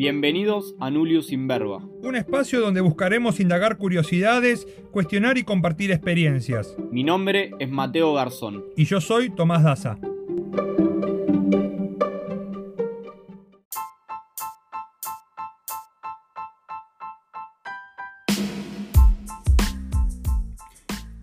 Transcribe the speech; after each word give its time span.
Bienvenidos 0.00 0.74
a 0.80 0.90
Nulius 0.90 1.30
Inverba. 1.30 1.84
Un 2.02 2.16
espacio 2.16 2.62
donde 2.62 2.80
buscaremos 2.80 3.38
indagar 3.38 3.76
curiosidades, 3.76 4.66
cuestionar 4.92 5.36
y 5.36 5.42
compartir 5.42 5.90
experiencias. 5.90 6.74
Mi 6.90 7.04
nombre 7.04 7.50
es 7.58 7.68
Mateo 7.68 8.14
Garzón. 8.14 8.64
Y 8.78 8.86
yo 8.86 9.02
soy 9.02 9.28
Tomás 9.28 9.62
Daza. 9.62 9.98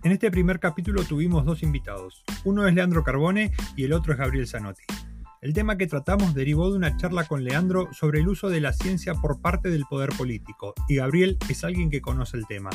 En 0.04 0.12
este 0.12 0.30
primer 0.30 0.60
capítulo 0.60 1.02
tuvimos 1.02 1.44
dos 1.44 1.64
invitados. 1.64 2.22
Uno 2.44 2.68
es 2.68 2.72
Leandro 2.72 3.02
Carbone 3.02 3.50
y 3.76 3.82
el 3.82 3.92
otro 3.92 4.12
es 4.12 4.20
Gabriel 4.20 4.46
Zanotti. 4.46 4.84
El 5.40 5.52
tema 5.52 5.78
que 5.78 5.86
tratamos 5.86 6.34
derivó 6.34 6.68
de 6.68 6.76
una 6.76 6.96
charla 6.96 7.22
con 7.22 7.44
Leandro 7.44 7.88
sobre 7.92 8.18
el 8.18 8.26
uso 8.26 8.50
de 8.50 8.60
la 8.60 8.72
ciencia 8.72 9.14
por 9.14 9.40
parte 9.40 9.70
del 9.70 9.84
poder 9.88 10.10
político, 10.10 10.74
y 10.88 10.96
Gabriel 10.96 11.38
es 11.48 11.62
alguien 11.62 11.90
que 11.90 12.00
conoce 12.00 12.36
el 12.36 12.46
tema. 12.48 12.70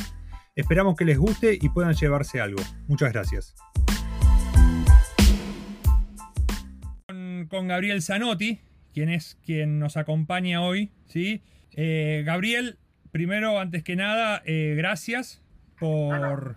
Esperamos 0.56 0.96
que 0.96 1.04
les 1.04 1.18
guste 1.18 1.58
y 1.62 1.68
puedan 1.68 1.94
llevarse 1.94 2.40
algo. 2.40 2.62
Muchas 2.88 3.12
gracias. 3.12 3.54
Con, 7.50 7.68
Gabriel 7.68 8.02
Zanotti, 8.02 8.62
quien 8.94 9.10
es 9.10 9.38
quien 9.44 9.78
nos 9.78 9.98
acompaña 9.98 10.62
hoy, 10.62 10.90
¿sí? 11.08 11.42
Eh, 11.74 12.24
Gabriel, 12.26 12.78
primero, 13.12 13.60
antes 13.60 13.84
que 13.84 13.98
nada, 13.98 14.42
eh, 14.46 14.74
gracias 14.78 15.44
por, 15.78 16.56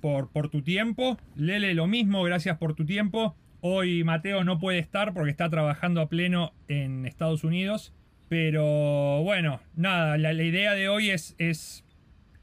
por, 0.00 0.30
por, 0.30 0.48
tu 0.48 0.62
tiempo. 0.62 1.18
Lele, 1.36 1.74
lo 1.74 1.86
mismo, 1.86 2.22
gracias 2.22 2.56
por 2.56 2.74
tu 2.74 2.86
tiempo. 2.86 3.36
Hoy 3.64 4.04
Mateo 4.04 4.44
no 4.44 4.58
puede 4.58 4.78
estar 4.78 5.14
porque 5.14 5.30
está 5.30 5.48
trabajando 5.48 6.00
a 6.00 6.08
pleno 6.08 6.52
en 6.68 7.06
Estados 7.06 7.44
Unidos. 7.44 7.94
Pero 8.28 9.22
bueno, 9.22 9.60
nada, 9.76 10.18
la, 10.18 10.32
idea 10.32 10.74
de 10.74 10.88
hoy 10.88 11.10
es, 11.10 11.34
es, 11.38 11.84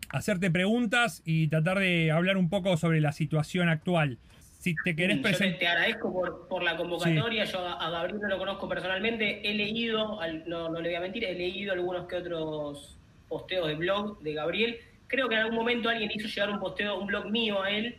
hacerte 0.10 0.50
preguntas 0.50 1.22
y 1.26 1.48
tratar 1.48 1.80
de 1.80 2.12
hablar 2.12 2.38
un 2.38 2.50
poco 2.50 2.78
sobre 2.78 3.02
la 3.02 3.12
situación 3.12 3.70
actual. 3.70 4.18
Si 4.60 4.76
te 4.84 4.96
querés 4.96 5.20
presentar. 5.20 5.60
Te 5.60 5.68
agradezco 5.68 6.48
por, 6.48 6.64
la 6.64 6.76
convocatoria. 6.78 7.44
Yo 7.44 7.68
a, 7.68 7.90
Gabriel 7.90 8.22
no 8.22 8.28
lo 8.30 8.38
conozco 8.38 8.68
personalmente. 8.68 9.50
He 9.50 9.54
leído, 9.54 10.20
no, 10.48 10.70
no 10.70 10.82
le 10.82 10.90
voy 10.90 10.96
a 10.96 11.02
mentir, 11.02 11.26
he 11.26 11.34
leído 11.34 11.74
algunos 11.74 12.08
que 12.08 12.16
otros 12.16 12.98
posteos 13.28 13.68
de 13.68 13.76
blog 13.76 14.20
de 14.22 14.34
Gabriel 14.34 14.80
creo 15.10 15.28
que 15.28 15.36
en 15.36 15.42
algún 15.42 15.58
momento 15.58 15.90
alguien 15.90 16.10
hizo 16.14 16.28
llegar 16.28 16.50
un 16.50 16.60
posteo, 16.60 17.00
un 17.00 17.08
blog 17.08 17.30
mío 17.30 17.62
a 17.62 17.72
él, 17.72 17.98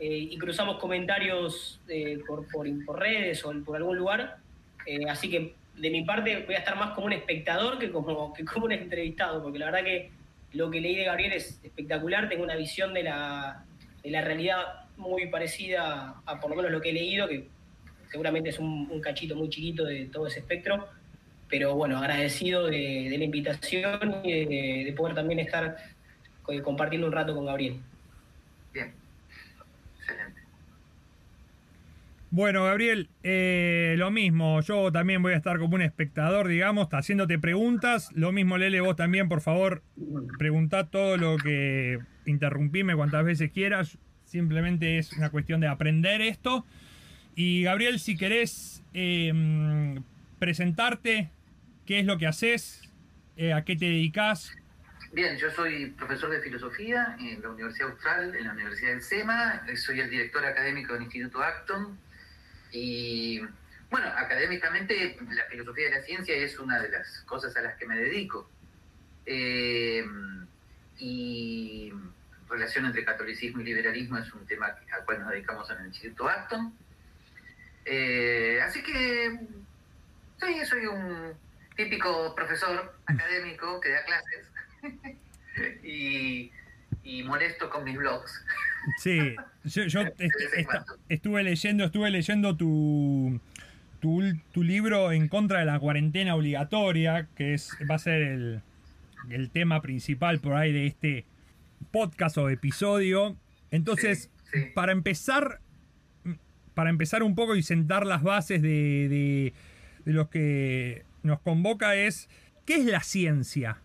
eh, 0.00 0.28
y 0.30 0.38
cruzamos 0.38 0.78
comentarios 0.78 1.78
eh, 1.86 2.18
por, 2.26 2.46
por, 2.48 2.98
redes 2.98 3.44
o 3.44 3.52
por 3.62 3.76
algún 3.76 3.98
lugar. 3.98 4.38
Eh, 4.86 5.04
así 5.08 5.28
que 5.28 5.54
de 5.76 5.90
mi 5.90 6.04
parte 6.04 6.44
voy 6.46 6.54
a 6.54 6.58
estar 6.58 6.76
más 6.76 6.92
como 6.92 7.06
un 7.06 7.12
espectador 7.12 7.78
que 7.78 7.90
como, 7.90 8.32
que 8.32 8.44
como 8.44 8.64
un 8.64 8.72
entrevistado, 8.72 9.42
porque 9.42 9.58
la 9.58 9.66
verdad 9.66 9.84
que 9.84 10.10
lo 10.52 10.70
que 10.70 10.80
leí 10.80 10.96
de 10.96 11.04
Gabriel 11.04 11.32
es 11.32 11.60
espectacular, 11.62 12.28
tengo 12.28 12.42
una 12.42 12.56
visión 12.56 12.92
de 12.92 13.04
la, 13.04 13.64
de 14.02 14.10
la 14.10 14.22
realidad 14.22 14.86
muy 14.96 15.26
parecida 15.26 16.22
a 16.26 16.40
por 16.40 16.50
lo 16.50 16.56
menos 16.56 16.72
lo 16.72 16.80
que 16.80 16.90
he 16.90 16.92
leído, 16.94 17.28
que 17.28 17.46
seguramente 18.10 18.50
es 18.50 18.58
un, 18.58 19.00
cachito 19.00 19.36
muy 19.36 19.48
chiquito 19.48 19.84
de 19.84 20.06
todo 20.06 20.26
ese 20.26 20.40
espectro, 20.40 20.88
pero 21.48 21.74
bueno, 21.74 21.98
agradecido 21.98 22.66
de, 22.66 23.14
la 23.16 23.24
invitación 23.24 24.20
y 24.24 24.44
de, 24.44 24.84
de 24.86 24.92
poder 24.96 25.14
también 25.14 25.40
estar 25.40 25.76
compartiendo 26.64 27.06
un 27.06 27.12
rato 27.12 27.34
con 27.34 27.46
Gabriel. 27.46 27.80
Bien, 28.72 28.92
excelente. 29.98 30.40
Bueno, 32.32 32.62
Gabriel, 32.62 33.10
eh, 33.24 33.96
lo 33.98 34.12
mismo, 34.12 34.60
yo 34.60 34.92
también 34.92 35.20
voy 35.20 35.32
a 35.32 35.36
estar 35.36 35.58
como 35.58 35.74
un 35.74 35.82
espectador, 35.82 36.46
digamos, 36.46 36.86
haciéndote 36.92 37.40
preguntas. 37.40 38.08
Lo 38.14 38.30
mismo, 38.30 38.56
Lele, 38.56 38.80
vos 38.80 38.94
también, 38.94 39.28
por 39.28 39.40
favor, 39.40 39.82
preguntá 40.38 40.86
todo 40.86 41.16
lo 41.16 41.36
que 41.38 41.98
interrumpime 42.26 42.94
cuantas 42.94 43.24
veces 43.24 43.50
quieras. 43.50 43.98
Simplemente 44.24 44.98
es 44.98 45.12
una 45.14 45.30
cuestión 45.30 45.60
de 45.60 45.66
aprender 45.66 46.20
esto. 46.20 46.64
Y 47.34 47.64
Gabriel, 47.64 47.98
si 47.98 48.16
querés 48.16 48.84
em, 48.94 50.04
presentarte, 50.38 51.30
qué 51.84 51.98
es 51.98 52.06
lo 52.06 52.16
que 52.16 52.28
haces, 52.28 52.88
eh, 53.36 53.52
a 53.52 53.64
qué 53.64 53.74
te 53.74 53.86
dedicas, 53.86 54.56
Bien, 55.12 55.36
yo 55.38 55.50
soy 55.50 55.86
profesor 55.86 56.30
de 56.30 56.40
filosofía 56.40 57.16
en 57.18 57.42
la 57.42 57.50
Universidad 57.50 57.90
Austral, 57.90 58.32
en 58.36 58.44
la 58.46 58.52
Universidad 58.52 58.90
del 58.92 59.02
SEMA, 59.02 59.62
soy 59.74 59.98
el 59.98 60.08
director 60.08 60.44
académico 60.44 60.92
del 60.94 61.02
Instituto 61.02 61.42
Acton 61.42 61.98
y 62.72 63.40
bueno, 63.90 64.06
académicamente 64.16 65.18
la 65.30 65.44
filosofía 65.46 65.86
de 65.86 65.96
la 65.96 66.02
ciencia 66.02 66.34
es 66.34 66.58
una 66.58 66.80
de 66.80 66.90
las 66.90 67.20
cosas 67.22 67.56
a 67.56 67.62
las 67.62 67.76
que 67.76 67.86
me 67.86 67.96
dedico. 67.96 68.48
Eh, 69.26 70.04
y 70.98 71.92
relación 72.48 72.86
entre 72.86 73.04
catolicismo 73.04 73.60
y 73.60 73.64
liberalismo 73.64 74.18
es 74.18 74.32
un 74.32 74.46
tema 74.46 74.76
al 74.92 75.04
cual 75.04 75.20
nos 75.20 75.30
dedicamos 75.30 75.70
en 75.70 75.78
el 75.78 75.86
Instituto 75.86 76.28
Acton. 76.28 76.74
Eh, 77.84 78.60
así 78.62 78.82
que 78.82 79.38
soy, 80.38 80.64
soy 80.66 80.86
un 80.86 81.34
típico 81.76 82.34
profesor 82.34 82.94
académico 83.06 83.80
que 83.80 83.90
da 83.90 84.04
clases 84.04 84.50
y, 85.82 86.52
molesto 87.24 87.70
con 87.70 87.84
mis 87.84 87.96
blogs. 87.96 88.44
Sí, 88.98 89.36
yo, 89.64 90.02
estuve 91.08 91.42
leyendo, 91.42 91.84
estuve 91.84 92.10
leyendo 92.10 92.56
tu, 92.56 93.40
tu, 94.00 94.62
libro 94.62 95.12
en 95.12 95.28
contra 95.28 95.60
de 95.60 95.66
la 95.66 95.78
cuarentena 95.78 96.34
obligatoria, 96.34 97.28
que 97.36 97.54
es, 97.54 97.76
va 97.90 97.96
a 97.96 97.98
ser 97.98 98.22
el, 98.22 99.50
tema 99.52 99.82
principal 99.82 100.40
por 100.40 100.54
ahí 100.54 100.72
de 100.72 100.86
este 100.86 101.26
podcast 101.90 102.38
o 102.38 102.48
episodio. 102.48 103.36
Entonces, 103.70 104.30
para 104.74 104.92
empezar, 104.92 105.60
para 106.74 106.90
empezar 106.90 107.22
un 107.22 107.34
poco 107.34 107.56
y 107.56 107.62
sentar 107.62 108.06
las 108.06 108.22
bases 108.22 108.62
de, 108.62 109.08
de, 109.08 109.52
de 110.04 110.12
lo 110.12 110.30
que 110.30 111.04
nos 111.22 111.40
convoca 111.40 111.94
es, 111.94 112.28
¿qué 112.64 112.76
es 112.76 112.86
la 112.86 113.00
ciencia? 113.00 113.78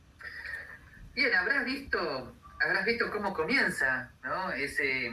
Bien, 1.14 1.34
habrás 1.34 1.66
visto, 1.66 2.36
habrás 2.60 2.86
visto 2.86 3.12
cómo 3.12 3.34
comienza 3.34 4.12
¿no? 4.24 4.52
ese, 4.52 5.12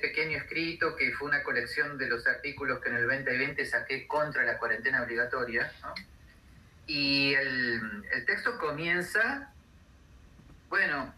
pequeño 0.00 0.38
escrito 0.38 0.94
que 0.96 1.12
fue 1.12 1.28
una 1.28 1.42
colección 1.42 1.96
de 1.96 2.08
los 2.08 2.26
artículos 2.26 2.80
que 2.80 2.90
en 2.90 2.96
el 2.96 3.06
2020 3.06 3.64
saqué 3.64 4.06
contra 4.06 4.44
la 4.44 4.58
cuarentena 4.58 5.02
obligatoria. 5.02 5.72
¿no? 5.82 5.94
Y 6.86 7.34
el, 7.34 8.02
texto 8.26 8.58
comienza, 8.58 9.52
bueno, 10.68 11.14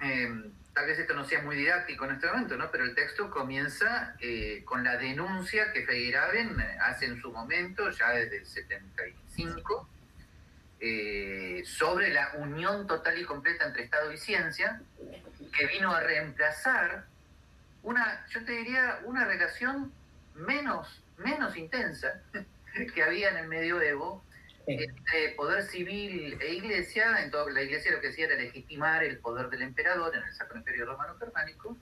em, 0.00 0.52
tal 0.74 0.86
vez 0.86 0.98
esto 0.98 1.14
no 1.14 1.24
sea 1.24 1.42
muy 1.42 1.56
didáctico 1.56 2.04
en 2.04 2.12
este 2.12 2.26
momento, 2.26 2.56
¿no? 2.56 2.70
pero 2.70 2.84
el 2.84 2.94
texto 2.94 3.30
comienza 3.30 4.16
eh, 4.20 4.62
con 4.64 4.84
la 4.84 4.96
denuncia 4.96 5.72
que 5.72 5.86
Feyerabend 5.86 6.60
hace 6.80 7.06
en 7.06 7.20
su 7.20 7.32
momento, 7.32 7.90
ya 7.90 8.10
desde 8.10 8.38
el 8.38 8.46
75, 8.46 9.88
eh, 10.80 11.62
sobre 11.64 12.12
la 12.12 12.32
unión 12.36 12.86
total 12.86 13.18
y 13.18 13.24
completa 13.24 13.66
entre 13.66 13.84
Estado 13.84 14.12
y 14.12 14.18
ciencia, 14.18 14.80
que 15.56 15.66
vino 15.66 15.92
a 15.92 16.00
reemplazar 16.00 17.04
una, 17.82 18.26
yo 18.30 18.44
te 18.44 18.52
diría, 18.52 19.00
una 19.04 19.24
relación 19.24 19.92
menos, 20.34 21.02
menos 21.18 21.56
intensa 21.56 22.22
que 22.94 23.02
había 23.02 23.30
en 23.30 23.36
el 23.36 23.48
medioevo 23.48 24.24
entre 24.66 25.30
poder 25.36 25.62
civil 25.62 26.38
e 26.40 26.54
iglesia. 26.54 27.22
Entonces, 27.22 27.54
la 27.54 27.62
iglesia 27.62 27.92
lo 27.92 28.00
que 28.00 28.08
hacía 28.08 28.26
era 28.26 28.36
legitimar 28.36 29.04
el 29.04 29.18
poder 29.18 29.50
del 29.50 29.62
emperador 29.62 30.16
en 30.16 30.22
el 30.22 30.34
Sacro 30.34 30.58
Imperio 30.58 30.86
Romano 30.86 31.16
Germánico. 31.18 31.76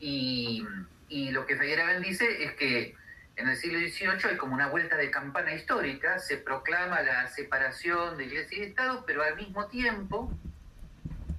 Y, 0.00 0.66
y 1.08 1.30
lo 1.30 1.46
que 1.46 1.56
Feyerabend 1.56 2.04
dice 2.04 2.44
es 2.44 2.54
que 2.54 2.94
en 3.38 3.48
el 3.48 3.56
siglo 3.56 3.78
XVIII 3.78 4.30
hay 4.30 4.36
como 4.36 4.54
una 4.54 4.66
vuelta 4.66 4.96
de 4.96 5.12
campana 5.12 5.54
histórica, 5.54 6.18
se 6.18 6.38
proclama 6.38 7.02
la 7.02 7.28
separación 7.28 8.18
de 8.18 8.24
iglesia 8.24 8.58
y 8.58 8.62
Estado, 8.62 9.04
pero 9.06 9.22
al 9.22 9.36
mismo 9.36 9.68
tiempo 9.68 10.32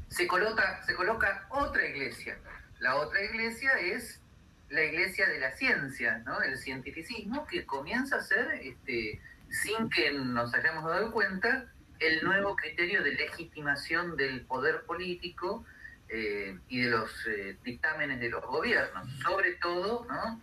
se 0.08 0.26
coloca, 0.26 0.82
se 0.86 0.96
coloca 0.96 1.46
otra 1.50 1.86
iglesia. 1.86 2.38
La 2.80 2.96
otra 2.96 3.22
iglesia 3.22 3.72
es 3.80 4.22
la 4.70 4.82
iglesia 4.86 5.28
de 5.28 5.40
la 5.40 5.52
ciencia, 5.52 6.20
¿no? 6.20 6.42
el 6.42 6.58
cientificismo, 6.58 7.46
que 7.46 7.66
comienza 7.66 8.16
a 8.16 8.22
ser, 8.22 8.48
este, 8.62 9.20
sin 9.50 9.90
que 9.90 10.14
nos 10.14 10.54
hayamos 10.54 10.86
dado 10.86 11.12
cuenta, 11.12 11.66
el 12.00 12.24
nuevo 12.24 12.56
criterio 12.56 13.04
de 13.04 13.12
legitimación 13.12 14.16
del 14.16 14.46
poder 14.46 14.84
político 14.84 15.66
eh, 16.08 16.58
y 16.70 16.80
de 16.80 16.90
los 16.92 17.28
eh, 17.28 17.58
dictámenes 17.62 18.22
de 18.22 18.30
los 18.30 18.46
gobiernos, 18.46 19.12
sobre 19.22 19.56
todo, 19.56 20.06
¿no? 20.08 20.42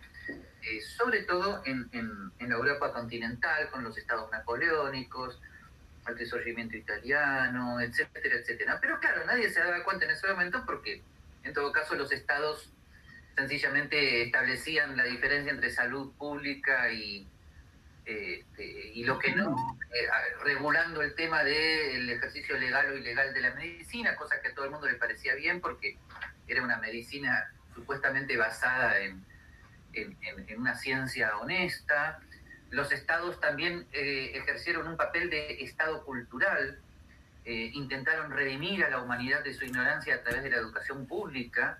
Eh, 0.69 0.81
sobre 0.81 1.23
todo 1.23 1.61
en, 1.65 1.89
la 2.39 2.55
Europa 2.55 2.91
continental, 2.91 3.69
con 3.69 3.83
los 3.83 3.97
estados 3.97 4.29
napoleónicos, 4.31 5.39
el 6.07 6.17
resurgimiento 6.17 6.75
italiano, 6.75 7.79
etcétera, 7.79 8.35
etcétera. 8.35 8.77
Pero 8.81 8.99
claro, 8.99 9.25
nadie 9.25 9.49
se 9.49 9.59
daba 9.59 9.83
cuenta 9.83 10.05
en 10.05 10.11
ese 10.11 10.27
momento 10.27 10.63
porque, 10.65 11.01
en 11.43 11.53
todo 11.53 11.71
caso, 11.71 11.95
los 11.95 12.11
estados 12.11 12.71
sencillamente 13.35 14.23
establecían 14.23 14.97
la 14.97 15.03
diferencia 15.05 15.51
entre 15.51 15.69
salud 15.69 16.11
pública 16.17 16.91
y, 16.91 17.27
este, 18.05 18.91
y 18.93 19.03
lo 19.05 19.19
que 19.19 19.35
no, 19.35 19.77
eh, 19.93 20.07
regulando 20.43 21.01
el 21.01 21.13
tema 21.15 21.43
del 21.43 22.09
ejercicio 22.09 22.57
legal 22.57 22.91
o 22.91 22.97
ilegal 22.97 23.33
de 23.33 23.41
la 23.41 23.53
medicina, 23.53 24.15
cosa 24.15 24.41
que 24.41 24.49
a 24.49 24.53
todo 24.53 24.65
el 24.65 24.71
mundo 24.71 24.87
le 24.87 24.95
parecía 24.95 25.35
bien 25.35 25.61
porque 25.61 25.97
era 26.47 26.61
una 26.61 26.77
medicina 26.77 27.51
supuestamente 27.73 28.35
basada 28.35 28.99
en, 28.99 29.23
en, 30.01 30.59
una 30.59 30.75
ciencia 30.75 31.37
honesta. 31.37 32.19
Los 32.69 32.91
estados 32.91 33.39
también 33.39 33.87
eh, 33.91 34.31
ejercieron 34.35 34.87
un 34.87 34.97
papel 34.97 35.29
de 35.29 35.63
estado 35.63 36.03
cultural, 36.03 36.79
eh, 37.45 37.71
intentaron 37.73 38.31
redimir 38.31 38.83
a 38.83 38.89
la 38.89 39.01
humanidad 39.01 39.43
de 39.43 39.53
su 39.53 39.65
ignorancia 39.65 40.15
a 40.15 40.21
través 40.21 40.43
de 40.43 40.49
la 40.49 40.57
educación 40.57 41.07
pública, 41.07 41.79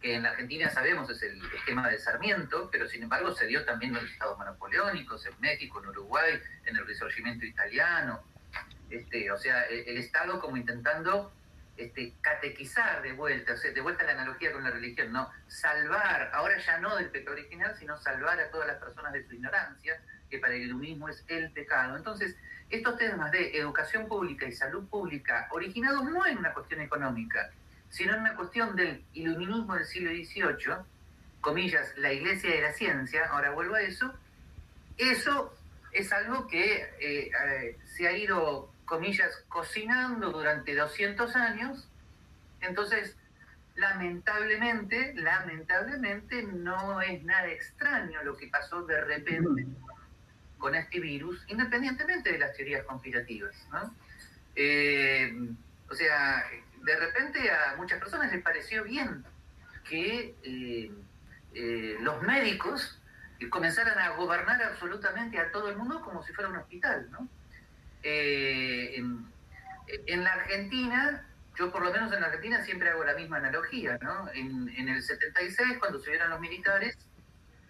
que 0.00 0.14
en 0.16 0.24
la 0.24 0.30
Argentina 0.30 0.68
sabemos 0.68 1.08
es 1.10 1.22
el 1.22 1.40
esquema 1.54 1.88
de 1.88 1.98
Sarmiento, 1.98 2.68
pero 2.72 2.88
sin 2.88 3.04
embargo 3.04 3.32
se 3.34 3.46
dio 3.46 3.64
también 3.64 3.94
en 3.94 4.02
los 4.02 4.10
estados 4.10 4.38
napoleónicos, 4.38 5.24
en 5.26 5.38
México, 5.40 5.80
en 5.82 5.90
Uruguay, 5.90 6.40
en 6.66 6.76
el 6.76 6.86
Risorgimento 6.86 7.46
italiano. 7.46 8.20
Este, 8.90 9.30
o 9.30 9.38
sea, 9.38 9.62
el, 9.64 9.96
Estado 9.96 10.38
como 10.40 10.56
intentando 10.56 11.32
este, 11.76 12.14
catequizar 12.20 13.02
de 13.02 13.12
vuelta, 13.12 13.54
o 13.54 13.56
sea, 13.56 13.72
de 13.72 13.80
vuelta 13.80 14.04
la 14.04 14.12
analogía 14.12 14.52
con 14.52 14.64
la 14.64 14.70
religión, 14.70 15.12
¿no? 15.12 15.30
Salvar, 15.48 16.30
ahora 16.32 16.58
ya 16.58 16.78
no 16.78 16.96
del 16.96 17.10
pecado 17.10 17.36
original, 17.36 17.74
sino 17.78 17.96
salvar 17.98 18.38
a 18.40 18.50
todas 18.50 18.66
las 18.66 18.76
personas 18.78 19.12
de 19.12 19.26
su 19.26 19.34
ignorancia, 19.34 20.00
que 20.30 20.38
para 20.38 20.54
el 20.54 20.62
iluminismo 20.62 21.08
es 21.08 21.24
el 21.28 21.50
pecado. 21.52 21.96
Entonces, 21.96 22.36
estos 22.70 22.96
temas 22.96 23.30
de 23.30 23.56
educación 23.56 24.08
pública 24.08 24.46
y 24.46 24.52
salud 24.52 24.88
pública, 24.88 25.48
originados 25.50 26.04
no 26.04 26.26
en 26.26 26.38
una 26.38 26.54
cuestión 26.54 26.80
económica, 26.80 27.50
sino 27.90 28.14
en 28.14 28.20
una 28.20 28.34
cuestión 28.34 28.74
del 28.74 29.04
iluminismo 29.12 29.74
del 29.74 29.84
siglo 29.84 30.10
XVIII, 30.10 30.76
comillas, 31.42 31.92
la 31.98 32.12
iglesia 32.12 32.50
de 32.50 32.62
la 32.62 32.72
ciencia, 32.72 33.26
ahora 33.26 33.50
vuelvo 33.50 33.74
a 33.74 33.82
eso, 33.82 34.14
eso 34.96 35.54
es 35.92 36.10
algo 36.12 36.46
que 36.46 36.76
eh, 36.98 37.30
eh, 37.30 37.78
se 37.84 38.08
ha 38.08 38.12
ido, 38.16 38.71
comillas, 38.92 39.42
cocinando 39.48 40.30
durante 40.30 40.76
200 40.76 41.34
años, 41.34 41.88
entonces 42.60 43.16
lamentablemente, 43.74 45.14
lamentablemente 45.14 46.42
no 46.42 47.00
es 47.00 47.24
nada 47.24 47.48
extraño 47.48 48.22
lo 48.22 48.36
que 48.36 48.48
pasó 48.48 48.82
de 48.82 49.00
repente 49.00 49.66
con 50.58 50.74
este 50.74 51.00
virus, 51.00 51.42
independientemente 51.48 52.32
de 52.32 52.38
las 52.38 52.54
teorías 52.54 52.84
conspirativas. 52.84 53.54
¿no? 53.72 53.94
Eh, 54.56 55.32
o 55.88 55.94
sea, 55.94 56.44
de 56.82 56.96
repente 56.96 57.50
a 57.50 57.76
muchas 57.78 57.98
personas 57.98 58.30
les 58.30 58.42
pareció 58.42 58.84
bien 58.84 59.24
que 59.88 60.34
eh, 60.42 60.92
eh, 61.54 61.96
los 62.00 62.20
médicos 62.20 63.00
comenzaran 63.48 63.98
a 63.98 64.10
gobernar 64.16 64.62
absolutamente 64.62 65.38
a 65.38 65.50
todo 65.50 65.70
el 65.70 65.78
mundo 65.78 66.02
como 66.02 66.22
si 66.22 66.34
fuera 66.34 66.50
un 66.50 66.58
hospital. 66.58 67.10
¿no? 67.10 67.26
Eh, 68.02 68.96
en, 70.06 70.24
la 70.24 70.32
Argentina, 70.32 71.26
yo 71.56 71.70
por 71.70 71.82
lo 71.82 71.92
menos 71.92 72.12
en 72.12 72.20
la 72.20 72.26
Argentina 72.26 72.62
siempre 72.62 72.90
hago 72.90 73.04
la 73.04 73.14
misma 73.14 73.38
analogía. 73.38 73.98
¿no? 74.02 74.30
En, 74.32 74.68
en 74.76 74.88
el 74.88 75.02
76, 75.02 75.78
cuando 75.78 76.00
subieron 76.00 76.30
los 76.30 76.40
militares, 76.40 76.96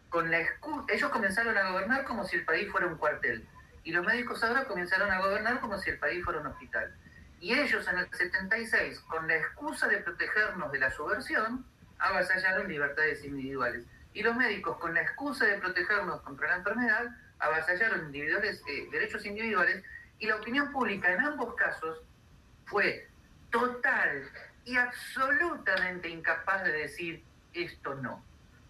con 0.08 0.30
la 0.30 0.40
ellos 0.88 1.10
comenzaron 1.10 1.56
a 1.56 1.70
gobernar 1.70 2.04
como 2.04 2.24
si 2.24 2.36
el 2.36 2.44
país 2.44 2.70
fuera 2.70 2.86
un 2.86 2.96
cuartel. 2.96 3.46
Y 3.82 3.92
los 3.92 4.04
médicos 4.06 4.44
ahora 4.44 4.64
comenzaron 4.64 5.10
a 5.10 5.20
gobernar 5.20 5.58
como 5.60 5.78
si 5.78 5.90
el 5.90 5.98
país 5.98 6.22
fuera 6.22 6.40
un 6.40 6.46
hospital. 6.46 6.94
Y 7.40 7.58
ellos 7.58 7.88
en 7.88 7.98
el 7.98 8.08
76, 8.12 9.00
con 9.00 9.26
la 9.26 9.36
excusa 9.36 9.88
de 9.88 9.98
protegernos 9.98 10.70
de 10.70 10.78
la 10.78 10.90
subversión, 10.90 11.64
avasallaron 11.98 12.68
libertades 12.68 13.24
individuales. 13.24 13.84
Y 14.12 14.22
los 14.22 14.36
médicos, 14.36 14.76
con 14.78 14.94
la 14.94 15.02
excusa 15.02 15.46
de 15.46 15.58
protegernos 15.58 16.20
contra 16.20 16.48
la 16.48 16.56
enfermedad, 16.56 17.06
avasallaron 17.38 18.06
individuales, 18.06 18.62
eh, 18.68 18.88
derechos 18.92 19.24
individuales. 19.26 19.82
Y 20.22 20.26
la 20.26 20.36
opinión 20.36 20.70
pública 20.70 21.12
en 21.12 21.20
ambos 21.20 21.56
casos 21.56 22.00
fue 22.66 23.08
total 23.50 24.30
y 24.64 24.76
absolutamente 24.76 26.08
incapaz 26.08 26.62
de 26.62 26.70
decir 26.70 27.24
esto 27.52 27.96
no. 27.96 28.24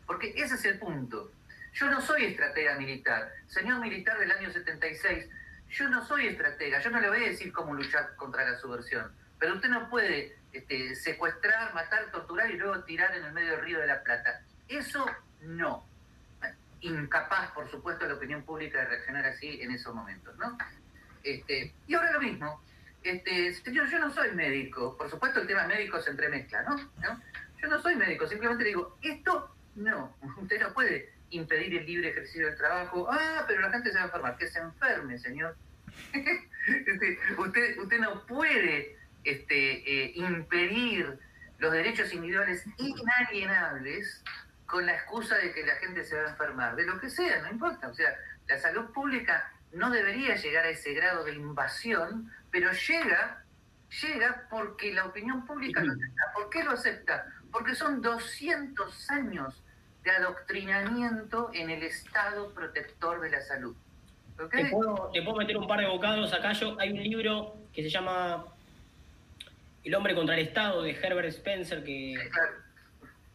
Porque 0.06 0.32
ese 0.34 0.54
es 0.54 0.64
el 0.64 0.78
punto. 0.78 1.30
Yo 1.74 1.90
no 1.90 2.00
soy 2.00 2.24
estratega 2.24 2.78
militar. 2.78 3.30
Señor 3.48 3.80
militar 3.80 4.18
del 4.18 4.32
año 4.32 4.50
76, 4.50 5.28
yo 5.68 5.90
no 5.90 6.02
soy 6.06 6.28
estratega, 6.28 6.80
yo 6.80 6.88
no 6.88 7.00
le 7.00 7.10
voy 7.10 7.22
a 7.22 7.28
decir 7.28 7.52
cómo 7.52 7.74
luchar 7.74 8.16
contra 8.16 8.50
la 8.50 8.58
subversión, 8.58 9.12
pero 9.38 9.56
usted 9.56 9.68
no 9.68 9.90
puede 9.90 10.34
este, 10.54 10.94
secuestrar, 10.94 11.74
matar, 11.74 12.10
torturar 12.12 12.50
y 12.50 12.56
luego 12.56 12.82
tirar 12.84 13.14
en 13.14 13.26
el 13.26 13.32
medio 13.32 13.50
del 13.50 13.60
río 13.60 13.78
de 13.78 13.88
la 13.88 14.02
Plata. 14.02 14.40
Eso 14.68 15.04
no. 15.42 15.86
Incapaz, 16.80 17.50
por 17.50 17.70
supuesto, 17.70 18.06
la 18.06 18.14
opinión 18.14 18.42
pública 18.42 18.78
de 18.78 18.86
reaccionar 18.86 19.26
así 19.26 19.60
en 19.60 19.72
esos 19.72 19.94
momentos, 19.94 20.34
¿no? 20.38 20.56
Este, 21.22 21.74
y 21.86 21.94
ahora 21.94 22.12
lo 22.12 22.20
mismo. 22.20 22.62
Este, 23.02 23.52
señor, 23.54 23.88
yo 23.90 23.98
no 23.98 24.12
soy 24.12 24.32
médico. 24.32 24.96
Por 24.96 25.10
supuesto, 25.10 25.40
el 25.40 25.46
tema 25.46 25.66
médico 25.66 26.00
se 26.00 26.10
entremezcla, 26.10 26.62
¿no? 26.62 26.76
¿no? 26.76 27.22
Yo 27.60 27.68
no 27.68 27.80
soy 27.80 27.96
médico, 27.96 28.26
simplemente 28.26 28.64
digo, 28.64 28.98
esto 29.02 29.54
no. 29.76 30.16
Usted 30.40 30.60
no 30.60 30.72
puede 30.72 31.12
impedir 31.30 31.78
el 31.78 31.86
libre 31.86 32.10
ejercicio 32.10 32.46
del 32.46 32.56
trabajo. 32.56 33.08
Ah, 33.10 33.44
pero 33.46 33.60
la 33.60 33.70
gente 33.70 33.90
se 33.90 33.96
va 33.96 34.02
a 34.02 34.06
enfermar. 34.06 34.36
Que 34.36 34.46
se 34.48 34.58
enferme, 34.58 35.18
señor. 35.18 35.56
Este, 36.64 37.18
usted, 37.38 37.76
usted 37.78 37.98
no 37.98 38.24
puede 38.24 38.96
este, 39.24 40.04
eh, 40.04 40.12
impedir 40.14 41.18
los 41.58 41.72
derechos 41.72 42.14
individuales 42.14 42.64
inalienables 42.78 44.22
con 44.66 44.86
la 44.86 44.94
excusa 44.94 45.36
de 45.38 45.52
que 45.52 45.66
la 45.66 45.74
gente 45.76 46.04
se 46.04 46.16
va 46.16 46.28
a 46.28 46.30
enfermar, 46.30 46.76
de 46.76 46.86
lo 46.86 47.00
que 47.00 47.10
sea, 47.10 47.42
no 47.42 47.50
importa. 47.50 47.88
O 47.88 47.94
sea, 47.94 48.16
la 48.46 48.58
salud 48.58 48.92
pública 48.92 49.51
no 49.72 49.90
debería 49.90 50.36
llegar 50.36 50.66
a 50.66 50.70
ese 50.70 50.92
grado 50.92 51.24
de 51.24 51.32
invasión, 51.32 52.30
pero 52.50 52.70
llega, 52.72 53.42
llega 54.02 54.46
porque 54.50 54.92
la 54.92 55.06
opinión 55.06 55.46
pública 55.46 55.82
lo 55.82 55.92
acepta. 55.92 56.22
¿Por 56.34 56.50
qué 56.50 56.64
lo 56.64 56.70
acepta? 56.72 57.26
Porque 57.50 57.74
son 57.74 58.02
200 58.02 59.10
años 59.10 59.62
de 60.04 60.10
adoctrinamiento 60.10 61.50
en 61.54 61.70
el 61.70 61.82
Estado 61.82 62.52
protector 62.52 63.20
de 63.20 63.30
la 63.30 63.40
salud. 63.40 63.74
¿Te, 64.50 64.70
puedo, 64.70 65.36
meter 65.36 65.56
un 65.56 65.68
par 65.68 65.80
de 65.80 65.86
bocados 65.86 66.32
acá. 66.32 66.52
Yo, 66.52 66.76
hay 66.80 66.90
un 66.90 67.02
libro 67.02 67.54
que 67.72 67.82
se 67.82 67.90
llama 67.90 68.46
El 69.84 69.94
hombre 69.94 70.14
contra 70.14 70.34
el 70.34 70.46
Estado 70.48 70.82
de 70.82 70.90
Herbert 70.90 71.28
Spencer 71.28 71.84
que, 71.84 72.14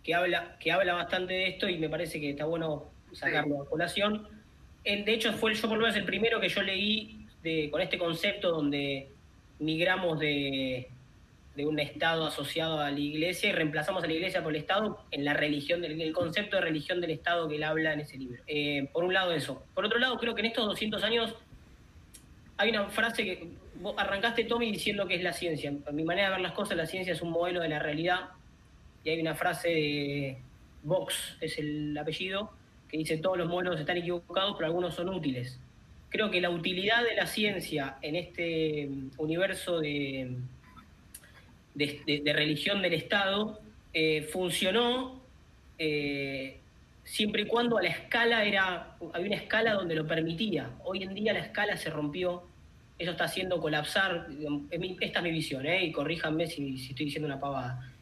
que, 0.04 0.16
habla, 0.16 0.58
que 0.60 0.72
habla 0.72 0.96
bastante 0.96 1.34
de 1.34 1.48
esto 1.50 1.70
y 1.70 1.78
me 1.78 1.88
parece 1.88 2.20
que 2.20 2.32
está 2.32 2.46
bueno 2.46 2.92
sacarlo 3.14 3.62
a 3.62 3.70
colación. 3.70 4.28
De 4.96 5.14
hecho, 5.14 5.34
fue 5.34 5.54
yo 5.54 5.68
por 5.68 5.78
lo 5.78 5.84
menos 5.84 5.96
el 5.96 6.06
primero 6.06 6.40
que 6.40 6.50
yo 6.50 6.62
leí 6.62 7.26
con 7.72 7.82
este 7.82 7.98
concepto 7.98 8.52
donde 8.52 9.10
migramos 9.60 10.20
de, 10.20 10.90
de 11.58 11.66
un 11.66 11.80
Estado 11.80 12.28
asociado 12.28 12.80
a 12.80 12.92
la 12.92 13.00
Iglesia 13.00 13.50
y 13.50 13.52
reemplazamos 13.52 14.04
a 14.04 14.08
la 14.08 14.14
Iglesia 14.14 14.44
por 14.44 14.54
el 14.54 14.62
Estado 14.62 15.04
en 15.10 15.26
la 15.26 15.34
religión, 15.34 15.84
el 15.84 16.14
concepto 16.14 16.56
de 16.58 16.62
religión 16.62 17.02
del 17.02 17.10
Estado 17.10 17.50
que 17.50 17.56
él 17.56 17.64
habla 17.64 17.94
en 17.94 18.02
ese 18.02 18.18
libro. 18.18 18.44
Eh, 18.46 18.88
por 18.94 19.04
un 19.04 19.14
lado 19.14 19.34
eso. 19.34 19.64
Por 19.74 19.84
otro 19.84 19.98
lado, 19.98 20.18
creo 20.20 20.36
que 20.36 20.42
en 20.42 20.48
estos 20.48 20.66
200 20.68 21.04
años 21.04 21.36
hay 22.58 22.70
una 22.70 22.90
frase 22.90 23.24
que 23.24 23.48
arrancaste, 23.98 24.44
Tommy, 24.44 24.72
diciendo 24.72 25.08
que 25.08 25.16
es 25.16 25.24
la 25.24 25.34
ciencia. 25.34 25.74
A 25.88 25.92
mi 25.92 26.04
manera 26.04 26.28
de 26.28 26.34
ver 26.36 26.42
las 26.42 26.54
cosas, 26.54 26.78
la 26.78 26.86
ciencia 26.86 27.14
es 27.14 27.24
un 27.24 27.32
modelo 27.32 27.62
de 27.62 27.70
la 27.70 27.80
realidad. 27.80 28.30
Y 29.04 29.10
hay 29.10 29.20
una 29.20 29.34
frase 29.34 29.70
de 29.70 30.38
Vox, 30.84 31.38
es 31.42 31.58
el 31.58 31.98
apellido, 31.98 32.52
que 32.90 32.98
dice 32.98 33.18
todos 33.18 33.38
los 33.38 33.48
modelos 33.48 33.80
están 33.80 33.98
equivocados, 33.98 34.56
pero 34.56 34.68
algunos 34.68 34.96
son 34.96 35.10
útiles. 35.10 35.60
Creo 36.10 36.32
que 36.32 36.40
la 36.40 36.50
utilidad 36.50 37.04
de 37.04 37.16
la 37.16 37.28
ciencia 37.28 37.98
en 38.02 38.16
este 38.16 38.90
universo 39.18 39.80
de, 39.80 40.38
de, 41.76 42.34
religión 42.34 42.82
del 42.82 42.94
Estado 42.94 43.60
eh, 43.94 44.22
funcionó 44.32 45.22
eh, 45.78 46.60
siempre 47.04 47.44
y 47.44 47.46
cuando 47.46 47.78
a 47.78 47.82
la 47.82 47.90
escala 47.90 48.44
era, 48.44 48.96
había 49.14 49.28
una 49.28 49.36
escala 49.36 49.74
donde 49.74 49.96
lo 49.96 50.06
permitía. 50.08 50.72
Hoy 50.84 51.04
en 51.04 51.14
día 51.14 51.34
la 51.34 51.40
escala 51.40 51.78
se 51.78 51.90
rompió, 51.90 52.44
eso 53.00 53.12
está 53.12 53.26
haciendo 53.26 53.60
colapsar, 53.62 54.28
esta 55.00 55.20
es 55.20 55.24
mi 55.24 55.32
visión, 55.32 55.66
¿eh? 55.66 55.86
y 55.86 55.92
corríjanme 55.92 56.48
si, 56.48 56.76
estoy 56.76 57.06
diciendo 57.06 57.28
una 57.28 57.40
pavada. 57.40 57.94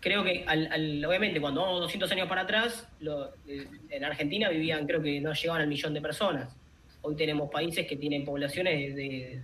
Creo 0.00 0.22
que, 0.22 0.44
obviamente, 1.06 1.40
cuando 1.40 1.62
vamos 1.62 1.80
200 1.80 2.12
años 2.12 2.28
para 2.28 2.42
atrás, 2.42 2.88
en 3.90 4.04
Argentina 4.04 4.48
vivían, 4.48 4.86
creo 4.86 5.02
que 5.02 5.20
no 5.20 5.32
llegaban 5.32 5.62
al 5.62 5.68
millón 5.68 5.92
de 5.92 6.00
personas. 6.00 6.54
Hoy 7.02 7.16
tenemos 7.16 7.50
países 7.50 7.86
que 7.86 7.96
tienen 7.96 8.24
poblaciones 8.24 8.94
de, 8.94 9.40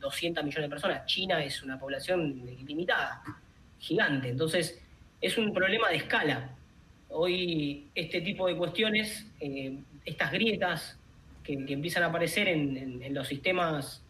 200 0.00 0.44
millones 0.44 0.64
de 0.64 0.70
personas. 0.70 1.06
China 1.06 1.44
es 1.44 1.62
una 1.62 1.78
población 1.78 2.42
ilimitada, 2.58 3.22
gigante. 3.78 4.30
Entonces, 4.30 4.80
es 5.20 5.36
un 5.36 5.52
problema 5.52 5.90
de 5.90 5.96
escala. 5.96 6.56
Hoy 7.10 7.88
este 7.94 8.22
tipo 8.22 8.46
de 8.46 8.56
cuestiones, 8.56 9.26
eh, 9.40 9.78
estas 10.04 10.32
grietas 10.32 10.98
que, 11.42 11.52
empiezan 11.52 12.02
a 12.02 12.06
aparecer 12.06 12.48
en, 12.48 13.12
los 13.12 13.28
sistemas 13.28 14.02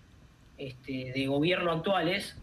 este, 0.59 1.13
de 1.13 1.27
gobierno 1.27 1.73
actuales, 1.73 2.37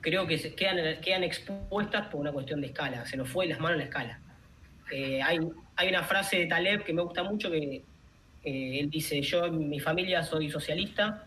creo 0.00 0.26
que 0.26 0.38
se 0.38 0.54
quedan, 0.54 1.00
quedan 1.00 1.24
expuestas 1.24 2.08
por 2.08 2.20
una 2.20 2.32
cuestión 2.32 2.60
de 2.60 2.68
escala. 2.68 3.06
Se 3.06 3.16
nos 3.16 3.28
fue 3.28 3.46
las 3.46 3.60
manos 3.60 3.78
la 3.78 3.84
escala. 3.84 4.20
Eh, 4.92 5.22
hay, 5.22 5.38
hay 5.76 5.88
una 5.88 6.02
frase 6.02 6.38
de 6.38 6.46
Taleb 6.46 6.84
que 6.84 6.92
me 6.92 7.02
gusta 7.02 7.22
mucho 7.22 7.50
que 7.50 7.82
Eh, 8.42 8.80
él 8.80 8.88
dice, 8.88 9.20
yo 9.20 9.44
en 9.44 9.68
mi 9.68 9.80
familia 9.80 10.22
soy 10.22 10.48
socialista, 10.48 11.26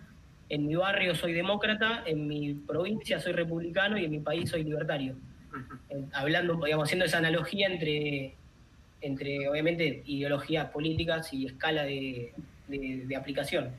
en 0.49 0.65
mi 0.65 0.73
barrio 0.73 1.13
soy 1.13 1.33
demócrata, 1.33 2.01
en 2.07 2.25
mi 2.27 2.55
provincia 2.55 3.19
soy 3.19 3.33
republicano 3.33 3.99
y 3.99 4.05
en 4.05 4.11
mi 4.11 4.19
país 4.19 4.49
soy 4.49 4.63
libertario. 4.63 5.15
Eh, 5.91 6.05
hablando, 6.13 6.59
digamos, 6.65 6.85
haciendo 6.87 7.05
esa 7.05 7.19
analogía 7.19 7.67
entre, 7.67 8.33
entre 9.01 9.47
obviamente, 9.47 10.01
ideologías 10.07 10.71
políticas 10.71 11.31
y 11.31 11.45
escala 11.45 11.83
de, 11.83 12.33
de 12.67 13.15
aplicación. 13.15 13.69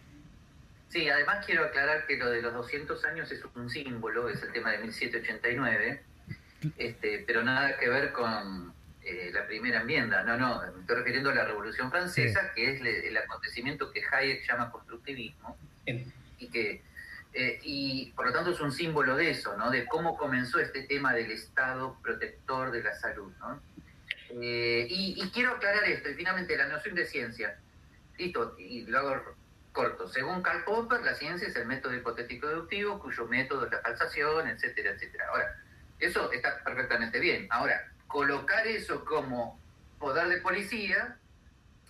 Sí, 0.94 1.08
además 1.08 1.44
quiero 1.44 1.64
aclarar 1.64 2.06
que 2.06 2.16
lo 2.16 2.30
de 2.30 2.40
los 2.40 2.54
200 2.54 3.04
años 3.06 3.28
es 3.32 3.44
un 3.56 3.68
símbolo, 3.68 4.28
es 4.28 4.40
el 4.44 4.52
tema 4.52 4.70
de 4.70 4.78
1789, 4.78 6.00
este, 6.78 7.24
pero 7.26 7.42
nada 7.42 7.76
que 7.78 7.88
ver 7.88 8.12
con 8.12 8.72
eh, 9.02 9.32
la 9.34 9.44
primera 9.44 9.80
enmienda. 9.80 10.22
No, 10.22 10.36
no, 10.36 10.62
me 10.72 10.82
estoy 10.82 10.94
refiriendo 10.94 11.30
a 11.30 11.34
la 11.34 11.46
Revolución 11.46 11.90
Francesa, 11.90 12.52
que 12.54 12.70
es 12.70 12.80
el 12.80 13.16
acontecimiento 13.16 13.90
que 13.90 14.02
Hayek 14.08 14.46
llama 14.46 14.70
constructivismo, 14.70 15.58
y 16.38 16.46
que 16.46 16.84
eh, 17.32 17.58
y 17.64 18.12
por 18.12 18.26
lo 18.26 18.32
tanto 18.32 18.52
es 18.52 18.60
un 18.60 18.70
símbolo 18.70 19.16
de 19.16 19.30
eso, 19.30 19.56
¿no? 19.56 19.72
De 19.72 19.86
cómo 19.86 20.16
comenzó 20.16 20.60
este 20.60 20.84
tema 20.84 21.12
del 21.12 21.32
Estado 21.32 21.98
protector 22.04 22.70
de 22.70 22.84
la 22.84 22.94
salud, 22.94 23.32
¿no? 23.40 23.60
Eh, 24.30 24.86
y, 24.88 25.20
y, 25.20 25.30
quiero 25.30 25.56
aclarar 25.56 25.82
esto, 25.86 26.08
y 26.08 26.14
finalmente 26.14 26.56
la 26.56 26.68
noción 26.68 26.94
de 26.94 27.04
ciencia, 27.04 27.58
listo, 28.16 28.54
y 28.60 28.82
lo 28.86 28.98
hago 29.00 29.34
corto. 29.74 30.08
Según 30.08 30.40
Karl 30.40 30.64
Popper, 30.64 31.02
la 31.02 31.14
ciencia 31.14 31.48
es 31.48 31.56
el 31.56 31.66
método 31.66 31.94
hipotético 31.94 32.46
deductivo, 32.46 32.98
cuyo 32.98 33.26
método 33.26 33.66
es 33.66 33.72
la 33.72 33.80
falsación, 33.80 34.48
etcétera, 34.48 34.92
etcétera. 34.92 35.26
Ahora, 35.28 35.60
eso 35.98 36.32
está 36.32 36.62
perfectamente 36.64 37.18
bien. 37.18 37.48
Ahora, 37.50 37.92
colocar 38.06 38.66
eso 38.66 39.04
como 39.04 39.60
poder 39.98 40.28
de 40.28 40.38
policía, 40.38 41.18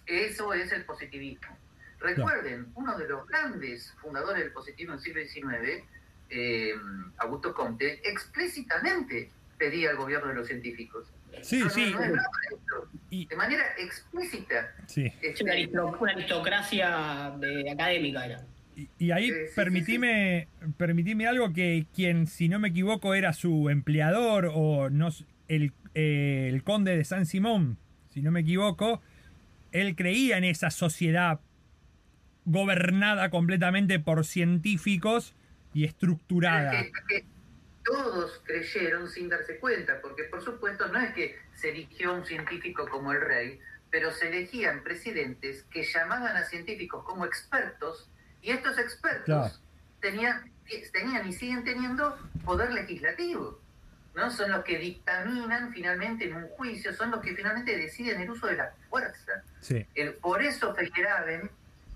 eso 0.07 0.53
es 0.55 0.73
el 0.73 0.85
positivismo. 0.85 1.57
Recuerden, 2.01 2.73
uno 2.75 2.99
de 2.99 3.07
los 3.07 3.27
grandes 3.29 3.93
fundadores 4.01 4.43
del 4.43 4.53
positivismo 4.53 4.95
en 4.95 4.99
el 4.99 5.29
siglo 5.29 5.53
XIX, 5.53 5.85
eh, 6.31 6.75
Augusto 7.19 7.55
Comte, 7.55 8.01
explícitamente 8.09 9.31
pedía 9.59 9.91
al 9.91 9.97
gobierno 9.97 10.29
de 10.29 10.35
los 10.35 10.47
científicos. 10.47 11.07
Sí, 11.43 11.63
sí. 11.71 11.95
de 13.11 13.37
manera 13.37 13.63
explícita. 13.79 14.75
Sí. 14.87 15.13
Es 15.21 15.41
una, 15.41 15.53
aristocracia 15.53 17.35
de, 17.39 17.71
académica 17.71 18.27
era. 18.27 18.47
Y, 18.99 19.13
ahí 19.13 19.31
permitime, 19.55 21.27
algo 21.27 21.53
que 21.53 21.87
quien, 21.95 22.27
si 22.27 22.49
no 22.49 22.59
me 22.59 22.69
equivoco, 22.69 23.15
era 23.15 23.33
su 23.33 23.71
empleador 23.71 24.51
o 24.53 24.91
no, 24.91 25.11
el, 25.47 25.73
eh, 25.95 26.51
el 26.53 26.65
conde 26.65 26.97
de 26.97 27.05
San 27.05 27.25
Simón, 27.25 27.79
si 28.11 28.21
no 28.21 28.33
me 28.33 28.41
equivoco, 28.41 29.01
él 29.71 29.95
creía 29.95 30.39
en 30.39 30.45
esa 30.45 30.71
sociedad 30.71 31.41
gobernada 32.45 33.31
completamente 33.31 33.99
por 33.99 34.25
científicos 34.25 35.35
y 35.73 35.85
estructurada 35.85 36.85
todos 37.85 38.41
creyeron 38.45 39.09
sin 39.09 39.29
darse 39.29 39.59
cuenta, 39.59 40.01
porque 40.01 40.25
por 40.25 40.43
supuesto 40.43 40.89
no 40.89 40.99
es 41.01 41.13
que 41.15 41.39
se 41.55 41.71
eligió 41.71 42.15
un 42.15 42.25
científico 42.25 42.89
como 42.89 43.13
el 43.13 43.21
rey, 43.21 43.61
pero 43.91 44.11
se 44.11 44.29
elegían 44.29 44.83
presidentes 44.83 45.65
que 45.71 45.85
llamaban 45.85 46.37
a 46.37 46.45
científicos 46.45 47.05
como 47.05 47.25
expertos, 47.25 48.09
y 48.43 48.51
estos 48.51 48.79
expertos 48.79 49.63
tenían, 50.01 50.51
tenían 50.93 51.29
y 51.29 51.33
siguen 51.33 51.65
teniendo 51.65 52.19
poder 52.45 52.73
legislativo. 52.73 53.61
¿no? 54.15 54.31
Son 54.31 54.51
los 54.51 54.65
que 54.65 54.79
dictaminan 54.79 55.73
finalmente 55.73 56.27
en 56.27 56.37
un 56.37 56.49
juicio, 56.49 56.93
son 56.95 57.11
los 57.11 57.21
que 57.21 57.35
finalmente 57.35 57.77
deciden 57.77 58.21
el 58.21 58.31
uso 58.31 58.47
de 58.47 58.57
la 58.57 58.73
fuerza. 58.89 59.43
por 60.21 60.43
eso 60.43 60.75
Feyerabend 60.75 61.51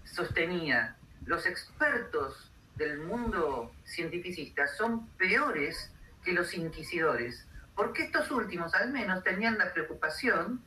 sostenía, 0.05 0.97
los 1.27 1.47
expertos 1.47 2.48
del 2.79 3.01
mundo 3.01 3.73
cientificista 3.85 4.67
son 4.69 5.09
peores 5.19 5.91
que 6.25 6.33
los 6.33 6.55
inquisidores, 6.55 7.45
porque 7.75 8.05
estos 8.05 8.31
últimos 8.31 8.75
al 8.75 8.91
menos 8.93 9.23
tenían 9.25 9.59
la 9.59 9.73
preocupación, 9.73 10.63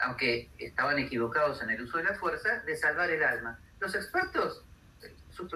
aunque 0.00 0.50
estaban 0.58 0.98
equivocados 0.98 1.62
en 1.62 1.70
el 1.70 1.82
uso 1.82 1.98
de 1.98 2.04
la 2.04 2.14
fuerza, 2.14 2.60
de 2.66 2.76
salvar 2.76 3.10
el 3.10 3.22
alma. 3.22 3.58
Los 3.80 3.94
expertos, 3.94 4.62
su, 5.30 5.48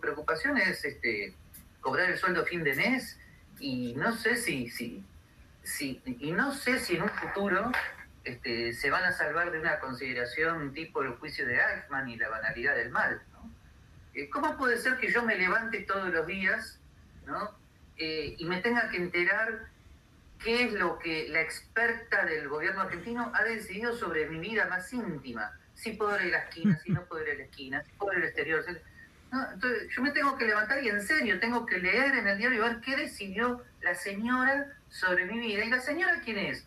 preocupación, 0.00 0.58
es 0.58 0.84
este, 0.84 1.34
cobrar 1.80 2.10
el 2.10 2.18
sueldo 2.18 2.44
fin 2.44 2.62
de 2.62 2.74
mes 2.74 3.18
y 3.58 3.94
no 3.94 4.14
sé 4.16 4.36
si, 4.36 4.68
si, 4.68 5.02
si, 5.62 6.02
y 6.04 6.32
no 6.32 6.52
sé 6.52 6.78
si 6.78 6.96
en 6.96 7.02
un 7.02 7.10
futuro 7.10 7.72
este, 8.24 8.74
se 8.74 8.90
van 8.90 9.04
a 9.04 9.12
salvar 9.12 9.50
de 9.52 9.60
una 9.60 9.78
consideración 9.78 10.74
tipo 10.74 11.02
el 11.02 11.12
juicio 11.12 11.46
de 11.46 11.56
Eichmann 11.56 12.08
y 12.08 12.16
la 12.16 12.28
banalidad 12.28 12.74
del 12.74 12.90
mal. 12.90 13.22
Eh, 14.16 14.30
¿Cómo 14.30 14.56
puede 14.56 14.78
ser 14.78 14.96
que 14.96 15.12
yo 15.12 15.22
me 15.22 15.36
levante 15.36 15.80
todos 15.80 16.08
los 16.08 16.26
días 16.26 16.80
eh, 17.98 18.34
y 18.38 18.44
me 18.46 18.62
tenga 18.62 18.88
que 18.88 18.96
enterar 18.96 19.66
qué 20.42 20.64
es 20.64 20.72
lo 20.72 20.98
que 20.98 21.28
la 21.28 21.42
experta 21.42 22.24
del 22.24 22.48
gobierno 22.48 22.80
argentino 22.80 23.30
ha 23.34 23.44
decidido 23.44 23.94
sobre 23.94 24.26
mi 24.26 24.38
vida 24.38 24.66
más 24.68 24.90
íntima? 24.90 25.52
Si 25.74 25.92
puedo 25.92 26.16
ir 26.16 26.34
a 26.34 26.38
la 26.38 26.44
esquina, 26.44 26.80
si 26.82 26.92
no 26.92 27.04
puedo 27.04 27.24
ir 27.24 27.32
a 27.32 27.34
la 27.34 27.42
esquina, 27.42 27.84
si 27.84 27.92
puedo 27.92 28.12
ir 28.14 28.20
al 28.20 28.24
exterior. 28.24 28.64
entonces, 29.52 29.88
yo 29.94 30.02
me 30.02 30.10
tengo 30.12 30.38
que 30.38 30.46
levantar 30.46 30.82
y 30.82 30.88
en 30.88 31.02
serio 31.02 31.38
tengo 31.38 31.66
que 31.66 31.76
leer 31.76 32.14
en 32.14 32.26
el 32.26 32.38
diario 32.38 32.56
y 32.56 32.68
ver 32.70 32.80
qué 32.80 32.96
decidió 32.96 33.62
la 33.82 33.94
señora 33.94 34.78
sobre 34.88 35.26
mi 35.26 35.38
vida. 35.40 35.62
¿Y 35.62 35.68
la 35.68 35.80
señora 35.80 36.22
quién 36.24 36.38
es? 36.38 36.66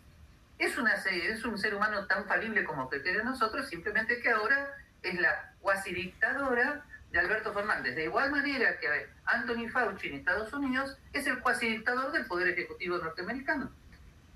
Es, 0.56 0.78
una, 0.78 0.94
es 0.94 1.44
un 1.44 1.58
ser 1.58 1.74
humano 1.74 2.06
tan 2.06 2.26
falible 2.26 2.62
como 2.62 2.88
cualquiera 2.88 3.18
de 3.18 3.24
nosotros, 3.24 3.68
simplemente 3.68 4.20
que 4.20 4.30
ahora 4.30 4.72
es 5.02 5.18
la 5.18 5.52
cuasi 5.60 5.92
dictadora 5.92 6.84
de 7.12 7.18
Alberto 7.18 7.52
Fernández. 7.52 7.94
De 7.94 8.04
igual 8.04 8.30
manera 8.30 8.78
que 8.78 8.86
Anthony 9.24 9.68
Fauci 9.68 10.08
en 10.08 10.14
Estados 10.14 10.52
Unidos 10.52 10.96
es 11.12 11.26
el 11.26 11.40
cuasi 11.40 11.68
dictador 11.68 12.12
del 12.12 12.26
Poder 12.26 12.48
Ejecutivo 12.48 12.98
norteamericano. 12.98 13.70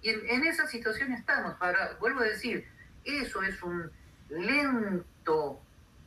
Y 0.02 0.10
en, 0.10 0.44
esa 0.44 0.66
situación 0.66 1.12
estamos. 1.12 1.54
Para, 1.54 1.94
vuelvo 1.94 2.20
a 2.20 2.24
decir, 2.24 2.66
eso 3.04 3.42
es 3.42 3.62
un 3.62 3.90
lento, 4.28 5.60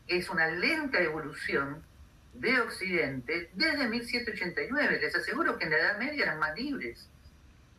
es 0.07 0.29
una 0.29 0.47
lenta 0.47 0.99
evolución 1.01 1.83
de 2.33 2.59
Occidente 2.59 3.49
desde 3.53 3.87
1789. 3.87 4.99
Les 5.01 5.15
aseguro 5.15 5.57
que 5.57 5.65
en 5.65 5.71
la 5.71 5.77
Edad 5.77 5.97
Media 5.97 6.25
eran 6.25 6.39
más 6.39 6.55
libres, 6.55 7.09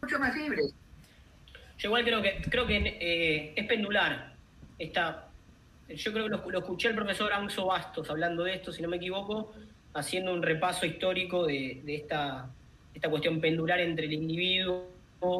mucho 0.02 0.18
más 0.18 0.35
libres. 0.35 0.75
Yo 1.78 1.88
igual 1.88 2.04
creo 2.04 2.23
que 2.23 2.42
creo 2.50 2.66
que 2.66 2.76
eh, 2.76 3.52
es 3.54 3.66
pendular 3.68 4.35
esta 4.80 5.27
yo 5.88 6.12
creo 6.12 6.25
que 6.25 6.50
lo, 6.50 6.59
escuché 6.59 6.88
al 6.88 6.95
profesor 6.95 7.33
Anso 7.33 7.66
Bastos 7.66 8.11
hablando 8.11 8.45
de 8.45 8.54
esto, 8.54 8.73
si 8.73 8.83
no 8.83 8.88
me 8.88 8.97
equivoco, 8.97 9.54
haciendo 9.95 10.33
un 10.33 10.42
repaso 10.42 10.87
histórico 10.87 11.47
de, 11.47 11.83
esta, 11.87 12.50
esta 12.95 13.09
cuestión 13.09 13.40
pendular 13.40 13.80
entre 13.80 14.07
el 14.07 14.12
individuo 14.12 14.90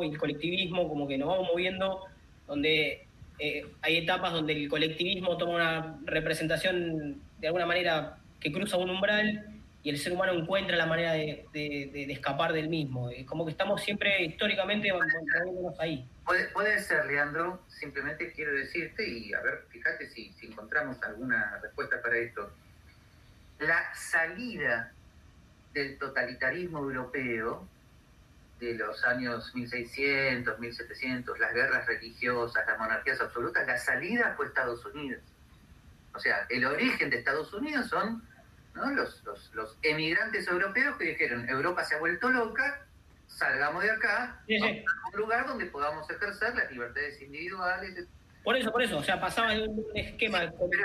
y 0.03 0.09
el 0.09 0.19
colectivismo, 0.19 0.89
como 0.89 1.07
que 1.07 1.19
nos 1.19 1.29
vamos 1.29 1.49
moviendo, 1.53 2.05
donde 2.47 3.07
eh, 3.39 3.67
hay 3.83 3.97
etapas 3.99 4.33
donde 4.33 4.55
el 4.55 4.69
colectivismo 4.69 5.37
toma 5.37 5.55
una 5.55 5.99
representación 6.05 7.21
de 7.39 7.47
alguna 7.47 7.67
manera 7.67 8.19
que 8.41 8.51
cruza 8.51 8.77
un 8.77 8.91
umbral 8.91 9.45
y 9.83 9.91
el 9.91 9.99
ser 9.99 10.13
humano 10.13 10.33
encuentra 10.33 10.77
la 10.77 10.87
manera 10.87 11.13
de, 11.13 11.47
escapar 12.11 12.53
del 12.53 12.69
mismo. 12.69 13.11
Es 13.11 13.25
como 13.27 13.45
que 13.45 13.53
estamos 13.53 13.81
siempre 13.83 14.25
históricamente 14.25 14.91
ahí. 15.79 16.05
Puede, 16.29 16.45
puede, 16.49 16.79
ser, 16.83 17.07
Leandro, 17.07 17.63
simplemente 17.69 18.31
quiero 18.33 18.53
decirte, 18.53 19.09
y 19.09 19.33
a 19.33 19.41
ver, 19.41 19.65
fíjate 19.71 20.11
si, 20.11 20.31
si 20.35 20.49
encontramos 20.49 21.03
alguna 21.03 21.59
respuesta 21.63 22.03
para 22.03 22.19
esto. 22.19 22.53
La 23.61 23.95
salida 23.95 24.93
del 25.73 25.97
totalitarismo 25.97 26.81
europeo 26.81 27.67
de 28.61 28.75
los 28.75 29.03
años 29.07 29.55
1600, 29.55 30.59
1700, 30.59 31.39
las 31.39 31.55
guerras 31.55 31.87
religiosas, 31.87 32.63
las 32.67 32.79
monarquías 32.79 33.23
absolutas, 33.23 33.67
la 33.67 33.79
salida 33.79 34.35
fue 34.37 34.49
Estados 34.49 34.85
Unidos. 34.85 35.23
O 36.13 36.21
sea, 36.21 36.45
el 36.51 36.67
origen 36.67 37.09
de 37.09 37.21
Estados 37.21 37.55
Unidos 37.55 37.89
son 37.89 38.23
los, 38.75 39.23
los, 39.55 39.79
emigrantes 39.81 40.47
europeos 40.47 40.99
que 40.99 41.05
dijeron, 41.05 41.49
Europa 41.49 41.85
se 41.85 41.95
ha 41.95 41.99
vuelto 41.99 42.29
loca, 42.29 42.87
salgamos 43.39 43.83
de 43.83 43.91
acá, 43.91 44.41
a 44.41 45.09
un 45.13 45.21
lugar 45.21 45.47
donde 45.47 45.67
podamos 45.67 46.09
ejercer 46.11 46.55
las 46.55 46.71
libertades 46.71 47.21
individuales. 47.23 48.07
Por 48.43 48.57
eso, 48.57 48.73
por 48.73 48.83
eso, 48.83 48.99
o 48.99 49.03
sea, 49.03 49.21
pasaba 49.21 49.55
en 49.55 49.69
un 49.69 49.85
esquema. 49.95 50.41
Pero 50.41 50.85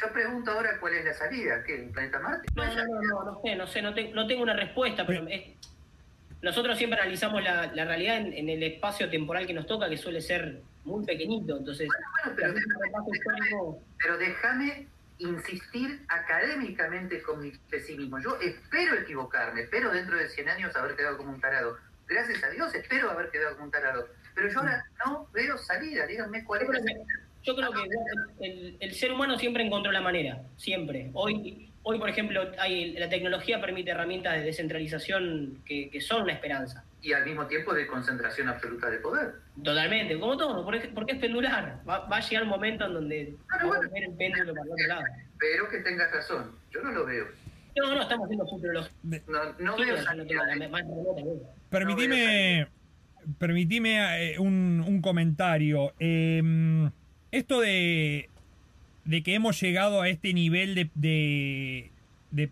yo, 0.00 0.12
pregunto 0.12 0.50
ahora 0.50 0.78
cuál 0.80 0.94
es 0.94 1.04
la 1.04 1.14
salida, 1.14 1.62
¿qué? 1.64 1.76
¿El 1.76 1.90
planeta 1.90 2.18
Marte? 2.18 2.48
No, 2.54 2.64
no, 2.64 2.74
no, 2.74 3.24
no, 3.24 3.40
sé, 3.42 3.56
no 3.56 3.66
sé, 3.66 3.82
no, 3.82 4.14
no 4.14 4.26
tengo 4.26 4.42
una 4.42 4.54
respuesta, 4.54 5.06
pero 5.06 5.24
nosotros 6.42 6.76
siempre 6.76 7.00
analizamos 7.00 7.42
la, 7.42 7.72
la 7.72 7.84
realidad 7.84 8.18
en, 8.18 8.48
el 8.48 8.62
espacio 8.62 9.08
temporal 9.08 9.46
que 9.46 9.54
nos 9.54 9.66
toca, 9.66 9.88
que 9.88 9.96
suele 9.96 10.20
ser 10.20 10.60
muy 10.84 11.04
pequeñito, 11.04 11.56
entonces... 11.56 11.88
pero 13.98 14.18
déjame 14.18 14.86
insistir 15.18 16.04
académicamente 16.08 17.22
con 17.22 17.40
mi 17.40 17.52
pesimismo. 17.70 18.18
Yo 18.20 18.38
espero 18.40 18.94
equivocarme, 18.94 19.62
espero 19.62 19.90
dentro 19.90 20.16
de 20.16 20.28
100 20.28 20.48
años 20.48 20.76
haber 20.76 20.96
quedado 20.96 21.16
como 21.16 21.32
un 21.32 21.40
tarado. 21.40 21.78
Gracias 22.06 22.42
a 22.44 22.50
Dios 22.50 22.74
espero 22.74 23.10
haber 23.10 23.30
quedado 23.30 23.54
como 23.54 23.66
un 23.66 23.70
tarado. 23.70 24.08
Pero 24.34 24.48
yo 24.48 24.58
ahora 24.58 24.84
no 25.04 25.28
veo 25.32 25.56
salida, 25.58 26.06
díganme 26.06 26.44
cuál 26.44 26.62
es 26.62 26.68
la 26.68 26.78
salida. 26.78 27.04
Yo 27.42 27.54
creo 27.54 27.70
que 27.72 28.76
el, 28.80 28.94
ser 28.94 29.12
humano 29.12 29.38
siempre 29.38 29.64
encontró 29.64 29.92
la 29.92 30.00
manera, 30.00 30.42
siempre. 30.56 31.10
Hoy, 31.12 31.70
hoy 31.84 31.98
por 31.98 32.08
ejemplo, 32.08 32.50
hay, 32.58 32.92
la 32.94 33.08
tecnología 33.08 33.60
permite 33.60 33.92
herramientas 33.92 34.34
de 34.34 34.42
descentralización 34.42 35.62
que, 35.64 36.00
son 36.00 36.22
una 36.22 36.32
esperanza. 36.32 36.84
Y 37.00 37.12
al 37.12 37.24
mismo 37.24 37.46
tiempo 37.46 37.72
de 37.72 37.86
concentración 37.86 38.48
absoluta 38.48 38.90
de 38.90 38.98
poder. 38.98 39.34
Totalmente, 39.62 40.18
como 40.18 40.36
todo, 40.36 40.64
porque, 40.64 40.90
es 41.12 41.18
pendular. 41.18 41.80
Va, 41.88 42.06
a 42.10 42.20
llegar 42.20 42.42
un 42.42 42.48
momento 42.48 42.86
en 42.86 42.94
donde 42.94 43.36
vamos 43.60 43.76
a 43.76 43.80
ver 43.80 44.04
el 44.04 44.12
péndulo 44.14 44.54
para 44.54 44.66
el 44.66 44.72
otro 44.72 44.86
lado. 44.88 45.02
Pero 45.38 45.68
que 45.68 45.78
tengas 45.78 46.10
razón, 46.10 46.52
yo 46.70 46.82
no 46.82 46.90
lo 46.90 47.06
veo. 47.06 47.26
No, 47.76 47.94
no, 47.94 48.02
estamos 48.02 48.24
haciendo 48.24 48.46
futurología. 48.46 48.92
No, 49.26 49.52
no 49.58 49.76
veo 49.76 49.96
Permitime, 51.68 52.68
permitime 53.38 54.32
eh, 54.32 54.38
un, 54.38 54.82
un 54.86 55.02
comentario. 55.02 55.92
Eh, 55.98 56.40
esto 57.30 57.60
de, 57.60 58.30
de 59.04 59.22
que 59.22 59.34
hemos 59.34 59.60
llegado 59.60 60.00
a 60.00 60.08
este 60.08 60.32
nivel 60.32 60.74
de, 60.74 61.90
de, 62.30 62.50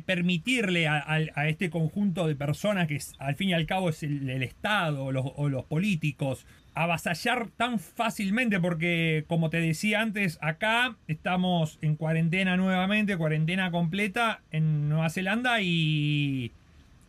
permitirle 0.00 0.86
a, 0.86 1.48
este 1.48 1.70
conjunto 1.70 2.26
de 2.26 2.34
personas, 2.34 2.88
que 2.88 2.98
al 3.18 3.36
fin 3.36 3.50
y 3.50 3.54
al 3.54 3.66
cabo 3.66 3.90
es 3.90 4.02
el, 4.02 4.42
Estado 4.42 5.04
o 5.04 5.12
los, 5.12 5.26
o 5.36 5.48
los, 5.48 5.64
políticos, 5.64 6.46
avasallar 6.74 7.48
tan 7.56 7.78
fácilmente, 7.78 8.60
porque 8.60 9.24
como 9.26 9.50
te 9.50 9.60
decía 9.60 10.00
antes, 10.02 10.38
acá 10.40 10.96
estamos 11.08 11.78
en 11.82 11.96
cuarentena 11.96 12.56
nuevamente, 12.56 13.16
cuarentena 13.16 13.70
completa 13.70 14.42
en 14.50 14.88
Nueva 14.88 15.10
Zelanda 15.10 15.60
y 15.60 16.52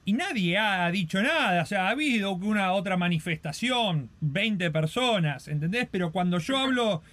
y 0.10 0.13
nadie 0.13 0.58
ha 0.58 0.89
dicho 0.89 1.22
nada. 1.22 1.62
O 1.62 1.65
sea, 1.68 1.88
ha 1.88 1.89
habido 1.91 2.32
una 2.32 2.72
otra 2.74 2.98
manifestación, 2.98 4.10
20 4.22 4.72
personas, 4.72 5.48
¿entendés? 5.48 5.88
Pero 5.91 6.12
cuando 6.12 6.39
yo 6.39 6.58
hablo 6.58 7.03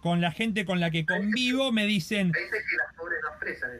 con 0.00 0.20
la 0.20 0.30
gente 0.30 0.64
con 0.64 0.80
la 0.80 0.90
que 0.90 1.04
convivo, 1.06 1.72
me 1.72 1.86
dicen. 1.86 2.32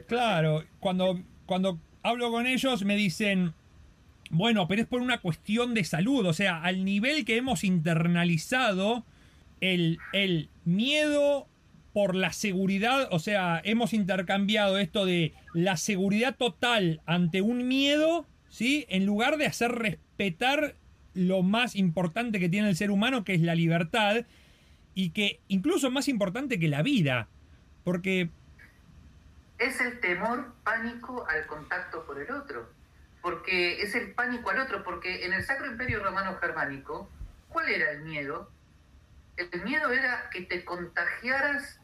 Claro, 0.07 0.63
cuando, 0.79 1.21
cuando 1.45 1.79
hablo 2.03 2.31
con 2.31 2.45
ellos, 2.45 2.83
me 2.83 2.95
dicen. 2.95 3.53
Bueno, 4.31 4.67
pero 4.67 4.83
es 4.83 4.87
por 4.87 5.01
una 5.01 5.19
cuestión 5.19 5.73
de 5.73 5.83
salud. 5.83 6.25
O 6.25 6.33
sea, 6.33 6.61
al 6.61 6.85
nivel 6.85 7.25
que 7.25 7.37
hemos 7.37 7.63
internalizado 7.63 9.03
el, 9.59 9.97
el 10.13 10.49
miedo 10.65 11.47
por 11.93 12.13
la 12.13 12.31
seguridad, 12.31 13.07
o 13.11 13.17
sea, 13.17 13.59
hemos 13.63 13.93
intercambiado 13.93 14.77
esto 14.77 15.05
de 15.05 15.33
la 15.53 15.77
seguridad 15.77 16.35
total 16.35 17.01
ante 17.07 17.41
un 17.41 17.67
miedo 17.67 18.27
¿sí? 18.49 18.85
En 18.89 19.05
lugar 19.05 19.37
de 19.37 19.45
hacer 19.45 19.71
respetar 19.71 20.75
lo 21.13 21.41
más 21.41 21.75
importante 21.75 22.39
que 22.39 22.49
tiene 22.49 22.69
el 22.69 22.75
ser 22.75 22.91
humano, 22.91 23.23
que 23.23 23.33
es 23.33 23.41
la 23.41 23.55
libertad, 23.55 24.25
y 24.99 25.11
que 25.11 25.39
incluso 25.47 25.89
más 25.89 26.09
importante 26.09 26.59
que 26.59 26.67
la 26.67 26.81
vida, 26.81 27.29
porque... 27.85 28.29
Es 29.57 29.79
el 29.79 29.99
temor, 30.01 30.53
pánico 30.63 31.25
al 31.29 31.45
contacto 31.47 32.05
por 32.05 32.19
el 32.19 32.29
otro, 32.31 32.69
porque 33.21 33.81
es 33.81 33.95
el 33.95 34.11
pánico 34.11 34.49
al 34.49 34.59
otro, 34.59 34.83
porque 34.83 35.25
en 35.25 35.31
el 35.31 35.43
Sacro 35.43 35.67
Imperio 35.67 36.03
Romano 36.03 36.37
Germánico, 36.41 37.09
¿cuál 37.47 37.69
era 37.69 37.91
el 37.91 38.01
miedo? 38.01 38.51
El 39.37 39.63
miedo 39.63 39.89
era 39.89 40.29
que 40.31 40.41
te 40.41 40.65
contagiaras 40.65 41.79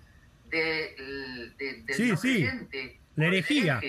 de, 0.50 1.54
del 1.58 1.96
sí, 1.96 2.18
sí. 2.18 3.00
La 3.16 3.28
herejía 3.28 3.80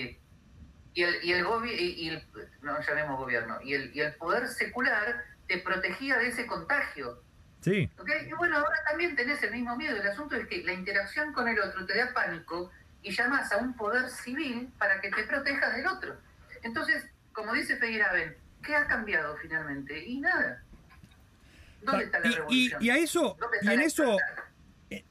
y 0.93 1.03
el, 1.03 1.15
y 1.21 1.33
el, 1.33 1.45
y 1.65 2.07
el 2.09 2.23
no 2.61 2.79
llamemos 2.81 3.19
gobierno, 3.19 3.59
y 3.61 3.73
el, 3.73 3.91
y 3.93 3.99
el 3.99 4.13
poder 4.15 4.47
secular 4.47 5.25
te 5.47 5.57
protegía 5.57 6.17
de 6.17 6.29
ese 6.29 6.47
contagio. 6.47 7.21
Sí. 7.61 7.89
Y 8.27 8.33
bueno, 8.33 8.57
ahora 8.57 8.77
también 8.87 9.15
tenés 9.15 9.41
el 9.43 9.51
mismo 9.51 9.75
miedo. 9.75 9.97
El 9.97 10.07
asunto 10.07 10.35
es 10.35 10.47
que 10.47 10.63
la 10.63 10.73
interacción 10.73 11.33
con 11.33 11.47
el 11.47 11.59
otro 11.59 11.85
te 11.85 11.97
da 11.97 12.13
pánico 12.13 12.71
y 13.01 13.11
llamas 13.11 13.51
a 13.51 13.57
un 13.57 13.73
poder 13.73 14.09
civil 14.09 14.69
para 14.77 15.01
que 15.01 15.09
te 15.09 15.23
proteja 15.23 15.69
del 15.71 15.87
otro. 15.87 16.17
Entonces, 16.63 17.05
como 17.33 17.53
dice 17.53 17.77
Feyerabend, 17.77 18.35
¿qué 18.63 18.75
ha 18.75 18.87
cambiado 18.87 19.35
finalmente? 19.37 20.05
Y 20.05 20.19
nada. 20.19 20.61
¿Dónde 21.81 22.05
está 22.05 22.19
la 22.19 22.29
revolución? 22.29 22.83
Y, 22.83 22.89
a 22.89 22.97
eso, 22.97 23.37
y 23.61 23.69
en 23.69 23.81
eso, 23.81 24.17
eh, 24.89 25.03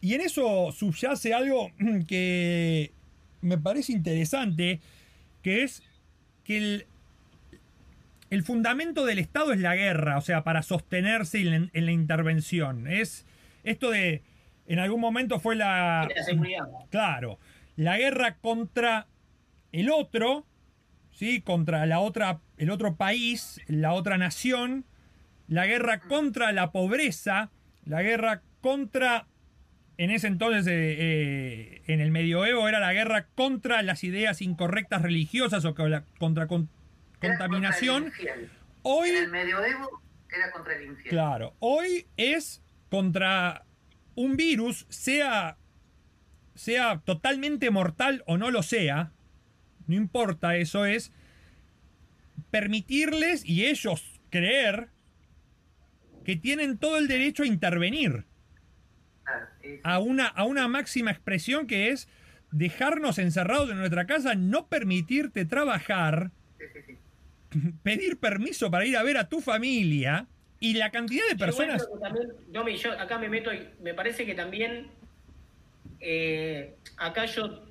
y 0.00 0.14
en 0.14 0.20
eso 0.20 0.72
subyace 0.72 1.34
algo 1.34 1.70
que 2.08 2.92
me 3.40 3.58
parece 3.58 3.92
interesante 3.92 4.80
que 5.42 5.64
es 5.64 5.82
que 6.44 6.56
el, 6.56 6.86
el 8.32 8.42
fundamento 8.44 9.04
del 9.04 9.18
Estado 9.18 9.52
es 9.52 9.60
la 9.60 9.76
guerra, 9.76 10.16
o 10.16 10.22
sea, 10.22 10.42
para 10.42 10.62
sostenerse 10.62 11.40
en, 11.40 11.70
la 11.74 11.92
intervención. 11.92 12.88
Es 12.88 13.26
esto 13.62 13.90
de, 13.90 14.22
en 14.66 14.78
algún 14.78 15.02
momento 15.02 15.38
fue 15.38 15.54
la... 15.54 16.08
Claro, 16.88 17.38
la 17.76 17.98
guerra 17.98 18.38
contra 18.38 19.06
el 19.70 19.90
otro, 19.90 20.46
¿sí? 21.10 21.42
Contra 21.42 21.84
la 21.84 22.00
otra, 22.00 22.40
el 22.56 22.70
otro 22.70 22.96
país, 22.96 23.60
la 23.66 23.92
otra 23.92 24.16
nación, 24.16 24.86
la 25.46 25.66
guerra 25.66 26.00
contra 26.00 26.52
la 26.52 26.72
pobreza, 26.72 27.50
la 27.84 28.00
guerra 28.00 28.40
contra 28.62 29.26
en 29.98 30.10
ese 30.10 30.28
entonces, 30.28 30.66
eh, 30.68 30.96
eh, 30.98 31.82
en 31.86 32.00
el 32.00 32.10
medioevo, 32.10 32.66
era 32.66 32.80
la 32.80 32.94
guerra 32.94 33.26
contra 33.34 33.82
las 33.82 34.04
ideas 34.04 34.40
incorrectas 34.40 35.02
religiosas 35.02 35.66
o 35.66 35.74
contra 35.74 36.46
contaminación. 37.28 38.12
Hoy, 38.82 39.10
en 39.10 39.24
el 39.24 39.30
medioevo 39.30 40.02
era 40.28 40.50
contra 40.50 40.74
el 40.76 40.84
infierno. 40.84 41.10
Claro, 41.10 41.54
hoy 41.60 42.06
es 42.16 42.62
contra 42.90 43.64
un 44.14 44.36
virus, 44.36 44.86
sea, 44.90 45.56
sea 46.54 47.00
totalmente 47.04 47.70
mortal 47.70 48.22
o 48.26 48.36
no 48.36 48.50
lo 48.50 48.62
sea, 48.62 49.12
no 49.86 49.94
importa, 49.94 50.56
eso 50.56 50.84
es 50.84 51.12
permitirles 52.50 53.44
y 53.44 53.66
ellos 53.66 54.20
creer 54.30 54.88
que 56.24 56.36
tienen 56.36 56.78
todo 56.78 56.98
el 56.98 57.08
derecho 57.08 57.42
a 57.42 57.46
intervenir 57.46 58.26
a 59.82 59.98
una, 59.98 60.26
a 60.26 60.44
una 60.44 60.68
máxima 60.68 61.10
expresión 61.10 61.66
que 61.66 61.90
es 61.90 62.08
dejarnos 62.50 63.18
encerrados 63.18 63.70
en 63.70 63.78
nuestra 63.78 64.06
casa, 64.06 64.34
no 64.34 64.68
permitirte 64.68 65.44
trabajar, 65.44 66.30
pedir 67.82 68.18
permiso 68.18 68.70
para 68.70 68.84
ir 68.84 68.96
a 68.96 69.02
ver 69.02 69.16
a 69.16 69.28
tu 69.28 69.40
familia 69.40 70.26
y 70.60 70.74
la 70.74 70.90
cantidad 70.90 71.24
de 71.28 71.36
personas... 71.36 71.86
yo, 72.76 72.92
acá 72.92 73.18
me 73.18 73.28
meto 73.28 73.52
y 73.52 73.68
me 73.82 73.94
parece 73.94 74.24
que 74.24 74.34
también 74.34 74.88
eh, 76.00 76.76
acá 76.96 77.26
yo... 77.26 77.64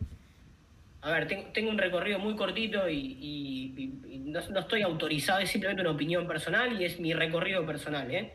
A 1.03 1.11
ver, 1.11 1.27
tengo, 1.53 1.71
un 1.71 1.79
recorrido 1.79 2.19
muy 2.19 2.35
cortito 2.35 2.87
y, 2.87 3.93
no, 4.25 4.39
estoy 4.59 4.83
autorizado, 4.83 5.39
es 5.39 5.49
simplemente 5.49 5.81
una 5.81 5.91
opinión 5.91 6.27
personal 6.27 6.79
y 6.79 6.85
es 6.85 6.99
mi 6.99 7.13
recorrido 7.13 7.65
personal. 7.65 8.11
¿eh? 8.11 8.33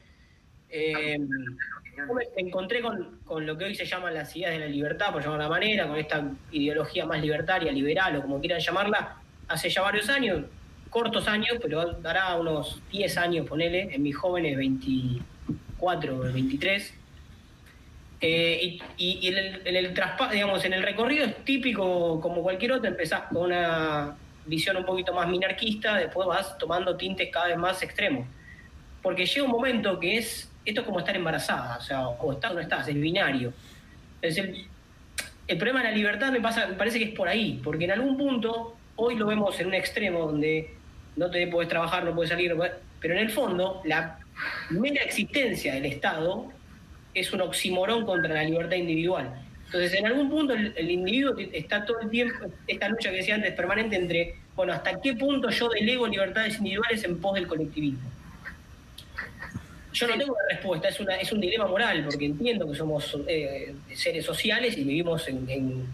eh 0.71 1.19
me 1.19 2.43
encontré 2.43 2.81
con, 2.83 3.21
con, 3.25 3.47
lo 3.47 3.57
que 3.57 3.67
hoy 3.67 3.75
se 3.75 3.85
llaman 3.85 4.15
las 4.15 4.35
ideas 4.35 4.53
de 4.53 4.59
la 4.59 4.67
libertad, 4.67 5.13
por 5.13 5.23
llamarla 5.23 5.49
manera, 5.49 5.87
con 5.87 5.97
esta 5.97 6.29
ideología 6.51 7.07
más 7.07 7.21
libertaria, 7.21 7.71
liberal 7.73 8.17
o 8.17 8.23
como 8.23 8.41
quieran 8.41 8.61
llamarla, 8.61 9.17
hace 9.49 9.71
ya 9.71 9.83
varios 9.83 10.09
años, 10.09 10.45
cortos 10.91 11.29
años, 11.29 11.59
pero 11.61 11.93
dará 11.95 12.35
unos 12.37 12.81
10 12.91 13.17
años, 13.19 13.47
ponele, 13.47 13.95
en 13.95 14.03
mis 14.03 14.17
jóvenes 14.17 14.57
24 14.57 16.17
o 16.17 16.19
23. 16.21 16.95
y, 18.21 18.81
en 19.29 19.37
el, 19.37 19.63
en 19.67 19.77
el 19.77 19.95
digamos, 20.33 20.65
en 20.65 20.73
el 20.73 20.83
recorrido 20.83 21.25
es 21.25 21.45
típico 21.45 22.21
como 22.21 22.43
cualquier 22.43 22.73
otro, 22.73 22.89
empezás 22.89 23.23
con 23.33 23.47
una 23.47 24.17
visión 24.47 24.77
un 24.77 24.85
poquito 24.85 25.13
más 25.13 25.29
minarquista, 25.29 25.97
después 25.97 26.27
vas 26.27 26.57
tomando 26.59 26.97
tintes 26.97 27.29
cada 27.31 27.49
vez 27.49 27.59
más 27.59 27.83
extremos. 27.83 28.27
Porque 29.03 29.27
llega 29.27 29.45
un 29.45 29.51
momento 29.51 30.01
que 30.01 30.19
es 30.19 30.51
esto 30.67 30.81
es 30.81 30.87
como 30.87 30.99
estar 30.99 31.15
embarazada, 31.15 31.79
o 31.79 31.81
sea, 31.81 32.09
o 32.09 32.33
estás 32.33 32.51
o 32.51 32.55
no 32.55 32.61
estás, 32.61 32.89
es 32.89 32.95
binario. 32.95 33.53
Es 34.21 34.37
el, 34.37 34.67
problema 35.47 35.81
de 35.81 35.91
la 35.91 35.97
libertad 35.97 36.33
me, 36.33 36.41
pasa, 36.41 36.67
me 36.67 36.75
parece 36.75 36.99
que 36.99 37.05
es 37.07 37.15
por 37.15 37.29
ahí, 37.29 37.61
porque 37.63 37.85
en 37.85 37.93
algún 37.93 38.17
punto, 38.17 38.77
hoy 38.97 39.15
lo 39.15 39.27
vemos 39.27 39.59
en 39.61 39.69
un 39.69 39.75
extremo 39.75 40.27
donde 40.27 40.75
no 41.17 41.31
te 41.31 41.47
puedes 41.47 41.69
trabajar, 41.69 42.05
no 42.05 42.15
puedes 42.15 42.31
salir, 42.31 42.55
pero 43.01 43.15
en 43.15 43.21
el 43.21 43.31
fondo, 43.31 43.81
la 43.85 44.19
mera 44.71 45.03
existencia 45.03 45.75
del 45.75 45.87
Estado 45.87 46.53
es 47.15 47.33
un 47.33 47.41
oximorón 47.41 48.05
contra 48.05 48.35
la 48.35 48.45
libertad 48.45 48.77
individual. 48.77 49.43
Entonces, 49.67 49.95
en 49.95 50.07
algún 50.07 50.31
punto 50.31 50.55
el, 50.55 50.91
individuo 50.91 51.35
está 51.53 51.85
todo 51.85 52.01
el 52.01 52.11
tiempo, 52.11 52.47
esta 52.67 52.89
lucha 52.89 53.11
que 53.11 53.17
decía 53.17 53.35
antes, 53.35 53.53
permanente 53.55 53.97
entre, 53.97 54.37
bueno, 54.55 54.73
hasta 54.73 55.01
qué 55.01 55.15
punto 55.15 55.51
yo 55.51 55.69
delego 55.71 56.07
libertades 56.07 56.59
individuales 56.59 57.03
en 57.05 57.21
pos 57.21 57.35
del 57.35 57.49
colectivismo. 57.49 58.11
Yo 59.93 60.07
no 60.07 60.19
tengo 60.19 60.35
una 60.35 60.45
respuesta, 60.51 60.89
es, 60.89 61.01
una, 61.01 61.17
es 61.17 61.33
un 61.33 61.41
dilema 61.41 61.67
moral, 61.67 62.05
porque 62.05 62.27
entiendo 62.27 62.71
que 62.71 62.77
somos 62.77 63.17
eh, 63.27 63.75
seres 63.95 64.27
sociales 64.27 64.77
y 64.77 64.85
vivimos 64.85 65.27
en, 65.27 65.49
en, 65.49 65.87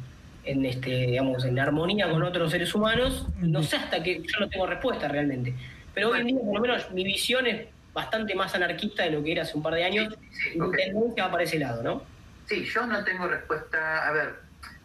este, 0.44 0.90
digamos, 0.90 1.44
en 1.44 1.58
armonía 1.58 2.10
con 2.10 2.22
otros 2.22 2.50
seres 2.50 2.74
humanos. 2.74 3.26
No 3.38 3.62
sé 3.62 3.76
hasta 3.76 4.02
qué, 4.02 4.22
yo 4.22 4.40
no 4.40 4.48
tengo 4.48 4.66
respuesta 4.66 5.08
realmente. 5.08 5.54
Pero 5.94 6.10
hoy 6.10 6.20
en 6.20 6.26
día, 6.28 6.40
por 6.40 6.54
lo 6.54 6.60
menos, 6.60 6.90
mi 6.90 7.04
visión 7.04 7.46
es 7.46 7.66
bastante 7.92 8.34
más 8.34 8.54
anarquista 8.54 9.02
de 9.04 9.10
lo 9.10 9.22
que 9.22 9.32
era 9.32 9.42
hace 9.42 9.56
un 9.56 9.62
par 9.62 9.74
de 9.74 9.84
años. 9.84 10.14
y 10.54 10.58
tendencia 10.58 11.24
va 11.26 11.30
para 11.30 11.44
ese 11.44 11.58
lado, 11.58 11.82
¿no? 11.82 12.02
Sí, 12.46 12.64
yo 12.64 12.86
no 12.86 13.04
tengo 13.04 13.28
respuesta. 13.28 14.08
A 14.08 14.12
ver, 14.12 14.34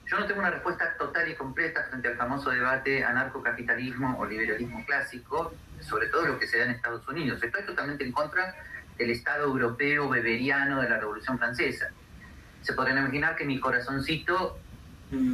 yo 0.06 0.20
no 0.20 0.26
tengo 0.26 0.40
una 0.40 0.52
respuesta 0.52 0.96
total 0.98 1.30
y 1.30 1.36
completa 1.36 1.84
frente 1.90 2.08
al 2.08 2.16
famoso 2.16 2.50
debate 2.50 3.04
anarcocapitalismo 3.04 4.18
o 4.20 4.26
liberalismo 4.26 4.86
clásico, 4.86 5.54
sobre 5.82 6.08
todo 6.08 6.28
lo 6.28 6.40
que 6.40 6.48
se 6.48 6.60
da 6.60 6.66
en 6.66 6.72
Estados 6.72 7.08
Unidos. 7.08 7.42
Estoy 7.42 7.64
totalmente 7.66 8.04
en 8.04 8.12
contra 8.12 8.56
del 8.98 9.12
Estado 9.12 9.46
europeo 9.46 10.10
beberiano 10.10 10.82
de 10.82 10.90
la 10.90 10.98
Revolución 10.98 11.38
Francesa. 11.38 11.90
Se 12.62 12.74
podrían 12.74 13.00
imaginar 13.00 13.36
que 13.36 13.46
mi 13.46 13.60
corazoncito 13.60 14.60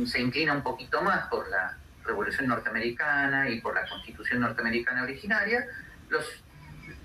se 0.06 0.20
inclina 0.20 0.54
un 0.54 0.64
poquito 0.64 1.02
más 1.02 1.28
por 1.28 1.50
la 1.50 1.78
Revolución 2.06 2.48
Norteamericana 2.48 3.50
y 3.50 3.62
por 3.62 3.76
la 3.76 3.88
Constitución 3.88 4.42
Norteamericana 4.42 5.04
originaria. 5.04 5.66
Los, 6.10 6.26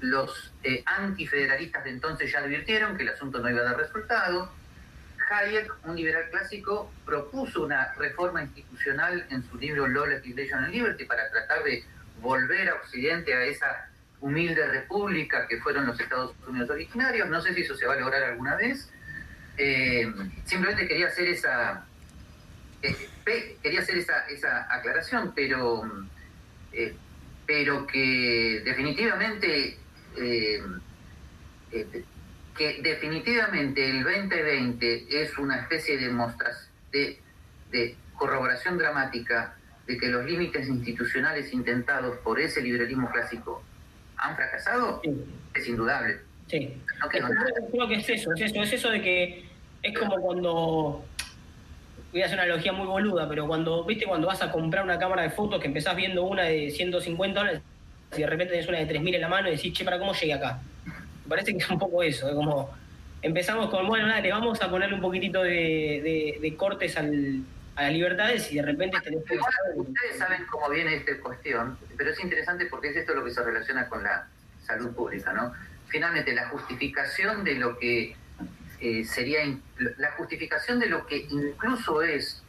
los 0.00 0.52
eh, 0.62 0.82
antifederalistas 0.84 1.84
de 1.84 1.90
entonces 1.90 2.30
ya 2.30 2.40
advirtieron 2.40 2.96
que 2.96 3.04
el 3.04 3.10
asunto 3.10 3.38
no 3.38 3.48
iba 3.48 3.60
a 3.60 3.64
dar 3.64 3.76
resultado 3.76 4.52
Hayek, 5.30 5.72
un 5.84 5.96
liberal 5.96 6.28
clásico, 6.30 6.90
propuso 7.04 7.62
una 7.62 7.92
reforma 7.94 8.42
institucional 8.42 9.26
en 9.30 9.42
su 9.48 9.58
libro 9.58 9.86
Law, 9.86 10.06
Legislation 10.06 10.64
and 10.64 10.72
Liberty 10.72 11.04
para 11.04 11.30
tratar 11.30 11.62
de 11.64 11.84
volver 12.20 12.68
a 12.70 12.74
Occidente 12.76 13.34
a 13.34 13.44
esa 13.44 13.90
humilde 14.20 14.66
república 14.66 15.46
que 15.46 15.60
fueron 15.60 15.86
los 15.86 15.98
Estados 16.00 16.34
Unidos 16.46 16.70
originarios. 16.70 17.28
No 17.28 17.40
sé 17.40 17.54
si 17.54 17.62
eso 17.62 17.76
se 17.76 17.86
va 17.86 17.94
a 17.94 18.00
lograr 18.00 18.22
alguna 18.22 18.56
vez. 18.56 18.90
Eh, 19.56 20.12
simplemente 20.44 20.88
quería 20.88 21.08
hacer 21.08 21.28
esa 21.28 21.84
eh, 22.82 23.56
quería 23.62 23.80
hacer 23.80 23.98
esa, 23.98 24.26
esa 24.28 24.72
aclaración, 24.72 25.32
pero 25.34 25.82
eh, 26.72 26.94
pero 27.46 27.86
que 27.86 28.60
definitivamente 28.64 29.78
que 32.58 32.80
definitivamente 32.82 33.88
el 33.88 34.02
2020 34.02 35.22
es 35.22 35.38
una 35.38 35.60
especie 35.60 35.96
de 35.96 36.10
muestras 36.10 36.68
de, 36.90 37.20
de 37.70 37.94
corroboración 38.14 38.76
dramática 38.76 39.54
de 39.86 39.96
que 39.96 40.08
los 40.08 40.24
límites 40.26 40.68
institucionales 40.68 41.52
intentados 41.52 42.18
por 42.18 42.38
ese 42.38 42.60
liberalismo 42.60 43.10
clásico 43.10 43.62
han 44.16 44.36
fracasado, 44.36 45.00
es 45.54 45.68
indudable. 45.68 46.18
Sí. 46.48 46.76
creo 47.08 47.88
que 47.88 47.94
es 47.94 48.10
eso, 48.10 48.32
es 48.34 48.40
eso, 48.42 48.62
es 48.62 48.72
eso 48.72 48.90
de 48.90 49.00
que 49.00 49.44
es 49.82 49.98
como 49.98 50.16
cuando 50.20 51.04
voy 52.12 52.22
a 52.22 52.26
hacer 52.26 52.36
una 52.36 52.44
analogía 52.44 52.72
muy 52.72 52.86
boluda, 52.86 53.28
pero 53.28 53.46
cuando, 53.46 53.84
viste, 53.84 54.06
cuando 54.06 54.26
vas 54.26 54.42
a 54.42 54.50
comprar 54.50 54.84
una 54.84 54.98
cámara 54.98 55.22
de 55.22 55.30
fotos 55.30 55.60
que 55.60 55.66
empezás 55.66 55.94
viendo 55.94 56.22
una 56.24 56.44
de 56.44 56.70
150 56.70 57.38
dólares 57.38 57.62
y 58.16 58.20
de 58.20 58.26
repente 58.26 58.54
tenés 58.54 58.68
una 58.68 58.78
de 58.78 58.88
3.000 58.88 59.14
en 59.14 59.20
la 59.20 59.28
mano 59.28 59.48
y 59.48 59.52
decís, 59.52 59.72
che, 59.72 59.84
¿para 59.84 59.98
cómo 59.98 60.12
llegué 60.14 60.32
acá? 60.32 60.60
parece 61.28 61.52
que 61.52 61.58
es 61.58 61.68
un 61.68 61.78
poco 61.78 62.02
eso, 62.02 62.26
es 62.28 62.34
como 62.34 62.70
empezamos 63.20 63.68
con, 63.68 63.86
bueno, 63.86 64.06
nada, 64.06 64.20
le 64.20 64.30
vamos 64.30 64.60
a 64.62 64.70
ponerle 64.70 64.94
un 64.94 65.00
poquitito 65.00 65.42
de, 65.42 66.54
cortes 66.56 66.96
al, 66.96 67.42
a 67.76 67.82
las 67.82 67.92
libertades 67.92 68.50
y 68.52 68.56
de 68.56 68.62
repente 68.62 68.98
tenés 69.02 69.24
que... 69.24 69.38
Ustedes 69.76 70.18
saben 70.18 70.46
cómo 70.50 70.70
viene 70.70 70.94
esta 70.94 71.18
cuestión, 71.20 71.76
pero 71.96 72.10
es 72.10 72.20
interesante 72.20 72.66
porque 72.66 72.88
es 72.88 72.96
esto 72.96 73.14
lo 73.14 73.24
que 73.24 73.30
se 73.30 73.42
relaciona 73.42 73.88
con 73.88 74.02
la 74.02 74.26
salud 74.64 74.90
pública, 74.94 75.32
¿no? 75.32 75.52
Finalmente, 75.88 76.34
la 76.34 76.48
justificación 76.48 77.44
de 77.44 77.54
lo 77.54 77.78
que 77.78 78.16
eh, 78.80 79.04
sería, 79.04 79.40
la 79.96 80.12
justificación 80.12 80.78
de 80.78 80.86
lo 80.86 81.06
que 81.06 81.26
incluso 81.30 82.02
es 82.02 82.42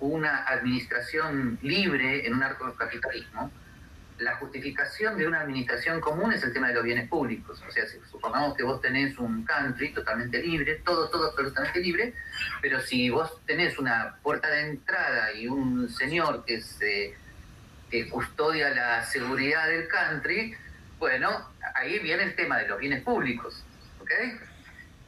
una 0.00 0.44
administración 0.44 1.58
libre 1.62 2.26
en 2.26 2.34
un 2.34 2.42
arcocapitalismo, 2.42 3.50
la 4.18 4.36
justificación 4.36 5.16
de 5.16 5.26
una 5.26 5.40
administración 5.40 6.00
común 6.00 6.32
es 6.32 6.42
el 6.42 6.52
tema 6.52 6.68
de 6.68 6.74
los 6.74 6.84
bienes 6.84 7.08
públicos. 7.08 7.62
O 7.66 7.70
sea, 7.70 7.86
si 7.86 7.98
supongamos 8.10 8.56
que 8.56 8.62
vos 8.62 8.80
tenés 8.80 9.18
un 9.18 9.44
country 9.44 9.92
totalmente 9.92 10.42
libre, 10.42 10.76
todo, 10.84 11.08
todo 11.08 11.30
absolutamente 11.30 11.80
libre, 11.80 12.14
pero 12.60 12.80
si 12.80 13.08
vos 13.08 13.40
tenés 13.46 13.78
una 13.78 14.16
puerta 14.22 14.48
de 14.50 14.70
entrada 14.70 15.32
y 15.32 15.48
un 15.48 15.88
señor 15.88 16.44
que, 16.44 16.60
se, 16.60 17.14
que 17.90 18.08
custodia 18.08 18.70
la 18.70 19.04
seguridad 19.04 19.68
del 19.68 19.88
country, 19.88 20.54
bueno, 20.98 21.48
ahí 21.74 21.98
viene 21.98 22.24
el 22.24 22.34
tema 22.34 22.58
de 22.58 22.68
los 22.68 22.78
bienes 22.78 23.02
públicos. 23.02 23.64
¿Ok? 24.00 24.10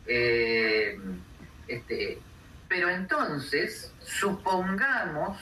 Eh, 0.07 0.99
este, 1.69 2.19
pero 2.69 2.91
entonces, 2.91 3.93
supongamos 4.01 5.39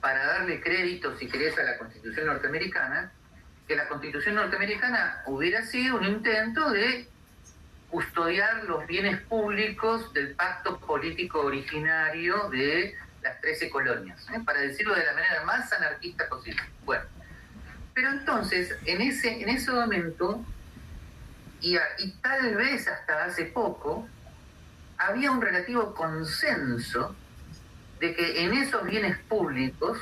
para 0.00 0.26
darle 0.26 0.60
crédito, 0.60 1.16
si 1.16 1.28
querés, 1.28 1.56
a 1.58 1.62
la 1.62 1.78
Constitución 1.78 2.26
norteamericana, 2.26 3.12
que 3.68 3.76
la 3.76 3.86
Constitución 3.88 4.34
norteamericana 4.34 5.22
hubiera 5.26 5.64
sido 5.64 5.96
un 5.96 6.04
intento 6.04 6.70
de 6.70 7.08
custodiar 7.88 8.64
los 8.64 8.86
bienes 8.86 9.20
públicos 9.20 10.12
del 10.14 10.34
pacto 10.34 10.80
político 10.80 11.42
originario 11.42 12.48
de 12.48 12.96
las 13.22 13.40
13 13.40 13.70
colonias, 13.70 14.26
¿eh? 14.34 14.40
para 14.44 14.60
decirlo 14.60 14.94
de 14.94 15.04
la 15.04 15.12
manera 15.12 15.44
más 15.44 15.72
anarquista 15.72 16.28
posible. 16.28 16.62
Bueno, 16.84 17.04
pero 17.94 18.10
entonces, 18.10 18.74
en 18.86 19.02
ese, 19.02 19.42
en 19.42 19.50
ese 19.50 19.70
momento, 19.70 20.44
y, 21.62 21.76
y 21.98 22.10
tal 22.20 22.56
vez 22.56 22.88
hasta 22.88 23.24
hace 23.24 23.46
poco, 23.46 24.06
había 24.98 25.30
un 25.30 25.40
relativo 25.40 25.94
consenso 25.94 27.14
de 28.00 28.14
que 28.14 28.44
en 28.44 28.52
esos 28.54 28.84
bienes 28.84 29.16
públicos, 29.28 29.98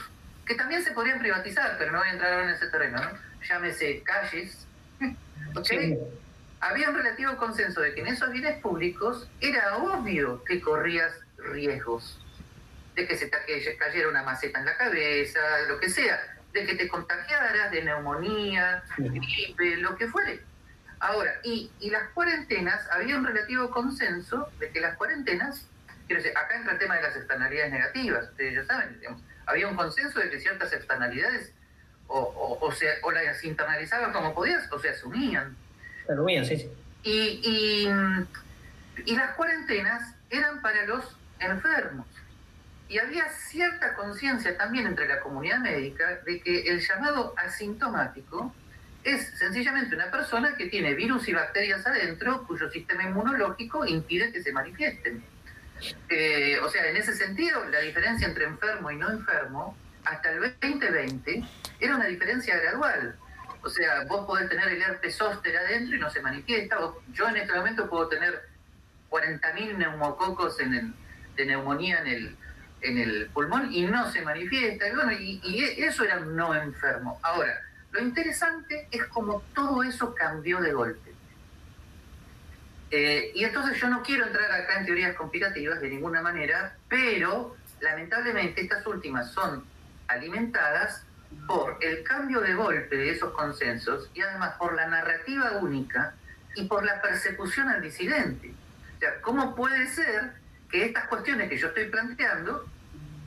que 0.46 0.54
también 0.54 0.82
se 0.82 0.92
podrían 0.92 1.18
privatizar, 1.18 1.76
pero 1.78 1.92
no 1.92 1.98
voy 1.98 2.08
a 2.08 2.12
entrar 2.12 2.32
ahora 2.32 2.48
en 2.48 2.54
ese 2.54 2.68
terreno, 2.68 2.98
¿no? 2.98 3.10
llámese 3.46 4.02
calles, 4.02 4.66
había 6.60 6.88
un 6.90 6.94
relativo 6.94 7.36
consenso 7.36 7.80
de 7.80 7.94
que 7.94 8.00
en 8.00 8.08
esos 8.08 8.30
bienes 8.30 8.58
públicos 8.60 9.28
era 9.40 9.76
obvio 9.76 10.42
que 10.44 10.60
corrías 10.60 11.12
riesgos, 11.38 12.18
de 12.94 13.06
que 13.06 13.16
se 13.16 13.26
te 13.26 13.76
cayera 13.76 14.08
una 14.08 14.22
maceta 14.22 14.58
en 14.58 14.66
la 14.66 14.76
cabeza, 14.76 15.40
lo 15.68 15.78
que 15.78 15.88
sea, 15.88 16.20
de 16.52 16.66
que 16.66 16.74
te 16.74 16.88
contagiaras 16.88 17.70
de 17.70 17.84
neumonía, 17.84 18.82
gripe, 18.98 19.76
lo 19.76 19.96
que 19.96 20.08
fuere. 20.08 20.40
Ahora, 21.00 21.32
y, 21.42 21.70
y 21.80 21.90
las 21.90 22.10
cuarentenas, 22.10 22.86
había 22.92 23.16
un 23.16 23.26
relativo 23.26 23.70
consenso 23.70 24.48
de 24.58 24.70
que 24.70 24.80
las 24.80 24.96
cuarentenas 24.96 25.66
Quiero 26.10 26.24
decir, 26.24 26.36
acá 26.36 26.56
entra 26.56 26.72
el 26.72 26.78
tema 26.80 26.96
de 26.96 27.02
las 27.02 27.14
externalidades 27.14 27.70
negativas. 27.70 28.28
Ustedes 28.30 28.54
ya 28.54 28.64
saben, 28.64 28.98
había 29.46 29.68
un 29.68 29.76
consenso 29.76 30.18
de 30.18 30.28
que 30.28 30.40
ciertas 30.40 30.72
externalidades 30.72 31.52
o, 32.08 32.58
o, 32.60 32.72
se, 32.72 32.88
o 33.04 33.12
las 33.12 33.44
internalizaban 33.44 34.12
como 34.12 34.34
podías 34.34 34.66
o 34.72 34.78
se 34.80 34.88
asumían. 34.88 35.56
Se 36.04 36.12
asumían, 36.12 36.44
sí, 36.44 36.56
sí. 36.56 36.70
Y, 37.04 37.86
y, 39.06 39.14
las 39.14 39.36
cuarentenas 39.36 40.16
eran 40.30 40.60
para 40.62 40.84
los 40.84 41.16
enfermos. 41.38 42.08
Y 42.88 42.98
había 42.98 43.28
cierta 43.28 43.94
conciencia 43.94 44.58
también 44.58 44.88
entre 44.88 45.06
la 45.06 45.20
comunidad 45.20 45.60
médica 45.60 46.18
de 46.26 46.40
que 46.40 46.62
el 46.62 46.80
llamado 46.80 47.34
asintomático 47.36 48.52
es 49.04 49.38
sencillamente 49.38 49.94
una 49.94 50.10
persona 50.10 50.54
que 50.56 50.66
tiene 50.66 50.94
virus 50.94 51.26
y 51.28 51.32
bacterias 51.32 51.86
adentro 51.86 52.46
cuyo 52.46 52.70
sistema 52.70 53.04
inmunológico 53.04 53.86
impide 53.86 54.32
que 54.32 54.42
se 54.42 54.52
manifiesten. 54.52 55.22
Eh, 56.10 56.58
o 56.62 56.68
sea, 56.68 56.86
en 56.88 56.96
ese 56.96 57.14
sentido, 57.14 57.64
la 57.70 57.80
diferencia 57.80 58.26
entre 58.26 58.44
enfermo 58.44 58.90
y 58.90 58.96
no 58.96 59.10
enfermo, 59.10 59.76
hasta 60.04 60.30
el 60.32 60.40
2020, 60.40 61.42
era 61.80 61.96
una 61.96 62.06
diferencia 62.06 62.58
gradual. 62.58 63.16
O 63.62 63.70
sea, 63.70 64.04
vos 64.04 64.26
podés 64.26 64.48
tener 64.48 64.68
el 64.68 64.82
herpes 64.82 65.16
zóster 65.16 65.56
adentro 65.56 65.96
y 65.96 66.00
no 66.00 66.10
se 66.10 66.20
manifiesta. 66.20 66.76
yo 67.12 67.28
en 67.28 67.36
este 67.36 67.54
momento 67.54 67.88
puedo 67.88 68.08
tener 68.08 68.48
40.000 69.10 69.76
neumococos 69.76 70.56
de 70.58 71.44
neumonía 71.46 72.00
en 72.00 72.06
el, 72.06 72.36
en 72.82 72.98
el 72.98 73.30
pulmón 73.32 73.72
y 73.72 73.82
no 73.82 74.10
se 74.10 74.22
manifiesta. 74.22 74.88
Y, 74.88 74.94
bueno, 74.94 75.12
y, 75.12 75.40
y 75.42 75.82
eso 75.82 76.04
era 76.04 76.20
no 76.20 76.54
enfermo. 76.54 77.18
Ahora, 77.22 77.60
lo 77.92 78.00
interesante 78.00 78.88
es 78.90 79.04
cómo 79.06 79.42
todo 79.54 79.82
eso 79.82 80.14
cambió 80.14 80.60
de 80.60 80.72
golpe. 80.72 81.10
Eh, 82.90 83.32
y 83.34 83.44
entonces 83.44 83.80
yo 83.80 83.88
no 83.88 84.02
quiero 84.02 84.26
entrar 84.26 84.50
acá 84.50 84.78
en 84.78 84.86
teorías 84.86 85.14
conspirativas 85.16 85.80
de 85.80 85.90
ninguna 85.90 86.22
manera, 86.22 86.76
pero 86.88 87.56
lamentablemente 87.80 88.60
estas 88.60 88.86
últimas 88.86 89.30
son 89.32 89.64
alimentadas 90.08 91.04
por 91.46 91.78
el 91.80 92.02
cambio 92.02 92.40
de 92.40 92.54
golpe 92.54 92.96
de 92.96 93.10
esos 93.10 93.32
consensos 93.32 94.10
y 94.14 94.20
además 94.20 94.54
por 94.58 94.74
la 94.74 94.88
narrativa 94.88 95.58
única 95.58 96.14
y 96.56 96.64
por 96.64 96.84
la 96.84 97.00
persecución 97.00 97.68
al 97.68 97.80
disidente. 97.80 98.52
O 98.96 98.98
sea, 98.98 99.20
¿cómo 99.20 99.54
puede 99.54 99.86
ser 99.86 100.32
que 100.68 100.84
estas 100.84 101.06
cuestiones 101.06 101.48
que 101.48 101.58
yo 101.58 101.68
estoy 101.68 101.88
planteando 101.88 102.66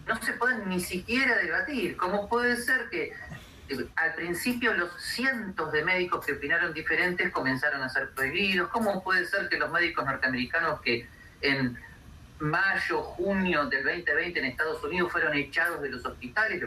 no 0.05 0.21
se 0.21 0.33
puedan 0.33 0.67
ni 0.67 0.81
siquiera 0.81 1.37
debatir? 1.37 1.95
¿Cómo 1.95 2.27
puede 2.27 2.57
ser 2.57 2.89
que 2.89 3.13
al 3.95 4.13
principio 4.15 4.73
los 4.73 4.89
cientos 5.01 5.71
de 5.71 5.83
médicos 5.83 6.25
que 6.25 6.33
opinaron 6.33 6.73
diferentes 6.73 7.31
comenzaron 7.31 7.81
a 7.81 7.89
ser 7.89 8.09
prohibidos. 8.11 8.69
¿Cómo 8.69 9.03
puede 9.03 9.25
ser 9.25 9.49
que 9.49 9.57
los 9.57 9.71
médicos 9.71 10.05
norteamericanos 10.05 10.81
que 10.81 11.07
en 11.41 11.77
mayo, 12.39 13.01
junio 13.01 13.65
del 13.65 13.83
2020 13.83 14.39
en 14.39 14.45
Estados 14.45 14.83
Unidos 14.83 15.11
fueron 15.11 15.33
echados 15.33 15.81
de 15.81 15.89
los 15.89 16.05
hospitales? 16.05 16.61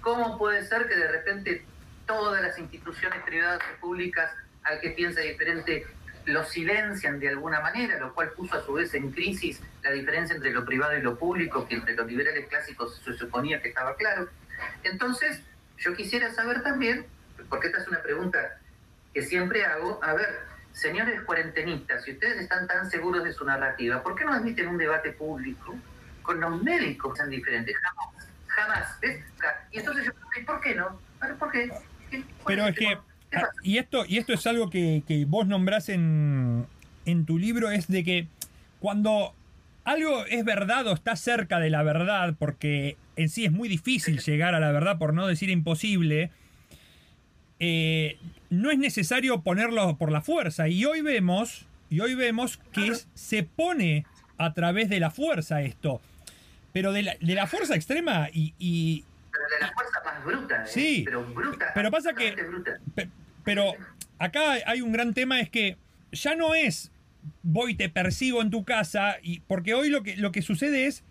¿Cómo 0.00 0.38
puede 0.38 0.64
ser 0.64 0.88
que 0.88 0.96
de 0.96 1.08
repente 1.08 1.64
todas 2.06 2.42
las 2.42 2.58
instituciones 2.58 3.22
privadas 3.22 3.60
y 3.72 3.80
públicas 3.80 4.32
al 4.64 4.80
que 4.80 4.90
piensa 4.90 5.20
diferente 5.20 5.86
lo 6.26 6.44
silencian 6.44 7.18
de 7.18 7.28
alguna 7.28 7.60
manera, 7.60 7.98
lo 7.98 8.14
cual 8.14 8.30
puso 8.32 8.56
a 8.56 8.64
su 8.64 8.72
vez 8.74 8.92
en 8.94 9.10
crisis 9.10 9.60
la 9.82 9.90
diferencia 9.90 10.36
entre 10.36 10.50
lo 10.50 10.64
privado 10.64 10.96
y 10.96 11.02
lo 11.02 11.18
público, 11.18 11.66
que 11.66 11.74
entre 11.76 11.94
los 11.94 12.06
liberales 12.06 12.46
clásicos 12.48 13.00
se 13.04 13.14
suponía 13.14 13.60
que 13.62 13.68
estaba 13.68 13.94
claro. 13.96 14.28
Entonces, 14.82 15.42
yo 15.78 15.94
quisiera 15.94 16.32
saber 16.32 16.62
también, 16.62 17.06
porque 17.48 17.68
esta 17.68 17.80
es 17.80 17.88
una 17.88 18.02
pregunta 18.02 18.58
que 19.12 19.22
siempre 19.22 19.64
hago, 19.64 20.02
a 20.02 20.14
ver, 20.14 20.40
señores 20.72 21.20
cuarentenistas, 21.22 22.04
si 22.04 22.12
ustedes 22.12 22.40
están 22.40 22.66
tan 22.66 22.90
seguros 22.90 23.24
de 23.24 23.32
su 23.32 23.44
narrativa, 23.44 24.02
¿por 24.02 24.14
qué 24.14 24.24
no 24.24 24.32
admiten 24.32 24.68
un 24.68 24.78
debate 24.78 25.12
público 25.12 25.76
con 26.22 26.40
los 26.40 26.62
médicos 26.62 27.12
que 27.12 27.16
sean 27.18 27.30
diferentes? 27.30 27.76
Jamás, 27.76 28.28
jamás, 28.46 29.00
¿ves? 29.00 29.24
Y 29.72 29.78
entonces 29.78 30.06
yo, 30.06 30.12
¿por 30.44 30.60
qué 30.60 30.74
no? 30.74 31.00
¿Por 31.38 31.50
qué? 31.50 31.70
Pero 32.46 32.66
es 32.68 32.76
que, 32.76 32.98
ah, 33.34 33.48
y 33.62 33.78
esto, 33.78 34.04
y 34.06 34.18
esto 34.18 34.32
es 34.32 34.46
algo 34.46 34.70
que, 34.70 35.02
que 35.06 35.24
vos 35.24 35.46
nombrás 35.46 35.88
en, 35.88 36.66
en 37.04 37.26
tu 37.26 37.38
libro, 37.38 37.70
es 37.70 37.88
de 37.88 38.04
que 38.04 38.28
cuando 38.80 39.34
algo 39.84 40.24
es 40.26 40.44
verdad 40.44 40.86
o 40.86 40.94
está 40.94 41.16
cerca 41.16 41.58
de 41.58 41.70
la 41.70 41.82
verdad, 41.82 42.34
porque 42.38 42.96
en 43.22 43.28
sí 43.28 43.44
es 43.44 43.52
muy 43.52 43.68
difícil 43.68 44.20
llegar 44.26 44.54
a 44.54 44.60
la 44.60 44.72
verdad, 44.72 44.98
por 44.98 45.14
no 45.14 45.26
decir 45.26 45.50
imposible, 45.50 46.30
eh, 47.58 48.18
no 48.48 48.70
es 48.70 48.78
necesario 48.78 49.42
ponerlo 49.42 49.96
por 49.96 50.10
la 50.10 50.22
fuerza. 50.22 50.68
Y 50.68 50.84
hoy 50.84 51.02
vemos, 51.02 51.66
y 51.88 52.00
hoy 52.00 52.14
vemos 52.14 52.58
que 52.72 52.92
se 53.14 53.42
pone 53.42 54.06
a 54.38 54.54
través 54.54 54.88
de 54.88 55.00
la 55.00 55.10
fuerza 55.10 55.62
esto. 55.62 56.00
Pero 56.72 56.92
de 56.92 57.02
la, 57.02 57.16
de 57.20 57.34
la 57.34 57.46
fuerza 57.46 57.74
extrema 57.74 58.28
y, 58.32 59.04
Pero 59.30 59.44
de 59.48 59.66
la 59.66 59.72
fuerza 59.72 60.00
más 60.04 60.24
bruta. 60.24 60.64
¿eh? 60.64 60.66
Sí. 60.66 61.02
Pero 61.04 61.24
bruta. 61.24 61.72
Pero 61.74 61.90
pasa 61.90 62.14
que... 62.14 62.36
pero 63.44 63.74
acá 64.18 64.58
hay 64.66 64.80
un 64.80 64.92
gran 64.92 65.14
tema, 65.14 65.40
es 65.40 65.50
que 65.50 65.76
ya 66.12 66.34
no 66.34 66.54
es 66.54 66.90
voy 67.42 67.74
te 67.74 67.88
persigo 67.88 68.42
en 68.42 68.50
tu 68.50 68.64
casa, 68.64 69.16
y, 69.22 69.40
porque 69.40 69.74
hoy 69.74 69.88
lo 69.88 70.02
que, 70.02 70.16
lo 70.16 70.32
que 70.32 70.42
sucede 70.42 70.86
es 70.86 71.02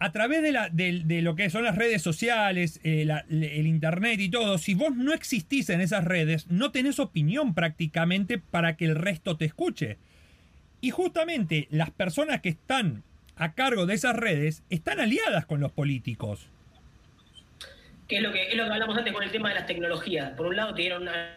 a 0.00 0.12
través 0.12 0.42
de, 0.42 0.50
la, 0.50 0.70
de, 0.70 1.20
lo 1.20 1.36
que 1.36 1.50
son 1.50 1.62
las 1.62 1.76
redes 1.76 2.00
sociales, 2.00 2.80
eh, 2.84 3.06
el 3.28 3.66
internet 3.66 4.18
y 4.18 4.30
todo, 4.30 4.56
si 4.56 4.72
vos 4.72 4.96
no 4.96 5.12
existís 5.12 5.68
en 5.68 5.82
esas 5.82 6.04
redes, 6.04 6.46
no 6.48 6.72
tenés 6.72 6.98
opinión 6.98 7.54
prácticamente 7.54 8.38
para 8.38 8.76
que 8.76 8.86
el 8.86 8.96
resto 8.96 9.36
te 9.36 9.44
escuche. 9.44 9.98
Y 10.80 10.88
justamente 10.88 11.68
las 11.70 11.90
personas 11.90 12.40
que 12.40 12.48
están 12.48 13.02
a 13.36 13.52
cargo 13.52 13.84
de 13.84 13.92
esas 13.92 14.16
redes 14.16 14.62
están 14.70 15.00
aliadas 15.00 15.44
con 15.44 15.60
los 15.60 15.70
políticos. 15.70 16.48
Que 18.08 18.16
es 18.16 18.22
lo 18.22 18.32
que, 18.32 18.48
es 18.48 18.56
lo 18.56 18.64
que 18.64 18.72
hablamos 18.72 18.96
antes 18.96 19.12
con 19.12 19.22
el 19.22 19.30
tema 19.30 19.50
de 19.50 19.56
las 19.56 19.66
tecnologías. 19.66 20.30
Por 20.30 20.46
un 20.46 20.56
lado, 20.56 20.74
tienen 20.74 21.02
una 21.02 21.36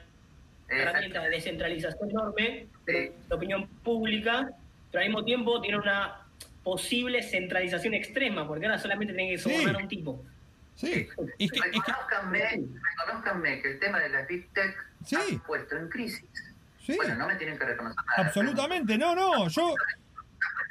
herramienta 0.70 1.22
de 1.22 1.30
descentralización 1.32 2.12
enorme 2.12 2.68
de 2.86 3.12
la 3.30 3.36
opinión 3.36 3.68
pública, 3.84 4.52
pero 4.90 5.02
al 5.02 5.10
mismo 5.10 5.26
tiempo 5.26 5.60
tiene 5.60 5.80
una 5.80 6.23
posible 6.64 7.22
centralización 7.22 7.94
extrema, 7.94 8.48
porque 8.48 8.66
ahora 8.66 8.80
solamente 8.80 9.14
tienen 9.14 9.36
que 9.36 9.42
sobornar 9.42 9.76
a 9.76 9.80
un 9.80 9.88
tipo. 9.88 10.24
Sí. 10.76 11.08
Y 11.38 11.50
que, 11.50 11.60
reconozcanme, 11.62 13.62
que 13.62 13.72
el 13.72 13.80
tema 13.80 14.00
de 14.00 14.10
la 14.10 14.24
Big 14.24 14.48
Tech 14.54 14.76
sí. 15.06 15.16
ha 15.16 15.46
puesto 15.46 15.78
en 15.78 15.90
crisis. 15.90 16.26
Sí. 16.84 16.96
Bueno, 16.96 17.16
no 17.16 17.28
me 17.28 17.36
tienen 17.36 17.58
que 17.58 17.66
reconocer 17.66 18.04
nada. 18.06 18.28
Absolutamente, 18.28 18.98
no, 18.98 19.16
no, 19.16 19.48
yo... 19.50 19.76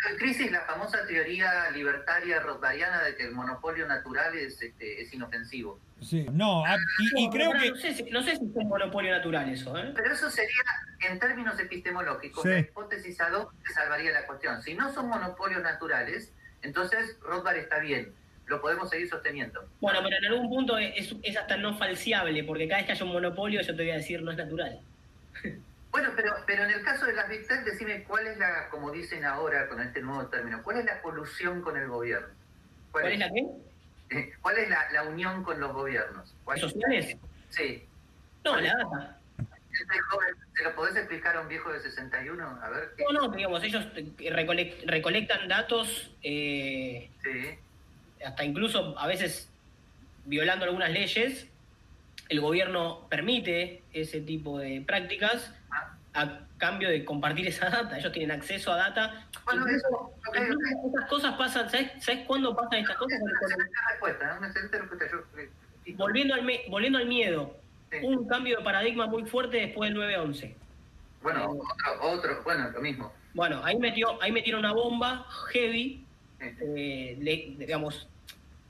En 0.09 0.17
crisis 0.17 0.51
la 0.51 0.62
famosa 0.62 1.07
teoría 1.07 1.71
libertaria 1.71 2.41
rothbariana 2.41 3.03
de 3.05 3.15
que 3.15 3.25
el 3.25 3.33
monopolio 3.33 3.87
natural 3.87 4.37
es, 4.37 4.61
este, 4.61 5.01
es 5.03 5.12
inofensivo. 5.15 5.79
Sí, 6.01 6.27
no, 6.33 6.65
y, 7.17 7.31
creo 7.31 7.53
que... 7.53 7.71
No 7.71 7.77
sé, 7.77 7.95
si, 7.95 8.03
no 8.11 8.23
sé 8.23 8.37
si 8.37 8.45
es 8.45 8.57
un 8.57 8.69
monopolio 8.69 9.12
natural 9.12 9.49
eso, 9.49 9.79
¿eh? 9.79 9.93
Pero 9.95 10.12
eso 10.12 10.29
sería, 10.29 10.62
en 11.09 11.21
términos 11.21 11.59
epistemológicos, 11.61 12.45
la 12.45 12.59
hipótesis 12.59 13.21
ad 13.21 13.33
hoc 13.35 13.55
que 13.65 13.73
salvaría 13.73 14.11
la 14.11 14.27
cuestión. 14.27 14.61
Si 14.62 14.75
no 14.75 14.93
son 14.93 15.09
monopolios 15.09 15.62
naturales, 15.62 16.33
entonces 16.62 17.17
Rothbard 17.23 17.59
está 17.59 17.79
bien. 17.79 18.12
Lo 18.47 18.61
podemos 18.61 18.91
seguir 18.91 19.09
sosteniendo. 19.09 19.69
Bueno, 19.81 20.01
pero 20.03 20.17
en 20.17 20.25
algún 20.27 20.49
punto 20.49 20.77
es, 20.77 21.15
es 21.23 21.37
hasta 21.37 21.57
no 21.57 21.79
falseable, 21.79 22.43
porque 22.43 22.67
cada 22.67 22.79
vez 22.79 22.87
que 22.87 22.93
haya 22.93 23.05
un 23.05 23.12
monopolio, 23.12 23.61
yo 23.61 23.77
te 23.77 23.83
voy 23.83 23.93
a 23.93 23.97
decir, 23.97 24.21
no 24.21 24.33
es 24.33 24.37
natural. 24.37 24.81
Bueno, 25.93 26.11
pero, 26.17 26.33
pero 26.47 26.65
en 26.65 26.71
el 26.71 26.83
caso 26.83 27.05
de 27.05 27.13
las 27.13 27.29
Big 27.29 27.47
Tech, 27.47 27.65
decime 27.65 28.03
cuál 28.05 28.27
es 28.27 28.39
la, 28.39 28.69
como 28.71 28.91
dicen 28.91 29.25
ahora 29.27 29.69
con 29.69 29.81
este 29.81 30.01
nuevo 30.01 30.27
término, 30.27 30.63
cuál 30.63 30.79
es 30.79 30.87
la 30.87 31.03
colusión 31.03 31.61
con 31.61 31.77
el 31.77 31.87
gobierno. 31.87 32.29
¿Cuál, 32.91 33.13
es 33.13 33.19
la 33.19 33.31
qué? 33.31 34.33
¿Cuál 34.41 34.59
es 34.59 34.71
la, 34.71 35.03
unión 35.05 35.45
con 35.45 35.61
los 35.61 35.73
gobiernos? 35.73 36.35
¿Sociales? 36.57 37.17
Sí. 37.51 37.87
No, 38.43 38.59
la 38.59 38.75
data. 38.75 39.19
¿Se 40.57 40.65
lo 40.65 40.75
podés 40.75 40.97
explicar 40.97 41.37
a 41.37 41.43
un 41.43 41.49
viejo 41.49 41.71
de 41.71 41.81
61? 41.81 42.43
A 42.63 42.71
ver. 42.71 42.95
No, 42.99 43.21
no, 43.21 43.29
digamos, 43.29 43.63
ellos 43.63 43.87
recolectan 44.85 45.49
datos, 45.49 46.15
eh, 46.23 47.11
sí. 47.23 47.59
hasta 48.25 48.45
incluso 48.45 48.99
a 48.99 49.07
veces 49.07 49.51
violando 50.25 50.65
algunas 50.65 50.91
leyes, 50.91 51.49
el 52.29 52.41
gobierno 52.41 53.07
permite 53.11 53.83
ese 53.93 54.21
tipo 54.21 54.59
de 54.59 54.83
prácticas. 54.87 55.55
A 56.14 56.40
cambio 56.59 56.88
de 56.90 57.05
compartir 57.05 57.46
esa 57.46 57.68
data. 57.68 57.98
Ellos 57.98 58.12
tienen 58.12 58.31
acceso 58.31 58.72
a 58.72 58.77
data. 58.77 59.27
Bueno, 59.44 59.66
eso, 59.66 60.12
Estas 60.87 61.09
cosas 61.09 61.35
pasan, 61.35 61.70
¿sabes, 61.70 61.90
¿sabes 62.05 62.27
cuándo 62.27 62.55
pasan 62.55 62.81
estas 62.81 62.96
cosas? 62.96 63.18
volviendo, 65.96 66.35
al 66.35 66.46
volviendo 66.68 66.98
al 66.98 67.07
miedo, 67.07 67.57
un 68.03 68.27
cambio 68.27 68.59
de 68.59 68.64
paradigma 68.64 69.07
muy 69.07 69.25
fuerte 69.25 69.59
después 69.59 69.92
del 69.92 70.01
9-11. 70.01 70.55
Bueno, 71.22 71.51
otro, 71.51 72.11
otro, 72.11 72.42
bueno, 72.44 72.70
lo 72.70 72.81
mismo. 72.81 73.12
Bueno, 73.35 73.61
ahí, 73.64 73.79
metió, 73.79 74.20
ahí 74.22 74.33
metieron 74.33 74.61
una 74.61 74.72
bomba 74.72 75.27
heavy, 75.53 76.05
eh, 76.40 77.55
digamos, 77.59 78.09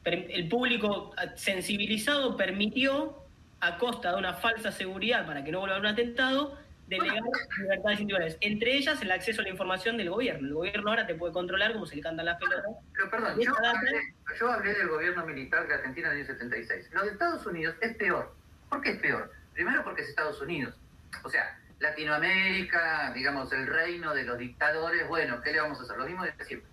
el 0.04 0.48
público 0.48 1.14
sensibilizado 1.36 2.36
permitió, 2.36 3.22
a 3.62 3.78
costa 3.78 4.10
de 4.10 4.18
una 4.18 4.34
falsa 4.34 4.72
seguridad 4.72 5.24
para 5.24 5.44
que 5.44 5.52
no 5.52 5.60
vuelva 5.60 5.76
a 5.76 5.78
un 5.78 5.86
atentado, 5.86 6.58
delegar 6.98 7.22
libertades 7.58 8.00
individuales, 8.00 8.38
entre 8.40 8.76
ellas 8.76 9.00
el 9.02 9.10
acceso 9.10 9.40
a 9.40 9.44
la 9.44 9.50
información 9.50 9.96
del 9.96 10.10
gobierno. 10.10 10.48
El 10.48 10.54
gobierno 10.54 10.90
ahora 10.90 11.06
te 11.06 11.14
puede 11.14 11.32
controlar 11.32 11.72
como 11.72 11.86
se 11.86 11.96
le 11.96 12.02
cantan 12.02 12.26
las 12.26 12.38
pelotas. 12.38 12.72
Pero 12.92 13.10
perdón, 13.10 13.40
yo 13.40 14.50
hablé, 14.50 14.74
del 14.74 14.88
gobierno 14.88 15.26
militar 15.26 15.66
de 15.66 15.74
Argentina 15.74 16.08
en 16.08 16.14
el 16.14 16.18
año 16.20 16.26
76. 16.26 16.90
Lo 16.92 17.04
de 17.04 17.10
Estados 17.10 17.46
Unidos 17.46 17.74
es 17.80 17.96
peor. 17.96 18.34
¿Por 18.68 18.80
qué 18.80 18.90
es 18.90 18.98
peor? 18.98 19.32
Primero 19.54 19.84
porque 19.84 20.02
es 20.02 20.08
Estados 20.08 20.40
Unidos. 20.40 20.74
O 21.22 21.28
sea, 21.28 21.58
Latinoamérica, 21.78 23.12
digamos, 23.12 23.52
el 23.52 23.66
reino 23.66 24.14
de 24.14 24.24
los 24.24 24.38
dictadores, 24.38 25.06
bueno, 25.08 25.42
¿qué 25.42 25.52
le 25.52 25.60
vamos 25.60 25.78
a 25.80 25.82
hacer? 25.82 25.96
Lo 25.96 26.06
mismo 26.06 26.24
de 26.24 26.32
siempre. 26.44 26.70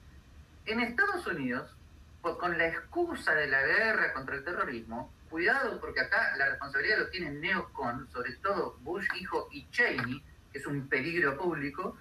En 0.65 0.79
Estados 0.81 1.25
Unidos, 1.27 1.75
con 2.21 2.57
la 2.57 2.67
excusa 2.67 3.33
de 3.33 3.47
la 3.47 3.61
guerra 3.61 4.13
contra 4.13 4.35
el 4.35 4.43
terrorismo, 4.43 5.11
cuidado 5.29 5.79
porque 5.79 6.01
acá 6.01 6.35
la 6.37 6.49
responsabilidad 6.49 6.99
lo 6.99 7.09
tienen 7.09 7.39
neocon, 7.39 8.09
sobre 8.11 8.33
todo 8.37 8.77
Bush 8.81 9.05
hijo 9.19 9.47
y 9.51 9.69
Cheney, 9.69 10.23
que 10.51 10.59
es 10.59 10.65
un 10.65 10.87
peligro 10.87 11.37
público. 11.37 11.97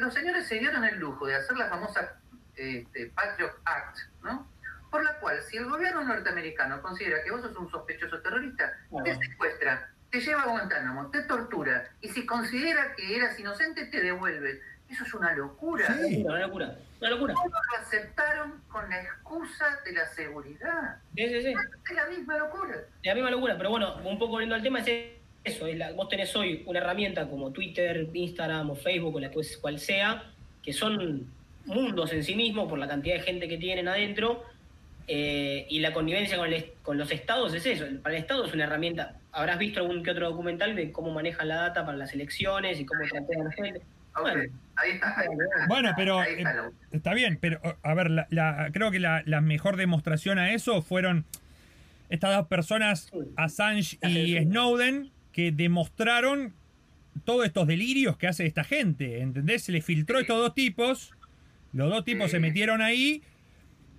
los 0.00 0.14
señores 0.14 0.46
se 0.46 0.58
dieron 0.58 0.84
el 0.84 0.98
lujo 0.98 1.26
de 1.26 1.36
hacer 1.36 1.56
la 1.56 1.68
famosa 1.68 2.20
este, 2.54 3.06
Patriot 3.14 3.52
Act, 3.64 3.98
¿no? 4.22 4.50
Por 4.90 5.04
la 5.04 5.18
cual, 5.18 5.40
si 5.42 5.56
el 5.56 5.66
gobierno 5.66 6.04
norteamericano 6.04 6.80
considera 6.80 7.22
que 7.22 7.30
vos 7.30 7.42
sos 7.42 7.56
un 7.56 7.70
sospechoso 7.70 8.20
terrorista, 8.20 8.72
te 9.04 9.14
secuestra, 9.16 9.90
te 10.10 10.20
lleva 10.20 10.42
a 10.42 10.46
Guantánamo, 10.46 11.10
te 11.10 11.22
tortura, 11.22 11.90
y 12.00 12.08
si 12.08 12.24
considera 12.24 12.94
que 12.94 13.16
eras 13.16 13.38
inocente, 13.38 13.86
te 13.86 14.00
devuelve. 14.00 14.62
Eso 14.88 15.04
es 15.04 15.14
una 15.14 15.34
locura. 15.34 15.92
Sí, 15.94 16.24
una 16.24 16.38
locura. 16.46 16.76
Una 17.00 17.10
locura. 17.10 17.34
Todos 17.34 17.50
lo 17.50 17.78
aceptaron 17.78 18.62
con 18.68 18.88
la 18.88 19.02
excusa 19.02 19.64
de 19.84 19.92
la 19.92 20.06
seguridad. 20.06 20.96
Sí, 21.14 21.28
sí, 21.28 21.42
sí. 21.42 21.48
Es 21.90 21.94
la 21.94 22.06
misma 22.06 22.38
locura. 22.38 22.76
Es 23.02 23.06
la 23.06 23.14
misma 23.14 23.30
locura, 23.30 23.56
pero 23.56 23.70
bueno, 23.70 23.96
un 24.04 24.18
poco 24.18 24.32
volviendo 24.32 24.54
al 24.54 24.62
tema, 24.62 24.80
es 24.80 25.10
eso. 25.44 25.66
Es 25.66 25.76
la, 25.76 25.92
vos 25.92 26.08
tenés 26.08 26.34
hoy 26.34 26.62
una 26.66 26.78
herramienta 26.78 27.28
como 27.28 27.50
Twitter, 27.52 28.08
Instagram 28.12 28.70
o 28.70 28.74
Facebook 28.74 29.16
o 29.16 29.20
la 29.20 29.30
cual 29.60 29.78
sea, 29.78 30.24
que 30.62 30.72
son 30.72 31.30
mundos 31.66 32.12
en 32.12 32.24
sí 32.24 32.34
mismos 32.34 32.68
por 32.68 32.78
la 32.78 32.88
cantidad 32.88 33.16
de 33.16 33.22
gente 33.22 33.48
que 33.48 33.58
tienen 33.58 33.88
adentro. 33.88 34.44
Eh, 35.08 35.66
y 35.68 35.78
la 35.78 35.92
connivencia 35.92 36.36
con, 36.36 36.48
con 36.82 36.98
los 36.98 37.12
estados 37.12 37.54
es 37.54 37.66
eso. 37.66 37.84
Para 38.02 38.16
el 38.16 38.22
estado 38.22 38.44
es 38.44 38.54
una 38.54 38.64
herramienta. 38.64 39.16
Habrás 39.32 39.58
visto 39.58 39.80
algún 39.80 40.02
que 40.02 40.10
otro 40.10 40.30
documental 40.30 40.74
de 40.74 40.90
cómo 40.90 41.12
manejan 41.12 41.48
la 41.48 41.56
data 41.56 41.84
para 41.84 41.98
las 41.98 42.12
elecciones 42.14 42.80
y 42.80 42.86
cómo 42.86 43.02
tratean 43.08 43.42
a 43.42 43.44
la 43.44 43.52
gente 43.52 43.82
bueno, 44.20 44.42
pero 45.96 46.22
eh, 46.22 46.44
está, 46.92 47.14
bien, 47.14 47.38
pero 47.40 47.60
a 47.82 47.94
ver, 47.94 48.10
la, 48.10 48.70
creo 48.72 48.90
que 48.90 49.00
la, 49.00 49.40
mejor 49.40 49.76
demostración 49.76 50.38
a 50.38 50.52
eso 50.52 50.82
fueron 50.82 51.24
estas 52.08 52.36
dos 52.36 52.46
personas, 52.46 53.10
Assange 53.36 53.98
y 54.02 54.38
Snowden, 54.38 55.10
que 55.32 55.52
demostraron 55.52 56.54
todos 57.24 57.46
estos 57.46 57.66
delirios 57.66 58.16
que 58.16 58.26
hace 58.26 58.46
esta 58.46 58.64
gente, 58.64 59.20
¿entendés? 59.20 59.64
Se 59.64 59.72
le 59.72 59.80
filtró 59.80 60.20
estos 60.20 60.38
dos 60.38 60.54
tipos, 60.54 61.12
los 61.72 61.90
dos 61.90 62.04
tipos 62.04 62.30
se 62.30 62.38
metieron 62.38 62.82
ahí 62.82 63.22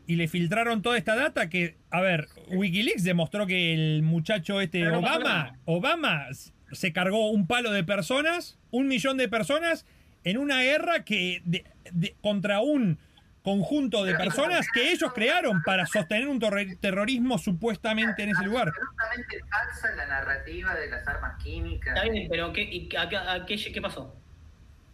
y 0.07 0.15
le 0.15 0.27
filtraron 0.27 0.81
toda 0.81 0.97
esta 0.97 1.15
data 1.15 1.49
que, 1.49 1.75
a 1.89 2.01
ver, 2.01 2.27
Wikileaks 2.51 3.03
demostró 3.03 3.45
que 3.45 3.73
el 3.73 4.03
muchacho 4.03 4.61
este, 4.61 4.87
Obama, 4.87 5.57
Obama 5.65 6.27
se 6.71 6.93
cargó 6.93 7.29
un 7.29 7.45
palo 7.45 7.71
de 7.71 7.83
personas, 7.83 8.57
un 8.71 8.87
millón 8.87 9.17
de 9.17 9.27
personas, 9.27 9.85
en 10.29 10.37
una 10.37 10.61
guerra 10.61 11.05
que 11.05 11.41
de- 11.45 11.63
de- 11.91 12.15
contra 12.21 12.59
un 12.59 12.97
conjunto 13.43 14.03
de 14.03 14.13
personas 14.15 14.67
que 14.73 14.91
ellos 14.91 15.13
crearon 15.13 15.63
para 15.63 15.85
sostener 15.85 16.27
un 16.27 16.37
terrorismo 16.81 17.37
supuestamente 17.37 18.23
en 18.23 18.29
ese 18.29 18.43
lugar. 18.43 18.67
Absolutamente 18.67 19.39
falsa 19.49 19.95
la 19.95 20.05
narrativa 20.05 20.75
de 20.75 20.89
las 20.89 21.07
armas 21.07 21.41
químicas. 21.41 21.95
Está 21.95 22.09
bien, 22.09 22.27
pero 22.29 22.51
¿qué, 22.51 22.61
y 22.63 22.89
a, 22.97 23.07
qué- 23.07 23.15
a 23.17 23.45
qué, 23.45 23.55
qué 23.73 23.81
pasó? 23.81 24.13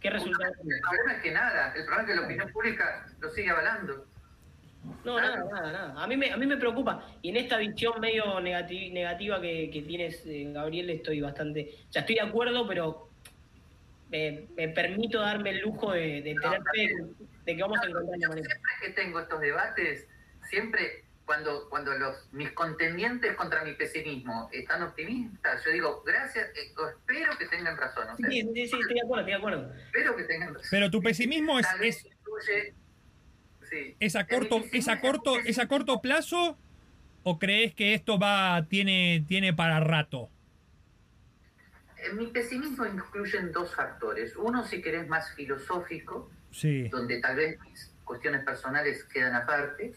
¿Qué 0.00 0.08
resultado? 0.10 0.52
El 0.52 0.80
problema 0.80 1.12
es 1.16 1.22
que 1.22 1.32
nada, 1.32 1.72
el 1.74 1.84
problema 1.84 2.02
es 2.02 2.08
que 2.08 2.14
la 2.14 2.26
opinión 2.26 2.52
pública 2.52 3.06
lo 3.20 3.30
sigue 3.30 3.50
avalando. 3.50 4.06
No, 5.04 5.18
nada, 5.18 5.44
nada, 5.50 5.72
nada. 5.72 6.02
A 6.04 6.06
mí 6.06 6.16
me, 6.16 6.30
a 6.30 6.36
mí 6.36 6.46
me 6.46 6.58
preocupa. 6.58 7.04
Y 7.22 7.30
en 7.30 7.38
esta 7.38 7.56
visión 7.56 8.00
medio 8.00 8.38
negati- 8.38 8.92
negativa 8.92 9.40
que, 9.40 9.70
que 9.72 9.82
tienes, 9.82 10.22
eh, 10.26 10.44
Gabriel, 10.52 10.90
estoy 10.90 11.20
bastante. 11.22 11.70
Ya 11.90 12.00
estoy 12.00 12.16
de 12.16 12.20
acuerdo, 12.20 12.68
pero 12.68 13.08
me, 14.14 14.46
me 14.56 14.68
permito 14.68 15.20
darme 15.20 15.50
el 15.50 15.60
lujo 15.60 15.92
de, 15.92 16.22
de 16.22 16.34
tener 16.40 16.62
fe 16.72 16.94
de 17.44 17.56
que 17.56 17.60
vamos 17.60 17.78
a 17.80 17.86
encontrar 17.86 18.18
la 18.18 18.28
manera. 18.28 18.48
siempre 18.48 18.72
que 18.80 18.90
tengo 18.90 19.20
estos 19.20 19.40
debates, 19.40 20.08
siempre 20.48 21.04
cuando, 21.24 21.68
cuando 21.68 21.92
los 21.98 22.32
mis 22.32 22.52
contendientes 22.52 23.34
contra 23.34 23.64
mi 23.64 23.72
pesimismo 23.72 24.48
están 24.52 24.82
optimistas, 24.82 25.64
yo 25.64 25.72
digo, 25.72 26.02
gracias, 26.06 26.48
eh, 26.50 26.72
o 26.78 26.88
espero 26.88 27.36
que 27.38 27.46
tengan 27.46 27.76
razón. 27.76 28.08
o 28.08 28.16
sea, 28.16 28.30
Sí, 28.30 28.42
sí, 28.42 28.68
sí, 28.68 28.76
estoy 28.80 28.94
de 28.94 29.00
acuerdo, 29.02 29.20
estoy 29.20 29.32
de 29.32 29.38
acuerdo. 29.38 29.74
Espero 29.74 30.16
que 30.16 30.24
tengan 30.24 30.54
razón. 30.54 30.68
Pero 30.70 30.90
tu 30.90 31.02
pesimismo 31.02 31.58
es, 31.58 31.66
es, 31.82 32.08
sí. 33.68 33.96
es 33.98 34.16
a 34.16 34.26
corto, 34.26 34.62
es 34.72 34.88
a 34.88 35.00
corto, 35.00 35.38
es 35.40 35.58
a 35.58 35.66
corto 35.66 36.00
plazo 36.00 36.56
o 37.24 37.38
crees 37.38 37.74
que 37.74 37.94
esto 37.94 38.18
va, 38.18 38.66
tiene, 38.68 39.24
tiene 39.26 39.52
para 39.52 39.80
rato? 39.80 40.30
Mi 42.12 42.26
pesimismo 42.28 42.84
incluyen 42.86 43.50
dos 43.52 43.74
factores. 43.74 44.36
Uno, 44.36 44.64
si 44.64 44.82
querés, 44.82 45.08
más 45.08 45.32
filosófico, 45.34 46.30
Sí. 46.50 46.88
donde 46.88 47.20
tal 47.20 47.36
vez 47.36 47.58
mis 47.60 47.90
cuestiones 48.04 48.44
personales 48.44 49.02
quedan 49.04 49.34
aparte, 49.34 49.94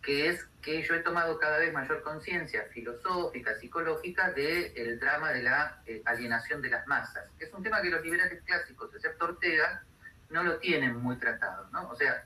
que 0.00 0.28
es 0.28 0.44
que 0.62 0.82
yo 0.82 0.94
he 0.94 1.00
tomado 1.00 1.38
cada 1.38 1.58
vez 1.58 1.72
mayor 1.72 2.02
conciencia 2.02 2.64
filosófica, 2.72 3.54
psicológica, 3.54 4.30
del 4.32 4.98
drama 4.98 5.32
de 5.32 5.42
la 5.42 5.82
eh, 5.86 6.02
alienación 6.04 6.62
de 6.62 6.70
las 6.70 6.86
masas, 6.86 7.24
que 7.38 7.44
es 7.46 7.52
un 7.52 7.62
tema 7.62 7.82
que 7.82 7.90
los 7.90 8.02
liberales 8.02 8.42
clásicos, 8.44 8.94
excepto 8.94 9.26
Ortega, 9.26 9.82
no 10.30 10.42
lo 10.42 10.58
tienen 10.58 10.96
muy 10.96 11.16
tratado, 11.16 11.68
¿no? 11.72 11.88
O 11.90 11.96
sea, 11.96 12.24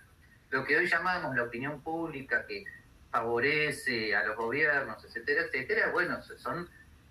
lo 0.50 0.64
que 0.64 0.76
hoy 0.76 0.86
llamamos 0.86 1.34
la 1.36 1.42
opinión 1.44 1.80
pública 1.82 2.46
que 2.46 2.64
favorece 3.10 4.14
a 4.14 4.24
los 4.24 4.36
gobiernos, 4.36 5.04
etcétera, 5.04 5.42
etcétera, 5.42 5.90
bueno, 5.90 6.20
son 6.22 6.68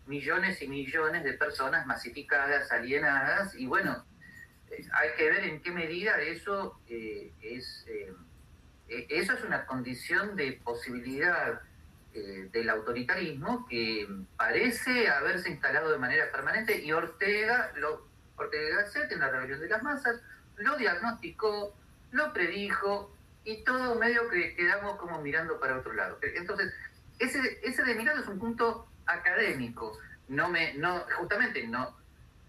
millones 0.08 0.62
y 0.62 0.68
millones 0.68 1.24
de 1.24 1.34
personas 1.34 1.86
masificadas, 1.86 2.72
alienadas, 2.72 3.56
y 3.56 3.66
bueno, 3.66 4.06
eh, 4.72 4.86
hay 4.94 5.10
que 5.18 5.30
ver 5.30 5.44
en 5.46 5.62
qué 5.62 5.72
medida 5.72 6.20
eso 6.22 6.80
eh, 6.88 7.32
es 7.42 7.86
eh, 7.88 8.14
eh, 8.90 9.08
eso 9.10 9.34
es 9.34 9.44
una 9.44 9.66
condición 9.66 10.36
de 10.36 10.54
posibilidad 10.64 11.62
eh, 12.14 12.50
del 12.52 12.70
autoritarismo 12.70 13.68
que 13.68 14.08
parece 14.38 15.10
haberse 15.10 15.50
instalado 15.50 15.92
de 15.92 15.98
manera 15.98 16.32
permanente 16.32 16.80
y 16.80 16.92
Ortega 16.94 17.72
lo 17.76 18.08
Ortega 18.38 18.82
Gasset 18.82 19.12
en 19.12 19.20
la 19.20 19.30
rebelión 19.30 19.60
de 19.60 19.68
las 19.68 19.84
masas 19.84 20.22
lo 20.56 20.78
diagnosticó, 20.78 21.76
lo 22.12 22.34
predijo 22.34 23.14
y 23.44 23.64
todo 23.64 23.96
medio 23.96 24.30
que 24.30 24.56
quedamos 24.56 24.98
como 24.98 25.22
mirando 25.22 25.60
para 25.60 25.78
otro 25.78 25.94
lado. 25.94 26.18
Entonces, 26.22 26.74
ese, 27.20 27.60
ese 27.64 27.84
de 27.84 27.94
mirado 27.94 28.22
es 28.22 28.28
un 28.28 28.40
punto 28.40 28.88
académico, 29.08 29.98
no 30.28 30.50
me, 30.50 30.74
no, 30.76 31.06
justamente 31.18 31.66
no, 31.68 31.98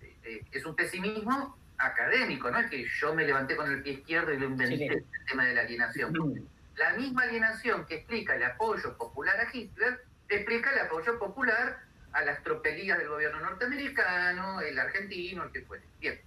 eh, 0.03 0.16
eh, 0.25 0.44
es 0.53 0.64
un 0.64 0.75
pesimismo 0.75 1.57
académico, 1.79 2.51
no 2.51 2.59
es 2.59 2.71
que 2.71 2.87
yo 3.01 3.14
me 3.14 3.25
levanté 3.25 3.57
con 3.57 3.71
el 3.71 3.83
pie 3.83 3.94
izquierdo 3.94 4.33
y 4.33 4.38
lo 4.38 4.47
inventé 4.47 4.77
Sí, 4.77 4.85
el 4.85 5.05
tema 5.29 5.44
de 5.44 5.55
la 5.55 5.62
alienación. 5.62 6.49
La 6.77 6.92
misma 6.94 7.23
alienación 7.23 7.87
que 7.87 7.97
explica 7.97 8.35
el 8.35 8.44
apoyo 8.44 8.97
popular 8.97 9.37
a 9.40 9.49
Hitler, 9.57 10.05
explica 10.29 10.73
el 10.73 10.81
apoyo 10.81 11.18
popular 11.18 11.81
a 12.12 12.23
las 12.23 12.42
tropelías 12.42 12.99
del 12.99 13.09
gobierno 13.09 13.40
norteamericano, 13.40 14.61
el 14.61 14.79
argentino, 14.79 15.44
el 15.44 15.53
que 15.53 15.62
fuere. 15.62 15.85
Bien, 16.01 16.21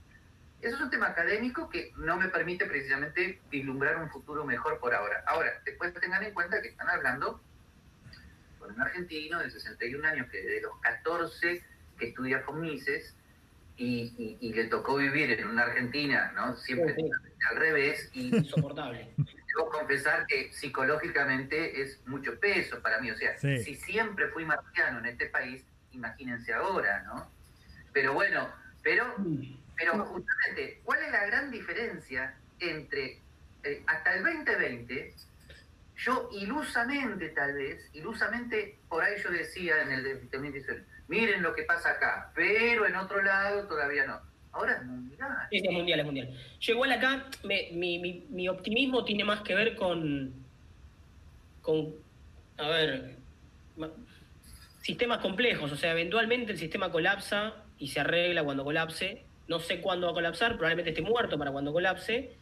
eso 0.61 0.75
es 0.75 0.81
un 0.81 0.89
tema 0.89 1.07
académico 1.07 1.69
que 1.69 1.91
no 1.97 2.17
me 2.17 2.27
permite 2.27 2.65
precisamente 2.65 3.41
vislumbrar 3.49 3.97
un 3.97 4.09
futuro 4.09 4.45
mejor 4.45 4.79
por 4.79 4.93
ahora. 4.93 5.23
Ahora, 5.25 5.51
después 5.65 5.93
tengan 5.95 6.23
en 6.23 6.33
cuenta 6.33 6.61
que 6.61 6.69
están 6.69 6.89
hablando 6.89 7.41
un 8.75 8.81
argentino 8.81 9.39
de 9.39 9.49
61 9.49 10.05
años 10.07 10.27
que 10.29 10.41
de 10.41 10.61
los 10.61 10.79
14 10.81 11.63
que 11.97 12.07
estudia 12.07 12.43
con 12.43 12.61
Mises 12.61 13.15
y, 13.77 14.13
y- 14.17 14.37
y 14.41 14.53
le 14.53 14.65
tocó 14.65 14.97
vivir 14.97 15.31
en 15.31 15.47
una 15.47 15.63
Argentina, 15.63 16.31
¿no? 16.35 16.55
Siempre 16.57 16.95
Sí, 16.95 17.09
al 17.49 17.55
revés 17.57 18.09
y 18.13 18.35
Insoportable. 18.35 19.11
debo 19.17 19.69
confesar 19.69 20.25
que 20.27 20.51
psicológicamente 20.53 21.81
es 21.81 21.99
mucho 22.05 22.39
peso 22.39 22.81
para 22.81 22.99
mí. 22.99 23.11
O 23.11 23.17
sea, 23.17 23.37
Sí. 23.39 23.63
si 23.63 23.75
siempre 23.75 24.27
fui 24.29 24.45
marciano 24.45 24.99
en 24.99 25.05
este 25.07 25.27
país, 25.27 25.63
imagínense 25.91 26.53
ahora, 26.53 27.01
¿no? 27.03 27.29
Pero 27.93 28.13
bueno, 28.13 28.49
pero, 28.83 29.15
pero 29.75 30.05
justamente, 30.05 30.81
¿cuál 30.83 31.01
es 31.03 31.11
la 31.11 31.25
gran 31.25 31.51
diferencia 31.51 32.35
entre 32.59 33.19
eh, 33.63 33.83
hasta 33.87 34.15
el 34.15 34.23
2020? 34.23 35.13
Yo 36.03 36.29
ilusamente, 36.31 37.29
tal 37.29 37.53
vez, 37.53 37.89
ilusamente, 37.93 38.79
por 38.89 39.03
ahí 39.03 39.13
yo 39.23 39.29
decía 39.29 39.81
en 39.83 39.91
el 39.91 40.03
de 40.03 40.15
2018, 40.31 40.83
miren 41.07 41.43
lo 41.43 41.53
que 41.53 41.63
pasa 41.63 41.91
acá, 41.91 42.31
pero 42.33 42.87
en 42.87 42.95
otro 42.95 43.21
lado 43.21 43.67
todavía 43.67 44.05
no. 44.07 44.19
Ahora 44.53 44.73
es 44.77 44.83
mundial. 44.83 45.29
Es 45.51 45.63
mundial, 45.71 45.99
es 45.99 46.05
mundial. 46.05 46.37
Yo 46.59 46.73
igual 46.73 46.91
acá, 46.91 47.27
me- 47.43 47.69
mi, 47.73 47.99
mi- 47.99 48.25
mi 48.29 48.49
optimismo 48.49 49.05
tiene 49.05 49.23
más 49.23 49.41
que 49.41 49.53
ver 49.55 49.75
con, 49.75 50.33
con, 51.61 51.93
a 52.57 52.67
ver, 52.67 53.15
ma- 53.77 53.91
sistemas 54.81 55.19
complejos. 55.19 55.71
O 55.71 55.75
sea, 55.77 55.91
eventualmente 55.91 56.51
el 56.51 56.57
sistema 56.57 56.91
colapsa 56.91 57.53
y 57.77 57.89
se 57.89 57.99
arregla 57.99 58.43
cuando 58.43 58.63
colapse. 58.63 59.23
No 59.47 59.59
sé 59.59 59.81
cuándo 59.81 60.07
va 60.07 60.11
a 60.11 60.15
colapsar, 60.15 60.53
probablemente 60.57 60.89
esté 60.91 61.01
muerto 61.01 61.37
para 61.37 61.51
cuando 61.51 61.71
colapse. 61.71 62.35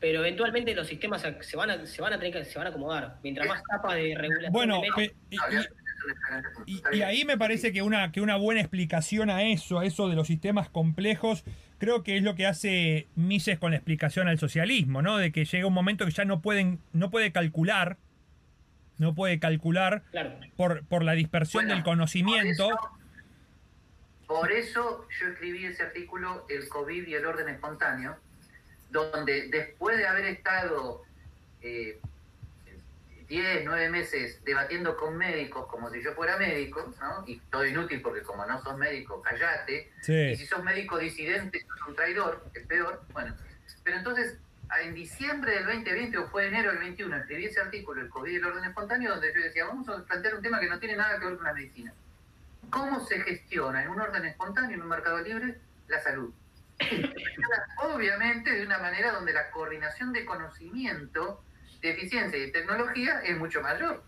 Pero 0.00 0.20
eventualmente 0.20 0.74
los 0.74 0.86
sistemas 0.86 1.22
se- 1.22 1.56
van 1.56 1.70
a, 1.70 1.86
se 1.86 2.00
van 2.00 2.12
a 2.12 2.18
tener 2.18 2.32
que 2.32 2.44
se 2.44 2.56
van 2.58 2.68
a 2.68 2.70
acomodar. 2.70 3.18
Mientras 3.22 3.48
más 3.48 3.62
capas 3.62 3.96
de 3.96 4.14
regulación 4.16 4.52
Bueno, 4.52 4.80
y- 6.66 7.02
ahí 7.02 7.24
me 7.24 7.36
parece 7.36 7.72
que 7.72 7.82
una, 7.82 8.12
que 8.12 8.20
una 8.20 8.36
buena 8.36 8.60
explicación 8.60 9.30
a 9.30 9.42
eso, 9.42 9.78
a 9.80 9.84
eso 9.84 10.08
de 10.08 10.14
los 10.14 10.26
sistemas 10.26 10.68
complejos, 10.68 11.44
creo 11.78 12.02
que 12.02 12.16
es 12.16 12.22
lo 12.22 12.34
que 12.34 12.46
hace 12.46 13.08
Mises 13.16 13.58
con 13.58 13.72
la 13.72 13.76
explicación 13.78 14.28
al 14.28 14.38
socialismo, 14.38 15.02
¿no? 15.02 15.16
De 15.18 15.32
que 15.32 15.44
llega 15.44 15.66
un 15.66 15.74
momento 15.74 16.04
que 16.04 16.12
ya 16.12 16.24
no 16.24 16.40
pueden, 16.40 16.80
no 16.92 17.10
puede 17.10 17.32
calcular, 17.32 17.96
no 18.98 19.14
puede 19.14 19.38
calcular 19.38 20.02
claro. 20.10 20.38
por, 20.56 20.84
por 20.86 21.02
la 21.04 21.12
dispersión 21.12 21.64
Bueno, 21.64 21.74
del 21.74 21.84
conocimiento. 21.84 22.68
Por 22.68 22.76
eso, 22.76 22.98
por 24.26 24.52
eso 24.52 25.06
yo 25.20 25.26
escribí 25.28 25.64
ese 25.66 25.82
artículo, 25.82 26.46
El 26.48 26.68
COVID 26.68 27.06
y 27.06 27.14
el 27.14 27.24
orden 27.26 27.48
espontáneo, 27.48 28.16
donde 28.90 29.48
después 29.48 29.98
de 29.98 30.06
haber 30.06 30.24
estado 30.26 31.02
eh, 31.62 32.00
10, 33.28 33.64
9 33.64 33.90
meses 33.90 34.42
debatiendo 34.44 34.96
con 34.96 35.16
médicos 35.16 35.66
como 35.66 35.90
si 35.90 36.02
yo 36.02 36.14
fuera 36.14 36.38
médico, 36.38 36.94
¿no? 37.00 37.24
y 37.26 37.38
todo 37.50 37.66
inútil 37.66 38.00
porque 38.00 38.22
como 38.22 38.46
no 38.46 38.62
sos 38.62 38.76
médico, 38.78 39.20
callate, 39.20 39.90
y 40.06 40.36
si 40.36 40.46
sos 40.46 40.64
médico 40.64 40.98
disidente, 40.98 41.60
sos 41.60 41.88
un 41.88 41.94
traidor, 41.94 42.44
es 42.54 42.66
peor. 42.66 43.02
Bueno, 43.12 43.34
pero 43.84 43.98
entonces, 43.98 44.38
en 44.82 44.94
diciembre 44.94 45.52
del 45.52 45.66
2020 45.66 46.18
o 46.18 46.28
fue 46.28 46.46
enero 46.46 46.70
del 46.70 46.78
21, 46.78 47.16
escribí 47.16 47.44
ese 47.44 47.60
artículo, 47.60 48.00
El 48.00 48.08
COVID 48.08 48.32
y 48.32 48.36
el 48.36 48.44
orden 48.44 48.64
espontáneo, 48.64 49.10
donde 49.10 49.32
yo 49.34 49.42
decía, 49.42 49.66
vamos 49.66 49.88
a 49.90 50.02
plantear 50.04 50.34
un 50.34 50.42
tema 50.42 50.58
que 50.58 50.68
no 50.68 50.78
tiene 50.78 50.96
nada 50.96 51.18
que 51.18 51.26
ver 51.26 51.36
con 51.36 51.44
la 51.44 51.52
medicina. 51.52 51.92
¿Cómo 52.70 53.04
se 53.06 53.20
gestiona 53.20 53.82
en 53.82 53.90
un 53.90 54.00
orden 54.00 54.24
espontáneo, 54.24 54.76
en 54.76 54.82
un 54.82 54.88
mercado 54.88 55.20
libre, 55.20 55.58
la 55.88 56.00
salud? 56.00 56.32
Obviamente 57.78 58.50
de 58.50 58.64
una 58.64 58.78
manera 58.78 59.12
donde 59.12 59.32
la 59.32 59.50
coordinación 59.50 60.12
de 60.12 60.24
conocimiento, 60.24 61.42
de 61.80 61.90
eficiencia 61.90 62.38
y 62.38 62.46
de 62.46 62.52
tecnología 62.52 63.20
es 63.24 63.36
mucho 63.36 63.60
mayor. 63.60 64.02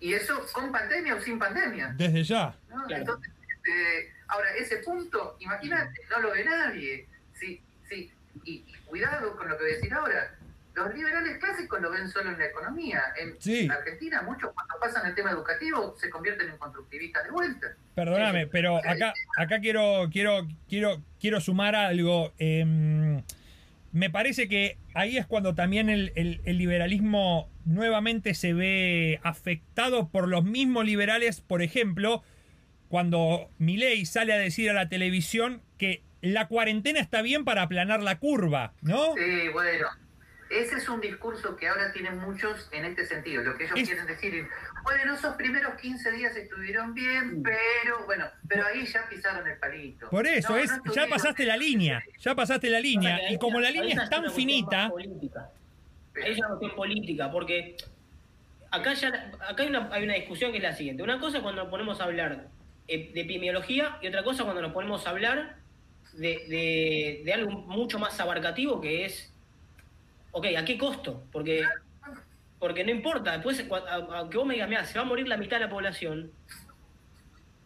Y 0.00 0.14
eso 0.14 0.46
con 0.52 0.72
pandemia 0.72 1.14
o 1.14 1.20
sin 1.20 1.38
pandemia. 1.38 1.94
desde 1.96 2.22
ya. 2.24 2.54
¿no? 2.68 2.84
Claro. 2.86 3.00
Entonces, 3.02 3.32
este, 3.48 4.14
ahora, 4.28 4.50
ese 4.54 4.76
punto, 4.78 5.36
imagínate, 5.40 6.00
no 6.10 6.20
lo 6.20 6.30
ve 6.32 6.44
nadie. 6.44 7.06
Sí, 7.34 7.62
sí. 7.88 8.12
Y, 8.44 8.64
y 8.66 8.74
cuidado 8.86 9.36
con 9.36 9.48
lo 9.48 9.56
que 9.56 9.64
voy 9.64 9.72
a 9.72 9.74
decir 9.76 9.92
ahora. 9.92 10.34
Los 10.74 10.94
liberales 10.94 11.38
clásicos 11.38 11.80
lo 11.80 11.90
ven 11.90 12.08
solo 12.08 12.30
en 12.30 12.38
la 12.38 12.46
economía. 12.46 13.02
En 13.20 13.34
Sí. 13.40 13.68
Argentina, 13.70 14.22
muchos 14.22 14.52
cuando 14.54 14.74
pasan 14.80 15.06
el 15.06 15.14
tema 15.14 15.30
educativo 15.32 15.94
se 16.00 16.08
convierten 16.10 16.48
en 16.50 16.56
constructivistas 16.58 17.24
de 17.24 17.30
vuelta. 17.30 17.66
Perdóname, 17.94 18.46
pero 18.46 18.76
acá, 18.78 19.12
acá 19.36 19.60
quiero, 19.60 20.08
quiero, 20.12 20.46
quiero, 20.68 21.02
quiero 21.20 21.40
sumar 21.40 21.74
algo. 21.74 22.32
Em, 22.38 23.22
me 23.92 24.08
parece 24.10 24.48
que 24.48 24.78
ahí 24.94 25.18
es 25.18 25.26
cuando 25.26 25.54
también 25.54 25.90
el, 25.90 26.12
el- 26.14 26.40
el 26.44 26.58
liberalismo 26.58 27.50
nuevamente 27.64 28.34
se 28.34 28.54
ve 28.54 29.18
afectado 29.24 30.08
por 30.08 30.28
los 30.28 30.44
mismos 30.44 30.84
liberales, 30.86 31.40
por 31.40 31.62
ejemplo, 31.62 32.22
cuando 32.88 33.50
Milei 33.58 34.06
sale 34.06 34.32
a 34.32 34.38
decir 34.38 34.70
a 34.70 34.72
la 34.72 34.88
televisión 34.88 35.62
que 35.78 36.02
la 36.22 36.48
cuarentena 36.48 37.00
está 37.00 37.22
bien 37.22 37.44
para 37.44 37.62
aplanar 37.62 38.02
la 38.02 38.18
curva, 38.18 38.72
¿no? 38.82 39.14
Sí, 39.14 39.48
bueno. 39.52 39.86
Ese 40.50 40.76
es 40.78 40.88
un 40.88 41.00
discurso 41.00 41.56
que 41.56 41.68
ahora 41.68 41.92
tienen 41.92 42.18
muchos 42.18 42.68
en 42.72 42.84
este 42.84 43.06
sentido. 43.06 43.42
Lo 43.44 43.56
que 43.56 43.64
ellos 43.64 43.78
Es- 43.78 43.88
quieren 43.88 44.06
decir 44.06 44.34
es, 44.34 44.46
bueno, 44.82 45.14
esos 45.14 45.36
primeros 45.36 45.74
15 45.80 46.10
días 46.10 46.34
estuvieron 46.36 46.92
bien, 46.92 47.40
pero 47.42 48.04
bueno, 48.04 48.26
pero 48.48 48.66
ahí 48.66 48.84
ya 48.84 49.08
pisaron 49.08 49.46
el 49.46 49.56
palito. 49.58 50.10
Por 50.10 50.26
eso, 50.26 50.50
No, 50.50 50.56
es, 50.58 50.70
no 50.84 50.92
ya 50.92 51.06
pasaste 51.06 51.44
la 51.44 51.56
línea, 51.56 52.02
ya 52.18 52.34
pasaste 52.34 52.68
la 52.68 52.80
línea, 52.80 53.30
y 53.32 53.38
como 53.38 53.60
la 53.60 53.70
línea 53.70 54.02
es 54.02 54.10
tan 54.10 54.28
finita, 54.32 54.88
política. 54.90 55.50
Ahí 56.22 56.32
es 56.32 56.38
una 56.38 56.48
cuestión 56.48 56.74
política, 56.74 57.30
porque 57.30 57.76
acá 58.72 58.92
ya 58.94 59.30
acá 59.48 59.62
hay 59.62 59.68
una, 59.68 59.88
hay 59.92 60.02
una 60.02 60.14
discusión 60.14 60.50
que 60.50 60.56
es 60.58 60.62
la 60.64 60.74
siguiente. 60.74 61.02
Una 61.04 61.20
cosa 61.20 61.36
es 61.36 61.42
cuando 61.44 61.62
nos 61.62 61.70
ponemos 61.70 62.00
a 62.00 62.04
hablar 62.04 62.48
eh, 62.88 63.12
de 63.14 63.20
epidemiología 63.20 63.98
y 64.02 64.08
otra 64.08 64.24
cosa 64.24 64.42
cuando 64.42 64.62
nos 64.62 64.72
ponemos 64.72 65.06
a 65.06 65.10
hablar 65.10 65.56
de, 66.14 66.44
de- 66.48 67.22
de 67.24 67.32
algo 67.32 67.52
mucho 67.52 68.00
más 68.00 68.18
abarcativo 68.18 68.80
que 68.80 69.04
es, 69.04 69.29
ok, 70.32 70.46
¿a 70.58 70.64
qué 70.64 70.78
costo? 70.78 71.26
Porque, 71.32 71.64
porque 72.58 72.84
no 72.84 72.90
importa, 72.90 73.38
después, 73.38 73.64
aunque 73.70 74.36
vos 74.36 74.46
me 74.46 74.54
digas, 74.54 74.68
mira, 74.68 74.84
se 74.84 74.98
va 74.98 75.04
a 75.04 75.08
morir 75.08 75.28
la 75.28 75.36
mitad 75.36 75.58
de 75.58 75.64
la 75.64 75.70
población, 75.70 76.32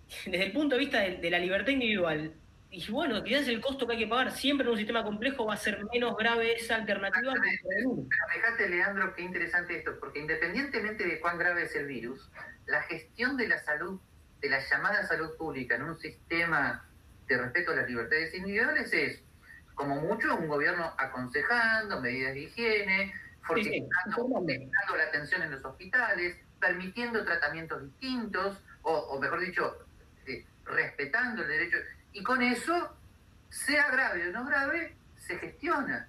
desde 0.26 0.44
el 0.44 0.52
punto 0.52 0.74
de 0.76 0.80
vista 0.80 1.00
de, 1.00 1.16
de 1.16 1.30
la 1.30 1.38
libertad 1.38 1.72
individual, 1.72 2.34
y 2.76 2.90
bueno, 2.90 3.22
quizás 3.22 3.46
el 3.46 3.60
costo 3.60 3.86
que 3.86 3.92
hay 3.92 4.00
que 4.00 4.08
pagar 4.08 4.32
siempre 4.32 4.66
en 4.66 4.72
un 4.72 4.76
sistema 4.76 5.04
complejo 5.04 5.46
va 5.46 5.54
a 5.54 5.56
ser 5.56 5.78
menos 5.92 6.16
grave 6.16 6.54
esa 6.54 6.74
alternativa 6.74 7.32
que. 7.34 7.58
Pero 7.68 8.04
fíjate, 8.34 8.68
Leandro, 8.68 9.14
qué 9.14 9.22
interesante 9.22 9.78
esto, 9.78 9.96
porque 10.00 10.18
independientemente 10.18 11.06
de 11.06 11.20
cuán 11.20 11.38
grave 11.38 11.62
es 11.62 11.76
el 11.76 11.86
virus, 11.86 12.28
la 12.66 12.82
gestión 12.82 13.36
de 13.36 13.46
la 13.46 13.62
salud, 13.62 14.00
de 14.40 14.48
la 14.48 14.58
llamada 14.58 15.06
salud 15.06 15.36
pública 15.36 15.76
en 15.76 15.82
un 15.82 15.96
sistema 16.00 16.84
de 17.28 17.38
respeto 17.38 17.70
a 17.70 17.76
las 17.76 17.88
libertades 17.88 18.34
individuales 18.34 18.92
es, 18.92 19.22
como 19.74 19.96
mucho, 19.96 20.36
un 20.36 20.48
gobierno 20.48 20.92
aconsejando 20.98 22.00
medidas 22.00 22.34
de 22.34 22.40
higiene, 22.40 23.14
fortificando, 23.42 24.36
aumentando 24.36 24.96
la 24.96 25.04
atención 25.04 25.42
en 25.42 25.50
los 25.52 25.64
hospitales, 25.64 26.36
permitiendo 26.60 27.24
tratamientos 27.24 27.82
distintos, 27.82 28.58
o, 28.82 28.92
o 28.92 29.20
mejor 29.20 29.40
dicho, 29.40 29.76
eh, 30.26 30.44
respetando 30.64 31.42
el 31.42 31.48
derecho. 31.48 31.76
Y 32.12 32.22
con 32.22 32.40
eso, 32.42 32.96
sea 33.50 33.90
grave 33.90 34.28
o 34.28 34.32
no 34.32 34.44
grave, 34.46 34.94
se 35.16 35.38
gestiona. 35.38 36.08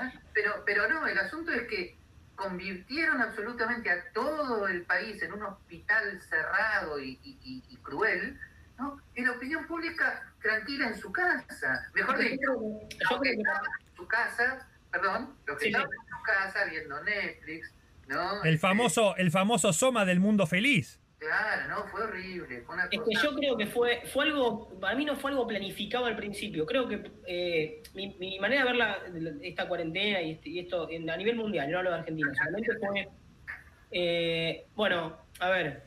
¿eh? 0.00 0.12
Pero, 0.32 0.62
pero 0.64 0.88
no, 0.88 1.06
el 1.06 1.18
asunto 1.18 1.52
es 1.52 1.62
que 1.68 1.96
convirtieron 2.34 3.20
absolutamente 3.20 3.90
a 3.90 4.02
todo 4.12 4.66
el 4.66 4.82
país 4.82 5.22
en 5.22 5.32
un 5.34 5.42
hospital 5.44 6.20
cerrado 6.22 6.98
y, 6.98 7.20
y- 7.22 7.38
y- 7.44 7.64
y 7.68 7.76
cruel, 7.76 8.40
¿no? 8.78 8.98
y 9.14 9.22
la 9.24 9.32
opinión 9.32 9.66
pública 9.66 10.22
tranquila 10.40 10.88
en 10.88 10.98
su 10.98 11.12
casa. 11.12 11.86
Mejor 11.94 12.18
dicho, 12.18 12.36
yo 12.40 12.52
los 12.58 12.88
que 12.88 13.06
creo 13.08 13.20
que- 13.22 13.30
estaban 13.32 13.62
en 13.86 13.96
su 13.96 14.06
casa, 14.08 14.68
perdón, 14.90 15.34
los 15.46 15.58
que 15.58 15.64
Sí, 15.66 15.72
en 15.74 15.82
su 15.82 16.22
casa 16.24 16.64
viendo 16.70 17.02
Netflix, 17.04 17.74
¿no? 18.08 18.42
el 18.44 18.54
Este, 18.54 18.58
famoso, 18.58 19.16
el 19.16 19.30
famoso 19.30 19.72
Soma 19.72 20.04
del 20.04 20.20
mundo 20.20 20.46
feliz. 20.46 20.98
Claro, 21.18 21.68
no, 21.68 21.84
fue 21.86 22.02
horrible, 22.02 22.62
fue 22.62 22.74
una 22.74 22.88
Es 22.90 22.98
cosa... 22.98 23.10
que 23.20 23.26
yo 23.28 23.34
creo 23.36 23.56
que 23.56 23.66
fue, 23.68 24.02
fue 24.12 24.24
algo, 24.24 24.76
para 24.80 24.96
mí 24.96 25.04
no 25.04 25.14
fue 25.14 25.30
algo 25.30 25.46
planificado 25.46 26.06
al 26.06 26.16
principio. 26.16 26.66
Creo 26.66 26.88
que 26.88 27.12
eh, 27.28 27.80
mi, 27.94 28.16
mi 28.18 28.40
manera 28.40 28.62
de 28.64 28.66
ver 28.72 28.76
la- 28.76 28.98
esta 29.42 29.68
cuarentena 29.68 30.20
y, 30.20 30.32
este- 30.32 30.48
y 30.48 30.58
esto 30.58 30.90
en- 30.90 31.08
a 31.08 31.16
nivel 31.16 31.36
mundial, 31.36 31.70
no 31.70 31.78
hablo 31.78 31.90
de 31.90 31.98
Argentina, 31.98 32.32
solamente 32.34 32.72
fue, 32.80 33.08
eh, 33.92 34.66
bueno, 34.74 35.16
a 35.38 35.48
ver, 35.50 35.84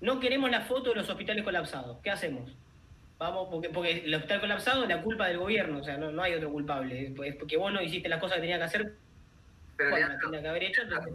no 0.00 0.20
queremos 0.20 0.50
la 0.50 0.62
foto 0.62 0.90
de 0.90 0.96
los 0.96 1.08
hospitales 1.08 1.44
colapsados. 1.44 1.98
¿Qué 2.02 2.10
hacemos? 2.10 2.54
Vamos, 3.18 3.48
porque, 3.50 3.68
porque 3.70 4.04
el 4.04 4.14
hospital 4.14 4.40
colapsado 4.40 4.84
es 4.84 4.88
la 4.88 5.02
culpa 5.02 5.26
del 5.26 5.38
gobierno, 5.38 5.78
o 5.78 5.84
sea, 5.84 5.96
no, 5.96 6.12
no 6.12 6.22
hay 6.22 6.34
otro 6.34 6.50
culpable. 6.50 7.12
Es 7.24 7.34
porque 7.36 7.56
vos 7.56 7.72
no 7.72 7.82
hiciste 7.82 8.08
las 8.08 8.20
cosas 8.20 8.36
que 8.36 8.42
tenías 8.42 8.58
que 8.58 8.64
hacer, 8.64 8.94
Pero 9.76 9.90
bueno, 9.90 10.06
Leandro, 10.06 10.30
que 10.30 10.48
haber 10.48 10.62
hecho, 10.62 10.82
entonces... 10.82 11.12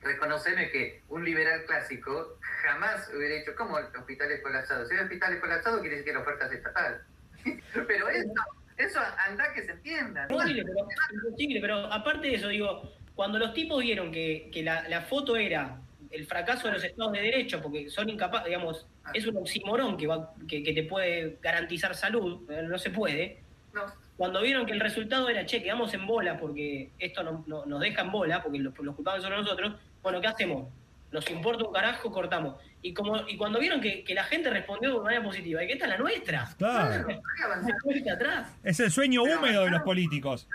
reconoceme 0.00 0.70
que 0.70 1.02
un 1.10 1.22
liberal 1.22 1.64
clásico 1.66 2.38
jamás 2.62 3.10
hubiera 3.14 3.36
hecho 3.36 3.54
como 3.56 3.76
hospitales 3.76 4.40
colapsados. 4.42 4.88
Si 4.88 4.94
hay 4.94 5.02
hospitales 5.02 5.40
colapsados, 5.40 5.80
quiere 5.80 5.96
decir 5.96 6.12
que 6.12 6.14
la 6.14 6.20
oferta 6.20 6.46
es 6.46 6.52
estatal. 6.52 7.02
Pero 7.86 8.08
eso, 8.08 8.32
eso 8.78 9.00
anda 9.28 9.52
que 9.52 9.64
se 9.64 9.72
entienda. 9.72 10.26
¿no? 10.26 10.36
Imposible, 10.36 10.64
pero, 10.64 10.88
imposible, 11.12 11.60
pero 11.60 11.92
aparte 11.92 12.28
de 12.28 12.34
eso, 12.36 12.48
digo, 12.48 12.90
cuando 13.14 13.38
los 13.38 13.52
tipos 13.52 13.82
vieron 13.82 14.10
que, 14.10 14.48
que 14.50 14.62
la, 14.62 14.88
la 14.88 15.02
foto 15.02 15.36
era 15.36 15.78
el 16.14 16.26
fracaso 16.26 16.68
de 16.68 16.74
los 16.74 16.84
estados 16.84 17.12
de 17.12 17.20
derecho, 17.20 17.60
porque 17.60 17.90
son 17.90 18.08
incapaces, 18.08 18.46
digamos, 18.46 18.86
es 19.12 19.26
un 19.26 19.36
oxímoron 19.36 19.96
que, 19.96 20.06
va, 20.06 20.32
que, 20.48 20.62
que 20.62 20.72
te 20.72 20.84
puede 20.84 21.38
garantizar 21.42 21.94
salud, 21.94 22.48
eh, 22.50 22.62
no 22.62 22.78
se 22.78 22.90
puede. 22.90 23.38
No, 23.72 23.82
Cuando 24.16 24.40
vieron 24.42 24.64
que 24.64 24.72
el 24.72 24.80
resultado 24.80 25.28
era, 25.28 25.44
che, 25.44 25.60
quedamos 25.62 25.92
en 25.94 26.06
bola 26.06 26.38
porque 26.38 26.90
esto 27.00 27.22
no- 27.24 27.42
no- 27.48 27.66
nos 27.66 27.80
deja 27.80 28.02
en 28.02 28.12
bola, 28.12 28.42
porque 28.42 28.58
los, 28.60 28.72
los 28.78 28.94
culpables 28.94 29.24
son 29.24 29.32
nosotros, 29.32 29.74
bueno, 30.02 30.20
¿qué 30.20 30.28
hacemos? 30.28 30.68
Nos 31.10 31.28
importa 31.30 31.64
un 31.64 31.72
carajo, 31.72 32.10
cortamos. 32.12 32.56
Y 32.82 32.92
como 32.94 33.26
y 33.28 33.36
cuando 33.36 33.58
vieron 33.58 33.80
que, 33.80 34.04
que 34.04 34.14
la 34.14 34.24
gente 34.24 34.50
respondió 34.50 34.94
de 34.94 35.00
manera 35.00 35.22
positiva, 35.24 35.62
y 35.64 35.66
que 35.66 35.72
esta 35.74 35.86
es 35.86 35.90
la 35.92 35.98
nuestra, 35.98 36.48
Claro. 36.58 37.06
atrás. 38.12 38.48
Es 38.62 38.78
el 38.80 38.90
sueño 38.90 39.22
húmedo 39.22 39.64
de 39.64 39.70
los 39.70 39.82
políticos. 39.82 40.48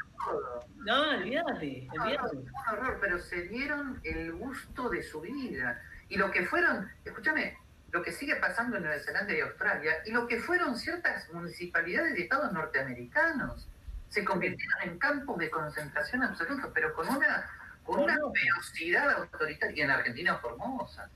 No, 0.89 1.01
olvídate, 1.11 1.87
No, 1.87 1.93
no, 1.93 2.03
olvídate. 2.03 2.35
un 2.37 2.51
horror, 2.71 2.97
pero 2.99 3.19
se 3.19 3.43
dieron 3.43 4.01
el 4.03 4.31
gusto 4.31 4.89
de 4.89 5.03
su 5.03 5.21
vida. 5.21 5.79
Y 6.09 6.17
lo 6.17 6.31
que 6.31 6.47
fueron, 6.47 6.89
escúchame, 7.05 7.55
lo 7.91 8.01
que 8.01 8.11
sigue 8.11 8.35
pasando 8.37 8.77
en 8.77 8.83
Nueva 8.83 8.99
Zelanda 8.99 9.31
y 9.31 9.39
Australia, 9.41 9.97
y 10.07 10.11
lo 10.11 10.25
que 10.25 10.41
fueron 10.41 10.75
ciertas 10.75 11.31
municipalidades 11.31 12.17
y 12.17 12.23
estados 12.23 12.51
norteamericanos, 12.53 13.67
se 14.09 14.25
convirtieron 14.25 14.81
en 14.81 14.97
campos 14.97 15.37
de 15.37 15.51
concentración 15.51 16.23
absolutos, 16.23 16.71
pero 16.73 16.91
con 16.95 17.07
una, 17.07 17.47
con 17.83 17.99
una 17.99 18.15
velocidad 18.15 19.11
autoritaria, 19.11 19.77
y 19.77 19.81
en 19.81 19.91
Argentina 19.91 20.37
Formosa. 20.37 21.07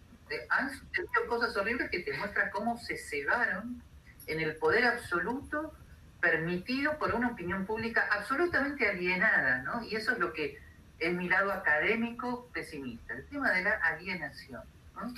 Han 0.49 0.69
sucedido 0.69 1.27
cosas 1.27 1.57
horribles 1.57 1.89
que 1.89 1.99
te 2.01 2.15
muestran 2.17 2.51
cómo 2.51 2.77
se 2.77 2.95
cegaron 2.95 3.81
en 4.27 4.39
el 4.39 4.55
poder 4.57 4.85
absoluto 4.85 5.73
permitido 6.27 6.97
por 6.97 7.13
una 7.13 7.27
opinión 7.27 7.65
pública 7.65 8.07
absolutamente 8.09 8.87
alienada, 8.87 9.61
¿no? 9.63 9.83
Y 9.83 9.95
eso 9.95 10.13
es 10.13 10.19
lo 10.19 10.31
que 10.31 10.57
es 10.99 11.13
mi 11.13 11.27
lado 11.27 11.51
académico 11.51 12.49
pesimista, 12.53 13.13
el 13.13 13.25
tema 13.25 13.51
de 13.51 13.61
la 13.63 13.71
alienación, 13.73 14.61
¿no? 14.95 15.13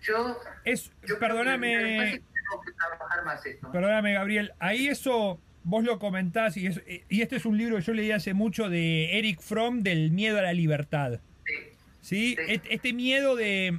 Yo, 0.00 0.40
Es, 0.64 0.90
yo 1.06 1.18
perdóname, 1.18 1.76
tenemos 1.76 2.64
que 2.64 2.72
trabajar 2.72 3.24
más 3.26 3.44
esto. 3.44 3.70
perdóname 3.70 4.14
Gabriel, 4.14 4.52
ahí 4.58 4.88
eso 4.88 5.38
vos 5.62 5.84
lo 5.84 5.98
comentás 5.98 6.56
y, 6.56 6.68
es- 6.68 6.80
y 7.10 7.20
este 7.20 7.36
es 7.36 7.44
un 7.44 7.58
libro 7.58 7.76
que 7.76 7.82
yo 7.82 7.92
leí 7.92 8.10
hace 8.12 8.32
mucho 8.32 8.70
de 8.70 9.18
Eric 9.18 9.40
Fromm 9.42 9.82
del 9.82 10.10
miedo 10.10 10.38
a 10.38 10.42
la 10.42 10.54
libertad. 10.54 11.20
Sí, 11.44 11.54
¿Sí? 12.00 12.36
Este, 12.70 12.94
miedo 12.94 13.36
de, 13.36 13.78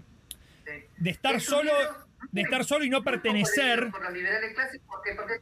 sí. 0.66 0.72
de 0.98 1.10
estar 1.10 1.36
Es 1.36 1.44
solo, 1.46 1.72
libro- 1.72 2.08
de 2.32 2.42
estar 2.42 2.64
solo 2.66 2.86
y 2.86 2.90
no 2.92 3.04
pertenecer. 3.04 3.90
Por 3.90 4.04
los 4.04 4.14
liberales 4.14 4.54
clásicos, 4.54 4.86
porque, 4.88 5.16
porque- 5.16 5.34
sí, 5.36 5.40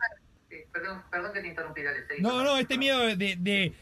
perdón, 0.76 1.02
perdón 1.10 1.34
que 1.34 1.40
te 1.42 1.48
interrumpí, 1.48 1.82
dale. 1.84 2.00
No, 2.20 2.44
no, 2.44 2.58
este 2.58 2.78
miedo 2.78 3.00
de, 3.00 3.16
de, 3.16 3.74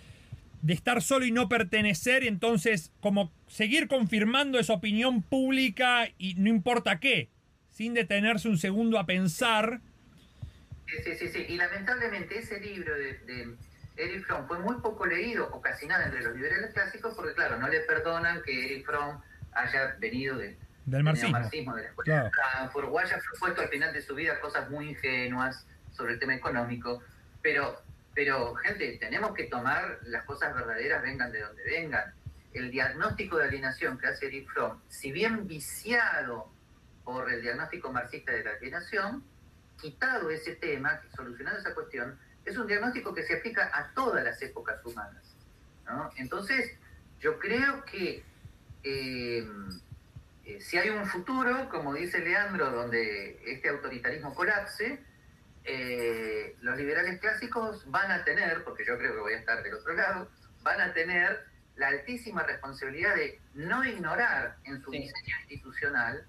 de 0.62 0.74
estar 0.74 1.02
solo 1.02 1.26
y 1.26 1.32
no 1.32 1.50
pertenecer, 1.50 2.24
entonces 2.24 2.92
como 3.02 3.32
seguir 3.48 3.88
confirmando 3.88 4.60
esa 4.60 4.74
opinión 4.74 5.24
pública 5.24 6.08
y 6.20 6.36
no 6.36 6.50
importa 6.50 7.00
qué, 7.00 7.30
sin 7.70 7.96
detenerse 7.96 8.48
un 8.48 8.58
segundo 8.60 9.00
a 9.00 9.06
pensar. 9.08 9.82
Sí, 10.88 10.98
sí, 11.04 11.16
sí, 11.16 11.28
sí. 11.30 11.46
Y 11.50 11.58
lamentablemente 11.58 12.38
ese 12.38 12.60
libro 12.60 12.94
de, 12.94 13.14
de 13.20 13.56
Eric 13.98 14.26
Fromm 14.28 14.48
fue 14.48 14.60
muy 14.60 14.76
poco 14.82 15.08
leído, 15.08 15.50
o 15.52 15.62
casi 15.62 15.88
nada 15.88 16.06
entre 16.06 16.22
los 16.22 16.36
liberales 16.36 16.74
clásicos, 16.74 17.16
porque 17.16 17.34
claro, 17.34 17.58
no 17.58 17.68
le 17.68 17.80
perdonan 17.82 18.42
que 18.44 18.66
Eric 18.66 18.86
Fromm 18.86 19.20
haya 19.54 19.96
venido 20.00 20.38
de, 20.38 20.56
Del 20.86 21.04
marxismo. 21.04 21.32
neomarxismo, 21.32 21.76
de 21.76 21.82
la 21.84 21.88
escuela 21.90 22.14
Claro. 22.14 22.32
Frankfurt, 22.60 22.88
o 22.92 23.00
haya 23.00 23.18
propuesto 23.32 23.62
al 23.62 23.70
final 23.70 23.94
de 23.94 24.02
su 24.04 24.14
vida 24.14 24.40
cosas 24.40 24.70
muy 24.70 24.90
ingenuas 24.90 25.66
sobre 25.94 26.14
el 26.14 26.20
tema 26.20 26.36
económico. 26.36 27.02
Pero, 27.42 27.82
pero 28.14 28.56
gente, 28.56 28.98
tenemos 29.00 29.34
que 29.34 29.46
tomar 29.46 30.00
las 30.04 30.26
cosas 30.26 30.54
verdaderas, 30.54 31.02
vengan 31.02 31.32
de 31.32 31.42
donde 31.42 31.64
vengan. 31.64 32.14
El 32.54 32.70
diagnóstico 32.70 33.38
de 33.38 33.46
alienación 33.46 33.98
que 33.98 34.08
hace 34.08 34.28
Eric 34.28 34.50
Fromm, 34.52 34.80
si 34.88 35.12
bien 35.12 35.48
viciado 35.48 36.52
por 37.04 37.32
el 37.32 37.42
diagnóstico 37.42 37.92
marxista 37.92 38.32
de 38.32 38.44
la 38.44 38.52
alienación, 38.52 39.24
quitado 39.82 40.30
ese 40.30 40.56
tema, 40.56 41.02
solucionado 41.16 41.58
esa 41.58 41.74
cuestión, 41.74 42.18
es 42.46 42.58
un 42.58 42.68
diagnóstico 42.68 43.14
que 43.14 43.24
se 43.24 43.38
aplica 43.38 43.72
a 43.74 43.94
todas 43.94 44.24
las 44.24 44.42
épocas 44.42 44.84
humanas. 44.86 45.36
¿no? 45.86 46.12
Entonces, 46.18 46.78
yo 47.20 47.40
creo 47.40 47.84
que 47.86 48.24
eh, 48.84 49.48
eh, 50.46 50.60
si 50.60 50.78
hay 50.78 50.90
un 50.90 51.06
futuro, 51.06 51.70
como 51.70 51.94
dice 51.94 52.20
Leandro, 52.20 52.70
donde 52.70 53.42
este 53.46 53.70
autoritarismo 53.70 54.36
colapse, 54.36 55.00
eh, 55.66 56.56
los 56.62 56.78
liberales 56.78 57.20
clásicos 57.20 57.90
van 57.90 58.12
a 58.12 58.24
tener, 58.24 58.64
porque 58.64 58.84
yo 58.86 58.98
creo 58.98 59.14
que 59.14 59.20
voy 59.20 59.34
a 59.34 59.38
estar 59.38 59.64
del 59.64 59.74
otro 59.76 59.94
lado, 59.94 60.30
van 60.62 60.82
a 60.82 60.94
tener 60.94 61.40
la 61.76 61.88
altísima 61.88 62.44
responsabilidad 62.44 63.16
de 63.16 63.40
no 63.56 63.84
ignorar 63.84 64.56
en 64.66 64.82
su 64.84 64.92
Sí. 64.92 65.00
diseño 65.00 65.36
institucional 65.50 66.26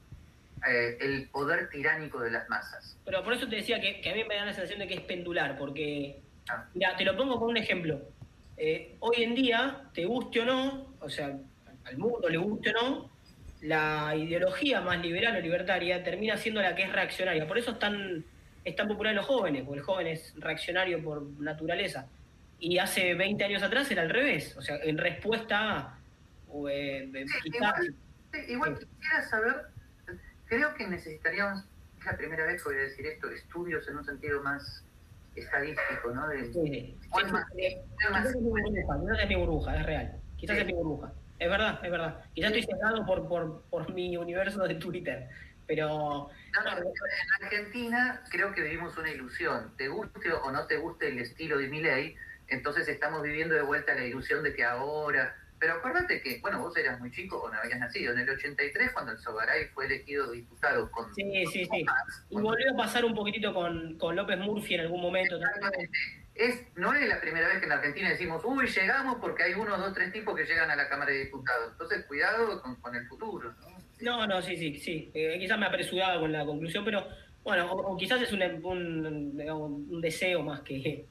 eh, 0.67 0.97
el 1.01 1.29
poder 1.29 1.69
tiránico 1.69 2.21
de 2.21 2.31
las 2.31 2.49
masas. 2.49 2.97
Pero 3.05 3.23
por 3.23 3.35
eso 3.35 3.47
te 3.49 3.57
decía 3.57 3.81
que, 3.81 4.01
que, 4.01 4.11
a 4.11 4.15
mí 4.15 4.25
me 4.25 4.35
da 4.37 4.47
la 4.47 4.53
sensación 4.55 4.79
de 4.79 4.87
que 4.89 4.95
es 4.95 5.01
pendular, 5.03 5.59
porque, 5.59 6.21
Ah. 6.49 6.65
mira, 6.73 6.97
te 6.97 7.05
lo 7.05 7.17
pongo 7.17 7.39
con 7.39 7.51
un 7.51 7.57
ejemplo. 7.59 8.01
Eh, 8.57 8.97
hoy 9.01 9.25
en 9.25 9.35
día, 9.35 9.83
te 9.93 10.07
guste 10.07 10.41
o 10.41 10.45
no, 10.47 10.95
o 11.01 11.11
sea, 11.11 11.37
al 11.85 11.99
mundo 11.99 12.29
le 12.31 12.39
guste 12.39 12.71
o 12.71 12.73
no, 12.73 13.11
la 13.61 14.15
ideología 14.17 14.81
más 14.81 15.01
liberal 15.03 15.37
o 15.37 15.41
libertaria 15.41 16.03
termina 16.03 16.37
siendo 16.39 16.63
la 16.63 16.75
que 16.75 16.85
es 16.85 16.93
reaccionaria. 16.93 17.47
Por 17.47 17.59
eso 17.59 17.73
es 17.73 17.79
tan, 17.79 18.25
es 18.65 18.77
tan 18.77 18.89
popular 18.89 19.11
en 19.11 19.17
los 19.17 19.27
jóvenes, 19.27 19.63
porque 19.65 19.79
el 19.81 19.85
joven 19.85 20.07
es 20.07 20.35
reaccionario 20.39 21.03
por 21.03 21.23
naturaleza. 21.41 22.07
Y 22.59 22.79
hace 22.79 23.15
20 23.15 23.45
años 23.45 23.63
atrás 23.63 23.91
era 23.91 24.03
al 24.03 24.11
revés, 24.11 24.57
o 24.57 24.63
sea, 24.63 24.77
en 24.83 24.97
respuesta 24.99 25.79
a... 25.79 25.99
o, 26.49 26.69
eh, 26.69 27.09
Sí, 27.13 27.51
quizás- 27.51 27.55
igual, 27.79 27.95
sí, 28.33 28.39
igual 28.53 28.79
quisiera 28.79 29.23
saber, 29.29 29.55
creo 30.47 30.75
que 30.75 30.87
necesitaríamos, 30.87 31.65
es 31.99 32.05
la 32.07 32.17
primera 32.17 32.47
vez 32.47 32.63
que 32.63 32.69
voy 32.71 32.79
a 32.79 32.83
decir 32.83 33.07
esto, 33.07 33.29
estudios 33.31 33.87
en 33.89 33.99
un 33.99 34.05
sentido 34.05 34.43
más 34.43 34.83
estadístico, 35.37 36.11
¿no? 36.15 36.29
De, 36.29 36.53
Sí, 36.53 36.97
es 37.03 38.35
mi 38.35 38.41
burbuja, 38.41 38.67
quizás 38.73 39.21
es 39.23 39.29
mi 39.29 39.35
burbuja, 39.37 39.77
es 39.77 39.87
real. 39.87 40.17
Quizás 40.37 40.59
es 40.59 40.67
mi 40.67 40.73
burbuja. 40.73 41.13
Es 41.39 41.51
verdad, 41.51 41.81
es 41.85 41.91
verdad. 41.91 42.21
Quizás 42.35 42.53
estoy 42.53 42.75
cegado 42.77 43.05
por, 43.05 43.27
por, 43.29 43.63
por 43.69 43.93
mi 43.93 44.17
universo 44.17 44.63
de 44.67 44.77
Twitter. 44.77 45.29
Pero 45.67 45.89
No, 45.89 46.65
no, 46.65 46.79
en 46.79 47.45
Argentina 47.45 48.23
creo 48.31 48.53
que 48.53 48.63
vivimos 48.63 48.97
una 48.99 49.11
ilusión. 49.11 49.75
Te 49.77 49.89
guste 49.89 50.33
o 50.33 50.51
no 50.51 50.67
te 50.67 50.77
guste 50.77 51.09
el 51.09 51.19
estilo 51.19 51.59
de 51.59 51.69
Milei, 51.69 52.17
entonces 52.49 52.89
estamos 52.89 53.23
viviendo 53.23 53.55
de 53.55 53.63
vuelta 53.63 53.95
la 53.95 54.05
ilusión 54.05 54.43
de 54.43 54.55
que 54.55 54.65
ahora... 54.65 55.37
Pero 55.59 55.75
acuérdate 55.75 56.21
que, 56.21 56.41
bueno, 56.41 56.61
vos 56.61 56.77
eras 56.77 57.01
muy 57.01 57.11
chico 57.11 57.41
o 57.41 57.49
no 57.49 57.59
habías 57.59 57.79
nacido. 57.79 58.13
En 58.13 58.19
el 58.19 58.29
83, 58.29 58.91
cuando 58.93 59.13
el 59.13 59.19
Sogaray 59.19 59.69
fue 59.69 59.87
elegido 59.87 60.31
diputado 60.31 60.91
con... 60.91 61.15
sí, 61.15 61.47
sí, 61.47 61.65
sí. 61.65 61.87
Y 62.29 62.37
volvió 62.37 62.73
a 62.73 62.77
pasar 62.77 63.05
un 63.05 63.15
poquitito 63.15 63.55
con, 63.55 63.97
con 63.97 64.15
López 64.15 64.37
Murphy 64.39 64.75
en 64.75 64.81
algún 64.83 65.01
momento. 65.01 65.39
también. 65.39 65.91
Es, 66.35 66.61
no 66.75 66.93
es 66.93 67.09
la 67.09 67.21
primera 67.21 67.49
vez 67.49 67.61
que 67.61 67.67
en 67.67 67.73
Argentina 67.73 68.11
decimos, 68.11 68.43
uy, 68.45 68.67
llegamos 68.67 69.17
porque 69.21 69.45
hay 69.45 69.55
uno, 69.55 69.79
dos, 69.79 69.95
tres 69.95 70.13
tipos 70.13 70.37
que 70.37 70.45
llegan 70.45 70.71
a 70.71 70.77
la 70.77 70.89
Cámara 70.89 71.13
de 71.13 71.21
Diputados. 71.21 71.73
Entonces, 71.73 72.05
cuidado 72.07 72.61
con, 72.61 72.75
con 72.81 72.95
el 72.95 73.07
futuro. 73.07 73.55
¿no? 73.61 73.74
No, 74.05 74.27
no, 74.27 74.43
sí, 74.43 74.57
sí, 74.57 74.79
sí. 74.79 75.11
Eh, 75.15 75.37
quizás 75.39 75.59
me 75.59 75.67
apresuraba 75.67 76.21
con 76.21 76.31
la 76.33 76.45
conclusión, 76.45 76.85
pero 76.85 77.07
bueno, 77.43 77.71
o, 77.73 77.93
o 77.93 77.97
quizás 77.97 78.21
es 78.23 78.33
un, 78.33 78.43
un, 78.65 79.37
digamos, 79.37 79.71
un 79.71 80.01
deseo 80.01 80.43
más 80.43 80.61
que, 80.61 81.05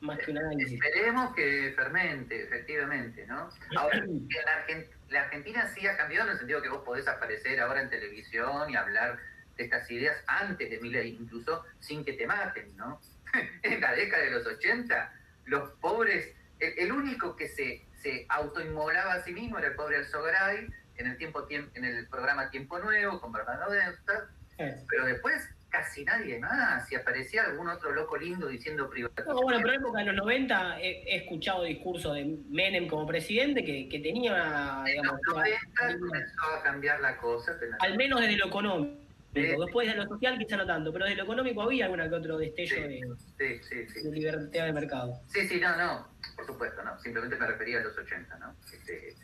más 0.00 0.18
que 0.18 0.30
un 0.30 0.38
análisis. 0.38 0.74
Esperemos 0.82 1.34
que 1.34 1.72
fermente, 1.74 2.42
efectivamente, 2.44 3.26
¿no? 3.26 3.48
Ahora, 3.76 3.98
la, 4.46 4.66
Argen- 4.66 4.86
la 5.08 5.22
Argentina 5.22 5.66
sí 5.74 5.86
ha 5.86 5.96
cambiado 5.96 6.26
en 6.26 6.32
el 6.32 6.38
sentido 6.38 6.62
que 6.62 6.68
vos 6.68 6.82
podés 6.84 7.08
aparecer 7.08 7.60
ahora 7.60 7.82
en 7.82 7.90
televisión 7.90 8.70
y 8.70 8.76
hablar 8.76 9.18
de 9.56 9.64
estas 9.64 9.90
ideas 9.90 10.16
antes 10.26 10.70
de 10.70 10.78
Milei, 10.80 11.16
incluso 11.20 11.64
sin 11.80 12.04
que 12.04 12.12
te 12.12 12.26
maten, 12.26 12.76
¿no? 12.76 13.00
en 13.62 13.80
la 13.80 13.92
década 13.94 14.22
de 14.24 14.30
los 14.30 14.46
80, 14.46 15.12
los 15.46 15.70
pobres, 15.80 16.34
el, 16.60 16.78
el 16.78 16.92
único 16.92 17.34
que 17.36 17.48
se, 17.48 17.84
se 18.02 18.26
autoinmolaba 18.28 19.14
a 19.14 19.22
sí 19.22 19.32
mismo 19.32 19.58
era 19.58 19.68
el 19.68 19.74
pobre 19.74 19.96
Alzogaray, 19.96 20.68
en 20.98 21.06
el, 21.08 21.16
tiempo, 21.16 21.46
Tiem- 21.48 21.70
en 21.74 21.84
el 21.84 22.06
programa 22.08 22.50
Tiempo 22.50 22.78
Nuevo, 22.78 23.20
con 23.20 23.32
Bernardo 23.32 23.70
Densta, 23.70 24.28
Eh. 24.58 24.74
pero 24.88 25.04
después 25.06 25.42
casi 25.68 26.04
nadie 26.04 26.38
más, 26.38 26.88
si 26.88 26.94
aparecía 26.94 27.42
algún 27.44 27.68
otro 27.68 27.92
loco 27.92 28.16
lindo 28.16 28.46
diciendo 28.48 28.88
privatización. 28.88 29.34
No, 29.36 29.42
bueno, 29.42 29.58
pero 29.60 29.74
en 29.74 29.80
la 29.80 29.86
época 29.86 29.98
de 30.00 30.06
los 30.06 30.14
90 30.16 30.80
he, 30.80 31.02
he 31.02 31.16
escuchado 31.24 31.64
discursos 31.64 32.14
de 32.14 32.24
Menem 32.48 32.88
como 32.88 33.06
presidente 33.06 33.62
que, 33.62 33.86
que 33.88 33.98
tenía, 34.00 34.78
En 34.86 34.92
digamos, 34.92 35.20
los 35.26 35.36
90 35.36 35.98
comenzó 35.98 36.42
a 36.58 36.62
cambiar 36.62 37.00
la 37.00 37.16
cosa. 37.18 37.56
al 37.80 37.96
menos 37.96 38.20
desde 38.20 38.36
lo 38.36 38.46
económico. 38.46 39.02
Sí. 39.34 39.42
Después 39.42 39.86
de 39.86 39.96
lo 39.96 40.06
social 40.06 40.38
quizá 40.38 40.56
no 40.56 40.64
tanto, 40.64 40.90
pero 40.94 41.04
desde 41.04 41.18
lo 41.18 41.24
económico 41.24 41.60
había 41.60 41.84
alguna 41.84 42.08
que 42.08 42.14
otro 42.14 42.38
destello 42.38 42.88
de, 42.88 43.00
Sí, 43.36 43.58
sí, 43.68 43.86
sí. 43.88 44.02
de 44.08 44.10
libertad 44.12 44.64
de 44.64 44.72
mercado. 44.72 45.20
Sí, 45.28 45.46
sí, 45.46 45.60
no, 45.60 45.76
no, 45.76 46.08
por 46.36 46.46
supuesto, 46.46 46.82
no. 46.82 46.98
Simplemente 47.00 47.36
me 47.36 47.46
refería 47.46 47.80
a 47.80 47.82
los 47.82 47.98
80, 47.98 48.38
¿no? 48.38 48.54
Este, 48.72 49.14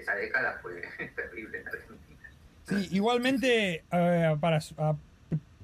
esa 0.00 0.14
década 0.14 0.58
fue 0.62 0.82
terrible 1.16 1.60
en 1.60 1.68
Argentina. 1.68 2.20
Sí, 2.68 2.88
igualmente, 2.92 3.84
eh, 3.92 4.36
para 4.40 4.58
a- 4.78 4.96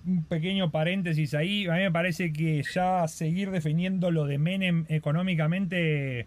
un 0.04 0.24
pequeño 0.24 0.70
paréntesis 0.72 1.32
ahí, 1.34 1.66
a 1.66 1.74
mí 1.74 1.80
me 1.80 1.90
parece 1.92 2.32
que 2.32 2.62
ya 2.62 3.06
seguir 3.06 3.50
defendiendo 3.50 4.10
lo 4.10 4.26
de 4.26 4.38
Menem 4.38 4.84
económicamente, 4.88 6.26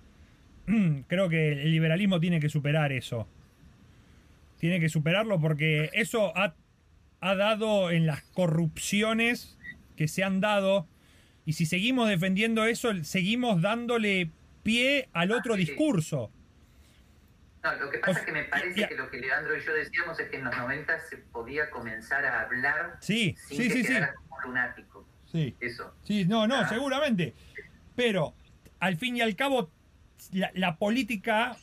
creo 1.08 1.28
que 1.30 1.52
el 1.64 1.72
liberalismo 1.72 2.20
tiene 2.20 2.40
que 2.40 2.50
superar 2.50 2.92
eso. 2.94 3.28
Tiene 4.60 4.80
que 4.80 4.90
superarlo 4.90 5.40
porque 5.40 5.90
eso 5.94 6.36
ha, 6.38 6.56
ha 7.20 7.36
dado 7.36 7.92
en 7.92 8.06
las 8.08 8.22
corrupciones 8.24 9.58
que 9.98 10.08
se 10.08 10.24
han 10.24 10.40
dado. 10.40 10.88
Y 11.46 11.54
si 11.54 11.66
seguimos 11.66 12.08
defendiendo 12.10 12.66
eso, 12.66 12.92
seguimos 13.04 13.62
dándole 13.62 14.30
pie 14.64 15.10
al 15.14 15.32
otro 15.32 15.54
Ah, 15.54 15.58
discurso. 15.58 16.32
No, 17.66 17.74
lo 17.78 17.90
que 17.90 17.98
pasa 17.98 18.20
es 18.20 18.26
que 18.28 18.32
me 18.32 18.44
parece 18.44 18.88
que 18.88 18.96
lo 18.96 19.10
que 19.10 19.18
Leandro 19.18 19.58
y 19.58 19.62
yo 19.66 19.74
decíamos 19.74 20.20
es 20.20 20.30
que 20.30 20.38
en 20.38 20.44
los 20.46 20.56
90 20.56 21.00
se 21.00 21.18
podía 21.18 21.72
comenzar 21.72 22.24
a 22.24 22.42
hablar 22.42 22.98
Sí, 23.02 23.36
sin 23.48 23.58
sí, 23.58 23.68
que 23.68 23.74
sí, 23.74 23.82
sí. 23.84 23.88
quedaras 23.88 24.16
como 24.30 24.40
lunático. 24.42 25.08
Sí. 25.32 25.56
Eso. 25.60 25.96
Sí, 26.04 26.26
no, 26.26 26.46
no, 26.48 26.58
Ah. 26.60 26.70
seguramente. 26.70 27.34
Pero 27.96 28.36
al 28.80 28.98
fin 28.98 29.18
y 29.18 29.22
al 29.22 29.36
cabo, 29.36 29.72
la, 30.32 30.52
la 30.54 30.78
política 30.78 31.58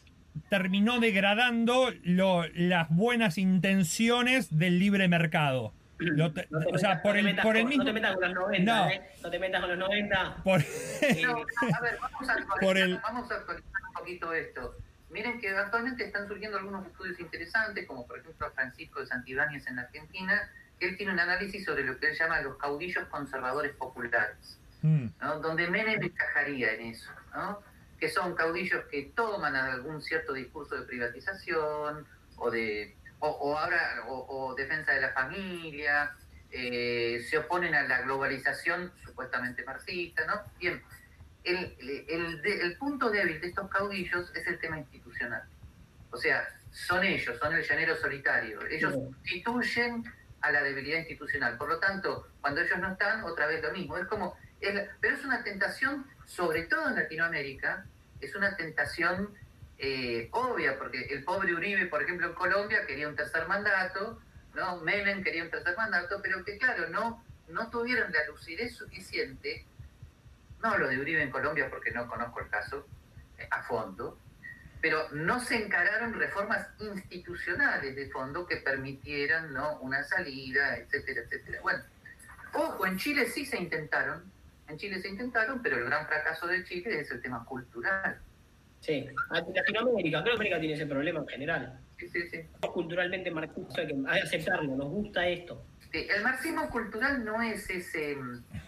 terminó 0.48 0.98
degradando 0.98 1.92
lo- 2.02 2.48
las 2.48 2.88
buenas 2.90 3.38
intenciones 3.38 4.58
del 4.58 4.80
libre 4.80 5.06
mercado. 5.06 5.72
Lo 5.98 6.32
te- 6.32 6.48
No 6.50 6.58
te 6.58 6.66
o 6.74 6.78
sea, 6.78 6.88
metas- 6.96 7.02
por 7.02 7.12
no 7.12 7.18
el, 7.20 7.24
metas 7.26 7.44
por 7.44 7.56
el 7.56 7.64
mismo. 7.66 7.84
No 7.84 7.90
te 7.90 7.92
metas 7.92 8.14
con 8.16 8.24
los 8.24 8.34
90, 8.34 8.74
No. 8.84 8.90
¿eh? 8.90 9.02
No 9.22 9.30
te 9.30 9.38
metas 9.38 9.60
con 9.60 9.70
los 9.70 9.78
90. 9.78 10.36
por- 10.42 10.60
Eh, 10.60 11.22
No, 11.22 11.32
no, 11.34 11.76
a 11.76 11.80
ver, 11.80 11.98
vamos 12.00 12.28
a 12.28 12.32
actualizar, 12.32 12.58
Por 12.60 12.76
el- 12.78 12.98
vamos 12.98 13.30
a 13.30 13.34
actualizar 13.36 13.70
un 13.86 13.92
poquito 13.94 14.32
esto. 14.32 14.74
Miren 15.12 15.40
que 15.40 15.50
actualmente 15.50 16.04
están 16.04 16.26
surgiendo 16.26 16.58
algunos 16.58 16.86
estudios 16.86 17.20
interesantes, 17.20 17.86
como 17.86 18.06
por 18.06 18.18
ejemplo 18.18 18.50
Francisco 18.52 19.00
de 19.00 19.06
Santibáñez 19.06 19.66
en 19.66 19.76
la 19.76 19.82
Argentina, 19.82 20.50
que 20.78 20.88
él 20.88 20.96
tiene 20.96 21.12
un 21.12 21.20
análisis 21.20 21.64
sobre 21.64 21.84
lo 21.84 21.98
que 21.98 22.08
él 22.08 22.18
llama 22.18 22.40
los 22.40 22.56
caudillos 22.56 23.06
conservadores 23.08 23.72
populares. 23.76 24.58
Mm, 24.82 25.06
¿no? 25.20 25.38
donde 25.40 25.70
Menem 25.70 26.02
encajaría 26.02 26.72
en 26.72 26.86
eso, 26.86 27.10
¿no? 27.34 27.62
que 28.00 28.08
son 28.08 28.34
caudillos 28.34 28.84
que 28.90 29.12
toman 29.14 29.54
algún 29.54 30.02
cierto 30.02 30.32
discurso 30.32 30.74
de 30.74 30.82
privatización 30.86 32.04
o 32.36 32.50
de 32.50 32.96
o, 33.20 33.28
o, 33.28 34.48
o 34.48 34.54
defensa 34.56 34.92
de 34.92 35.00
la 35.00 35.12
familia, 35.12 36.12
eh, 36.50 37.24
se 37.30 37.38
oponen 37.38 37.74
a 37.74 37.84
la 37.84 38.02
globalización 38.02 38.92
supuestamente 39.04 39.64
marxista, 39.64 40.26
¿no? 40.26 40.42
Bien, 40.58 40.82
el, 41.44 41.76
el, 42.08 42.40
el 42.46 42.76
punto 42.76 43.10
débil 43.10 43.40
de 43.40 43.48
estos 43.48 43.68
caudillos 43.70 44.30
es 44.34 44.46
el 44.46 44.58
tema 44.58 44.78
institucional. 44.78 45.42
O 46.10 46.16
sea, 46.16 46.48
son 46.70 47.04
ellos, 47.04 47.38
son 47.38 47.54
el 47.54 47.62
llanero 47.66 47.96
solitario. 47.96 48.64
Ellos 48.66 48.92
sustituyen 48.92 50.04
a 50.40 50.50
la 50.52 50.62
debilidad 50.62 50.98
institucional. 50.98 51.56
Por 51.56 51.68
lo 51.68 51.78
tanto, 51.78 52.28
cuando 52.40 52.60
ellos 52.60 52.78
no 52.78 52.92
están, 52.92 53.24
otra 53.24 53.46
vez 53.46 53.62
lo 53.62 53.72
mismo. 53.72 53.96
Es 53.98 54.06
como, 54.06 54.36
es 54.60 54.74
la- 54.74 54.86
pero 55.00 55.16
es 55.16 55.24
una 55.24 55.42
tentación, 55.44 56.06
sobre 56.26 56.62
todo 56.64 56.88
en 56.88 56.96
Latinoamérica, 56.96 57.86
es 58.20 58.34
una 58.34 58.56
tentación 58.56 59.34
eh, 59.78 60.28
obvia, 60.32 60.78
porque 60.78 61.02
el 61.10 61.24
pobre 61.24 61.54
Uribe, 61.54 61.86
por 61.86 62.02
ejemplo, 62.02 62.28
en 62.28 62.34
Colombia 62.34 62.86
quería 62.86 63.08
un 63.08 63.16
tercer 63.16 63.48
mandato, 63.48 64.20
¿no? 64.54 64.76
Menem 64.80 65.24
quería 65.24 65.42
un 65.42 65.50
tercer 65.50 65.76
mandato, 65.76 66.20
pero 66.22 66.44
que 66.44 66.56
claro, 66.56 66.88
no, 66.88 67.24
no 67.48 67.68
tuvieron 67.68 68.12
la 68.12 68.24
lucidez 68.26 68.76
suficiente, 68.76 69.66
no 70.62 70.70
hablo 70.70 70.88
de 70.88 70.98
Uribe 70.98 71.22
en 71.22 71.30
Colombia 71.30 71.68
porque 71.68 71.90
no 71.90 72.06
conozco 72.08 72.40
el 72.40 72.48
caso 72.48 72.86
eh, 73.38 73.46
a 73.50 73.62
fondo, 73.62 74.18
pero 74.80 75.08
no 75.12 75.40
se 75.40 75.56
encararon 75.56 76.14
reformas 76.14 76.68
institucionales 76.78 77.94
de 77.94 78.10
fondo 78.10 78.46
que 78.46 78.56
permitieran 78.56 79.52
¿no? 79.52 79.78
una 79.80 80.02
salida, 80.02 80.76
etcétera, 80.76 81.22
etcétera. 81.22 81.60
Bueno, 81.62 81.82
ojo, 82.54 82.86
en 82.86 82.96
Chile 82.98 83.26
sí 83.26 83.44
se 83.44 83.56
intentaron, 83.60 84.30
en 84.68 84.76
Chile 84.78 85.00
se 85.00 85.08
intentaron, 85.08 85.62
pero 85.62 85.78
el 85.78 85.84
gran 85.84 86.06
fracaso 86.06 86.46
de 86.46 86.64
Chile 86.64 87.00
es 87.00 87.10
el 87.10 87.20
tema 87.20 87.44
cultural. 87.44 88.20
Sí, 88.80 89.06
Latinoamérica, 89.30 90.22
creo 90.22 90.34
que 90.34 90.40
América 90.40 90.58
tiene 90.58 90.74
ese 90.74 90.86
problema 90.86 91.20
en 91.20 91.28
general. 91.28 91.80
Sí, 91.98 92.08
sí, 92.08 92.28
sí. 92.28 92.40
Culturalmente 92.60 93.30
marxista, 93.30 93.86
que 93.86 93.94
hay 94.08 94.20
que 94.22 94.26
aceptarlo, 94.26 94.74
nos 94.74 94.88
gusta 94.88 95.28
esto. 95.28 95.64
Sí, 95.92 96.06
El 96.10 96.22
marxismo 96.22 96.70
cultural 96.70 97.22
no 97.24 97.42
es 97.42 97.68
ese, 97.68 98.16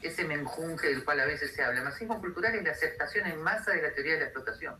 ese 0.03 0.25
menjunje 0.25 0.89
del 0.89 1.05
cual 1.05 1.21
a 1.21 1.27
veces 1.27 1.53
se 1.55 1.63
habla. 1.63 1.79
El 1.79 1.85
marxismo 1.85 2.21
cultural 2.21 2.55
es 2.55 2.63
la 2.65 2.71
aceptación 2.73 3.27
en 3.27 3.41
masa 3.43 3.73
de 3.73 3.83
la 3.83 3.93
teoría 3.95 4.13
de 4.15 4.19
la 4.21 4.25
explotación. 4.27 4.75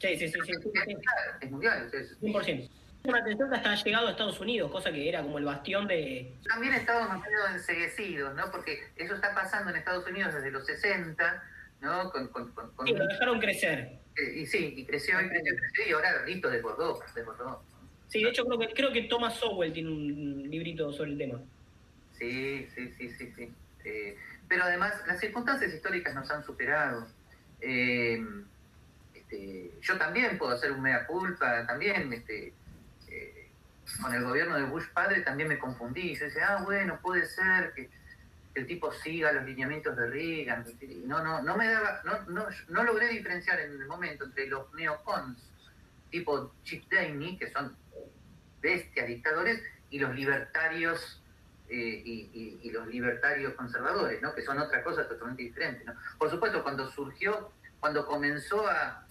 Sí, 0.00 0.16
sí, 0.16 0.28
sí, 0.28 0.32
sí, 0.32 0.40
sí, 0.46 0.52
Es 0.52 0.60
sí, 0.62 0.84
mundial, 0.86 1.38
es 1.42 1.50
mundial. 1.50 1.84
o 1.86 1.90
sea, 1.90 2.00
es- 2.00 2.18
100%. 2.20 2.70
Una 3.02 3.18
atención 3.18 3.48
que 3.50 3.56
hasta 3.56 3.72
ha 3.72 3.82
llegado 3.82 4.08
a 4.08 4.10
Estados 4.10 4.40
Unidos, 4.40 4.70
cosa 4.70 4.92
que 4.92 5.08
era 5.08 5.22
como 5.22 5.38
el 5.38 5.44
bastión 5.46 5.86
de... 5.88 6.34
También 6.48 6.74
estábamos 6.74 7.22
medio 7.24 7.38
enseguecidos, 7.54 8.34
¿no? 8.34 8.50
Porque 8.50 8.78
eso 8.96 9.14
está 9.14 9.34
pasando 9.34 9.70
en 9.70 9.76
Estados 9.76 10.06
Unidos 10.06 10.34
desde 10.34 10.50
los 10.50 10.66
60, 10.66 11.42
¿no? 11.80 12.10
Con, 12.10 12.28
con, 12.28 12.52
con- 12.52 12.70
con- 12.72 12.86
Sí, 12.86 12.92
lo 12.94 13.06
dejaron 13.06 13.40
crecer. 13.40 13.98
eh, 14.16 14.32
y 14.40 14.46
sí, 14.46 14.74
y 14.76 14.84
creció, 14.84 15.18
y 15.20 15.28
creció, 15.28 15.54
y 15.54 15.56
creció, 15.56 15.88
y 15.88 15.92
ahora 15.92 16.26
listo, 16.26 16.50
desbordó, 16.50 17.00
desbordó. 17.14 17.62
Sí, 18.08 18.22
de 18.22 18.28
hecho 18.30 18.44
creo 18.44 18.58
que, 18.58 18.68
creo 18.74 18.92
que 18.92 19.02
Thomas 19.04 19.34
Sowell 19.36 19.72
tiene 19.72 19.88
un 19.90 20.50
librito 20.50 20.92
sobre 20.92 21.12
el 21.12 21.18
tema. 21.18 21.40
Sí, 22.20 22.68
sí, 22.74 22.94
sí, 22.96 23.10
sí, 23.18 23.32
sí. 23.34 23.52
Eh, 23.84 24.16
pero 24.46 24.64
además 24.64 24.92
las 25.06 25.18
circunstancias 25.18 25.72
históricas 25.72 26.14
nos 26.14 26.30
han 26.30 26.44
superado. 26.44 27.08
Eh, 27.60 28.22
este, 29.14 29.72
yo 29.80 29.96
también 29.96 30.36
puedo 30.38 30.52
hacer 30.52 30.70
un 30.72 30.82
mea 30.82 31.06
culpa, 31.06 31.66
también 31.66 32.12
este, 32.12 32.52
eh, 33.08 33.48
con 34.02 34.14
el 34.14 34.22
gobierno 34.22 34.56
de 34.56 34.64
Bush 34.64 34.88
padre 34.92 35.22
también 35.22 35.48
me 35.48 35.58
confundí. 35.58 36.14
Yo 36.14 36.26
decía, 36.26 36.56
ah, 36.58 36.62
bueno, 36.62 37.00
puede 37.00 37.26
ser 37.26 37.72
que 37.74 37.88
el 38.54 38.66
tipo 38.66 38.92
siga 38.92 39.32
los 39.32 39.44
lineamientos 39.44 39.96
de 39.96 40.06
Reagan. 40.06 40.66
No, 41.06 41.24
no, 41.24 41.42
no 41.42 41.56
me 41.56 41.68
daba, 41.68 42.02
no, 42.04 42.20
no, 42.26 42.46
no 42.68 42.84
logré 42.84 43.08
diferenciar 43.08 43.60
en 43.60 43.72
el 43.80 43.86
momento 43.86 44.26
entre 44.26 44.46
los 44.46 44.72
neocons 44.74 45.50
tipo 46.10 46.52
Chip 46.64 46.90
Daney, 46.90 47.38
que 47.38 47.50
son 47.50 47.74
bestias 48.60 49.06
dictadores, 49.06 49.62
y 49.90 49.98
los 49.98 50.14
libertarios 50.14 51.22
eh, 51.72 52.02
y, 52.04 52.70
los 52.70 52.86
libertarios 52.88 53.54
conservadores, 53.54 54.20
¿no? 54.22 54.34
que 54.34 54.42
son 54.42 54.58
otra 54.58 54.82
cosa 54.82 55.06
totalmente 55.06 55.42
diferente. 55.42 55.84
¿no? 55.84 55.94
Por 56.18 56.30
supuesto, 56.30 56.62
cuando 56.62 56.88
surgió, 56.90 57.52
cuando 57.78 58.06
comenzó 58.06 58.68
a, 58.68 59.06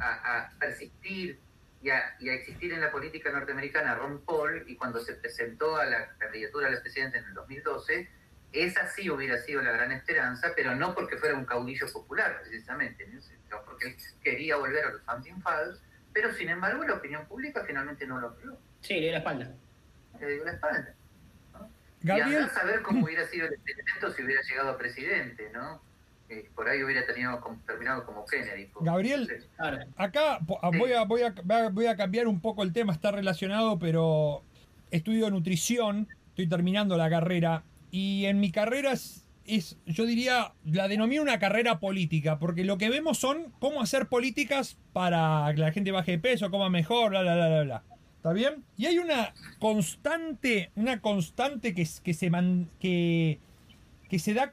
a, 0.00 0.50
persistir 0.58 1.40
y 1.82 1.90
a, 1.90 2.16
y 2.20 2.28
a, 2.28 2.34
existir 2.34 2.72
en 2.72 2.80
la 2.80 2.90
política 2.90 3.30
norteamericana 3.30 3.94
Ron 3.94 4.20
Paul, 4.24 4.64
y 4.66 4.76
cuando 4.76 5.00
se 5.00 5.14
presentó 5.14 5.76
a 5.76 5.84
la 5.84 6.16
candidatura 6.18 6.68
a 6.68 6.70
la 6.70 6.80
presidencia 6.80 7.20
en 7.20 7.26
el 7.26 7.34
2012, 7.34 8.08
esa 8.52 8.88
sí 8.88 9.10
hubiera 9.10 9.38
sido 9.38 9.62
la 9.62 9.72
gran 9.72 9.92
esperanza, 9.92 10.52
pero 10.54 10.74
no 10.74 10.94
porque 10.94 11.16
fuera 11.16 11.34
un 11.34 11.44
caudillo 11.44 11.86
popular, 11.92 12.40
precisamente, 12.42 13.06
¿no? 13.06 13.64
porque 13.64 13.88
él 13.88 13.96
quería 14.22 14.56
volver 14.56 14.84
a 14.84 14.90
los 14.92 15.02
Founding 15.02 15.40
Fathers, 15.42 15.82
pero 16.12 16.32
sin 16.32 16.48
embargo 16.48 16.84
la 16.84 16.94
opinión 16.94 17.26
pública 17.26 17.64
finalmente 17.66 18.06
no 18.06 18.18
lo 18.18 18.34
creo. 18.36 18.58
Sí, 18.80 18.94
le 18.94 19.00
dio 19.00 19.12
la 19.12 19.18
espalda. 19.18 19.52
Le 20.20 20.26
dio 20.34 20.44
la 20.44 20.52
espalda. 20.52 20.95
Gabriel... 22.06 22.42
Y 22.42 22.44
a 22.44 22.48
saber 22.48 22.82
cómo 22.82 23.04
hubiera 23.04 23.26
sido 23.26 23.46
el 23.46 23.54
experimento 23.54 24.12
si 24.12 24.22
hubiera 24.22 24.42
llegado 24.42 24.70
a 24.70 24.78
presidente, 24.78 25.50
¿no? 25.52 25.80
Eh, 26.28 26.48
por 26.54 26.68
ahí 26.68 26.82
hubiera 26.82 27.06
tenido, 27.06 27.40
terminado 27.66 28.04
como 28.04 28.24
Kennedy. 28.24 28.68
Gabriel, 28.80 29.44
acá 29.96 30.38
ah, 30.62 30.70
voy, 30.76 30.92
a, 30.92 31.04
voy, 31.04 31.22
a, 31.22 31.34
voy 31.70 31.86
a 31.86 31.96
cambiar 31.96 32.26
un 32.26 32.40
poco 32.40 32.62
el 32.64 32.72
tema, 32.72 32.92
está 32.92 33.12
relacionado, 33.12 33.78
pero 33.78 34.42
estudio 34.90 35.30
nutrición, 35.30 36.08
estoy 36.30 36.48
terminando 36.48 36.96
la 36.96 37.08
carrera 37.08 37.62
y 37.92 38.24
en 38.24 38.40
mi 38.40 38.50
carrera 38.50 38.92
es, 38.92 39.24
es, 39.44 39.78
yo 39.86 40.04
diría, 40.04 40.52
la 40.64 40.88
denomino 40.88 41.22
una 41.22 41.38
carrera 41.38 41.78
política, 41.78 42.38
porque 42.40 42.64
lo 42.64 42.76
que 42.76 42.90
vemos 42.90 43.18
son 43.18 43.52
cómo 43.60 43.80
hacer 43.80 44.06
políticas 44.06 44.76
para 44.92 45.48
que 45.54 45.60
la 45.60 45.70
gente 45.70 45.92
baje 45.92 46.12
de 46.12 46.18
peso, 46.18 46.50
coma 46.50 46.70
mejor, 46.70 47.10
bla, 47.10 47.22
bla, 47.22 47.34
bla, 47.36 47.48
bla, 47.48 47.62
bla. 47.62 47.82
¿Está 48.26 48.34
bien? 48.34 48.64
Y 48.76 48.86
hay 48.86 48.98
una 48.98 49.32
constante, 49.60 50.72
una 50.74 51.00
constante 51.00 51.74
que, 51.74 51.86
se, 51.86 52.02
que, 52.80 53.38
se 54.18 54.34
da 54.34 54.52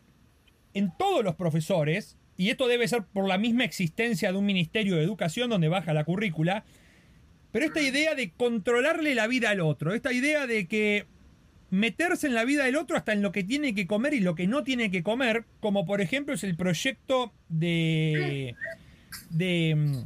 en 0.76 0.96
todos 0.96 1.24
los 1.24 1.34
profesores, 1.34 2.16
y 2.38 2.52
esto 2.52 2.68
debe 2.68 2.88
ser 2.88 3.06
por 3.06 3.28
la 3.28 3.40
misma 3.40 3.64
existencia 3.64 4.32
de 4.32 4.38
un 4.38 4.46
Ministerio 4.46 4.96
de 4.96 5.04
Educación 5.04 5.50
donde 5.50 5.70
baja 5.70 5.92
la 5.96 6.04
currícula, 6.04 6.66
pero 7.52 7.66
esta 7.66 7.82
idea 7.82 8.14
de 8.14 8.30
controlarle 8.30 9.16
la 9.16 9.26
vida 9.26 9.50
al 9.50 9.62
otro, 9.62 9.96
esta 9.96 10.14
idea 10.14 10.46
de 10.46 10.68
que 10.68 11.08
meterse 11.72 12.28
en 12.28 12.36
la 12.36 12.46
vida 12.46 12.66
del 12.66 12.76
otro 12.76 12.96
hasta 12.96 13.14
en 13.14 13.24
lo 13.24 13.32
que 13.32 13.44
tiene 13.44 13.74
que 13.74 13.88
comer 13.88 14.14
y 14.14 14.20
lo 14.20 14.36
que 14.36 14.46
no 14.46 14.64
tiene 14.64 14.92
que 14.92 15.02
comer, 15.02 15.46
como 15.62 15.88
por 15.88 16.00
ejemplo 16.00 16.36
es 16.36 16.44
el 16.44 16.56
proyecto 16.56 17.34
de, 17.50 18.56
de, 19.32 20.04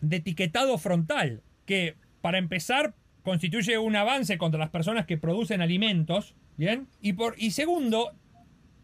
de 0.00 0.16
etiquetado 0.16 0.78
frontal, 0.78 1.42
que 1.66 1.94
para 2.22 2.38
empezar 2.38 2.94
constituye 3.22 3.78
un 3.78 3.96
avance 3.96 4.38
contra 4.38 4.60
las 4.60 4.70
personas 4.70 5.06
que 5.06 5.16
producen 5.16 5.62
alimentos, 5.62 6.34
¿bien? 6.56 6.88
Y, 7.00 7.14
por, 7.14 7.34
y 7.38 7.52
segundo, 7.52 8.12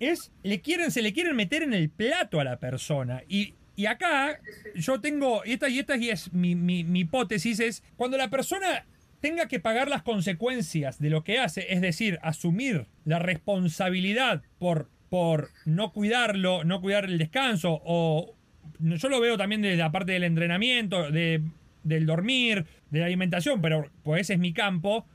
es, 0.01 0.32
le 0.43 0.61
quieren, 0.61 0.91
se 0.91 1.03
le 1.03 1.12
quieren 1.12 1.36
meter 1.36 1.62
en 1.62 1.74
el 1.74 1.91
plato 1.91 2.41
a 2.41 2.45
la 2.45 2.59
persona. 2.59 3.22
Y, 3.28 3.55
y 3.76 3.86
acá 3.86 4.41
yo 4.74 5.01
tengo, 5.01 5.43
y 5.45 5.53
esta 5.53 5.68
y 5.68 5.78
esta 5.78 5.97
y 5.97 6.11
es 6.11 6.32
mi, 6.32 6.55
mi, 6.55 6.84
mi 6.84 7.01
hipótesis, 7.01 7.61
es 7.61 7.82
cuando 7.97 8.16
la 8.16 8.30
persona 8.30 8.84
tenga 9.20 9.47
que 9.47 9.61
pagar 9.61 9.89
las 9.89 10.03
consecuencias 10.03 10.99
de 11.01 11.11
lo 11.11 11.24
que 11.24 11.39
hace, 11.39 11.72
es 11.72 11.80
decir, 11.80 12.18
asumir 12.22 12.86
la 13.05 13.18
responsabilidad 13.18 14.43
por, 14.59 14.89
por 15.11 15.51
no 15.64 15.93
cuidarlo, 15.93 16.64
no 16.64 16.80
cuidar 16.80 17.05
el 17.05 17.18
descanso, 17.18 17.80
o 17.84 18.34
yo 18.78 19.09
lo 19.09 19.20
veo 19.20 19.36
también 19.36 19.62
de 19.62 19.76
la 19.76 19.91
parte 19.91 20.12
del 20.12 20.24
entrenamiento, 20.24 21.11
de, 21.11 21.43
del 21.89 22.07
dormir, 22.07 22.66
de 22.91 23.01
la 23.01 23.07
alimentación, 23.07 23.61
pero 23.61 23.91
pues 24.03 24.22
ese 24.22 24.34
es 24.34 24.39
mi 24.39 24.53
campo. 24.53 25.07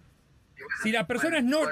Si 0.81 0.91
las 0.91 1.05
personas 1.05 1.43
no, 1.43 1.71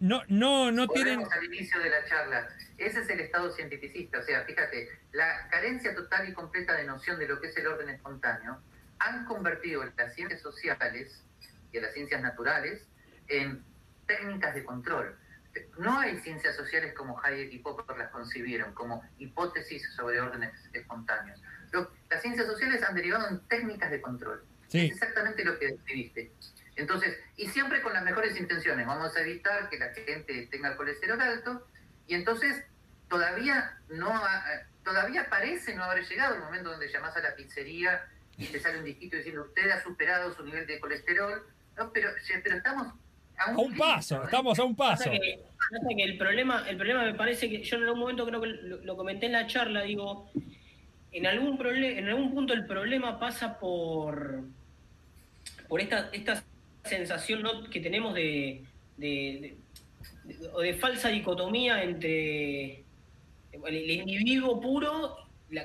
no, 0.00 0.22
no, 0.28 0.72
no, 0.72 0.88
tienen... 0.88 1.20
al 1.20 1.44
inicio 1.44 1.80
de 1.80 1.90
la 1.90 2.04
charla. 2.06 2.48
Ese 2.78 3.00
es 3.00 3.10
el 3.10 3.20
estado 3.20 3.52
cientificista. 3.52 4.18
O 4.18 4.22
sea, 4.22 4.42
fíjate, 4.44 4.88
la 5.12 5.48
carencia 5.50 5.94
total 5.94 6.28
y 6.28 6.32
completa 6.32 6.76
de 6.76 6.84
noción 6.84 7.18
de 7.18 7.28
lo 7.28 7.40
que 7.40 7.48
es 7.48 7.56
el 7.56 7.66
orden 7.66 7.88
espontáneo 7.88 8.58
han 8.98 9.24
convertido 9.24 9.84
las 9.96 10.14
ciencias 10.14 10.40
sociales 10.40 11.22
y 11.72 11.80
las 11.80 11.92
ciencias 11.92 12.20
naturales 12.22 12.86
en 13.28 13.64
técnicas 14.06 14.54
de 14.54 14.64
control. 14.64 15.16
No 15.78 15.98
hay 15.98 16.18
ciencias 16.20 16.56
sociales 16.56 16.94
como 16.94 17.20
Hayek 17.22 17.52
y 17.52 17.58
Popper 17.58 17.96
las 17.96 18.10
concibieron, 18.10 18.72
como 18.74 19.02
hipótesis 19.18 19.82
sobre 19.94 20.20
órdenes 20.20 20.52
espontáneos. 20.72 21.40
Las 22.10 22.22
ciencias 22.22 22.46
sociales 22.46 22.82
han 22.82 22.94
derivado 22.94 23.28
en 23.28 23.40
técnicas 23.48 23.90
de 23.90 24.00
control. 24.00 24.44
Es 24.68 24.90
exactamente 24.92 25.44
lo 25.44 25.58
que 25.58 25.66
describiste. 25.68 26.32
Entonces, 26.76 27.18
y 27.36 27.46
siempre 27.48 27.82
con 27.82 27.92
las 27.92 28.04
mejores 28.04 28.38
intenciones, 28.38 28.86
vamos 28.86 29.14
a 29.14 29.20
evitar 29.20 29.68
que 29.68 29.78
la 29.78 29.92
gente 29.92 30.48
tenga 30.50 30.70
el 30.70 30.76
colesterol 30.76 31.20
alto, 31.20 31.66
y 32.06 32.14
entonces 32.14 32.64
todavía 33.08 33.78
no 33.90 34.10
todavía 34.82 35.28
parece 35.28 35.74
no 35.74 35.84
haber 35.84 36.04
llegado 36.04 36.34
el 36.34 36.40
momento 36.40 36.70
donde 36.70 36.90
llamas 36.90 37.16
a 37.16 37.20
la 37.20 37.34
pizzería 37.36 38.04
y 38.36 38.46
te 38.46 38.58
sale 38.58 38.78
un 38.78 38.84
disquito 38.84 39.16
diciendo 39.16 39.42
usted 39.42 39.70
ha 39.70 39.82
superado 39.82 40.32
su 40.34 40.44
nivel 40.44 40.66
de 40.66 40.80
colesterol, 40.80 41.46
no, 41.76 41.92
pero, 41.92 42.10
pero 42.42 42.56
estamos 42.56 42.88
a 43.38 43.56
un, 43.56 43.76
paso, 43.76 44.22
estamos 44.24 44.58
a 44.58 44.64
un 44.64 44.76
paso. 44.76 45.10
que, 45.10 45.38
el 46.04 46.18
problema, 46.18 46.64
el 46.68 46.76
problema 46.76 47.04
me 47.04 47.14
parece 47.14 47.48
que 47.48 47.62
yo 47.62 47.76
en 47.76 47.84
algún 47.84 48.00
momento 48.00 48.26
creo 48.26 48.40
que 48.40 48.48
lo, 48.48 48.96
comenté 48.96 49.26
en 49.26 49.32
la 49.32 49.46
charla, 49.46 49.82
digo, 49.82 50.30
en 51.12 51.26
algún 51.26 51.58
en 51.66 52.08
algún 52.08 52.34
punto 52.34 52.54
el 52.54 52.66
problema 52.66 53.18
pasa 53.18 53.58
por 53.58 54.44
por 55.68 55.80
esta, 55.80 56.10
esta 56.12 56.44
sensación 56.84 57.42
que 57.70 57.80
tenemos 57.80 58.14
de, 58.14 58.62
de, 58.98 59.56
de, 60.24 60.74
falsa 60.74 61.08
dicotomía 61.08 61.82
entre 61.82 62.84
el, 63.52 63.90
individuo 63.90 64.60
puro 64.60 65.16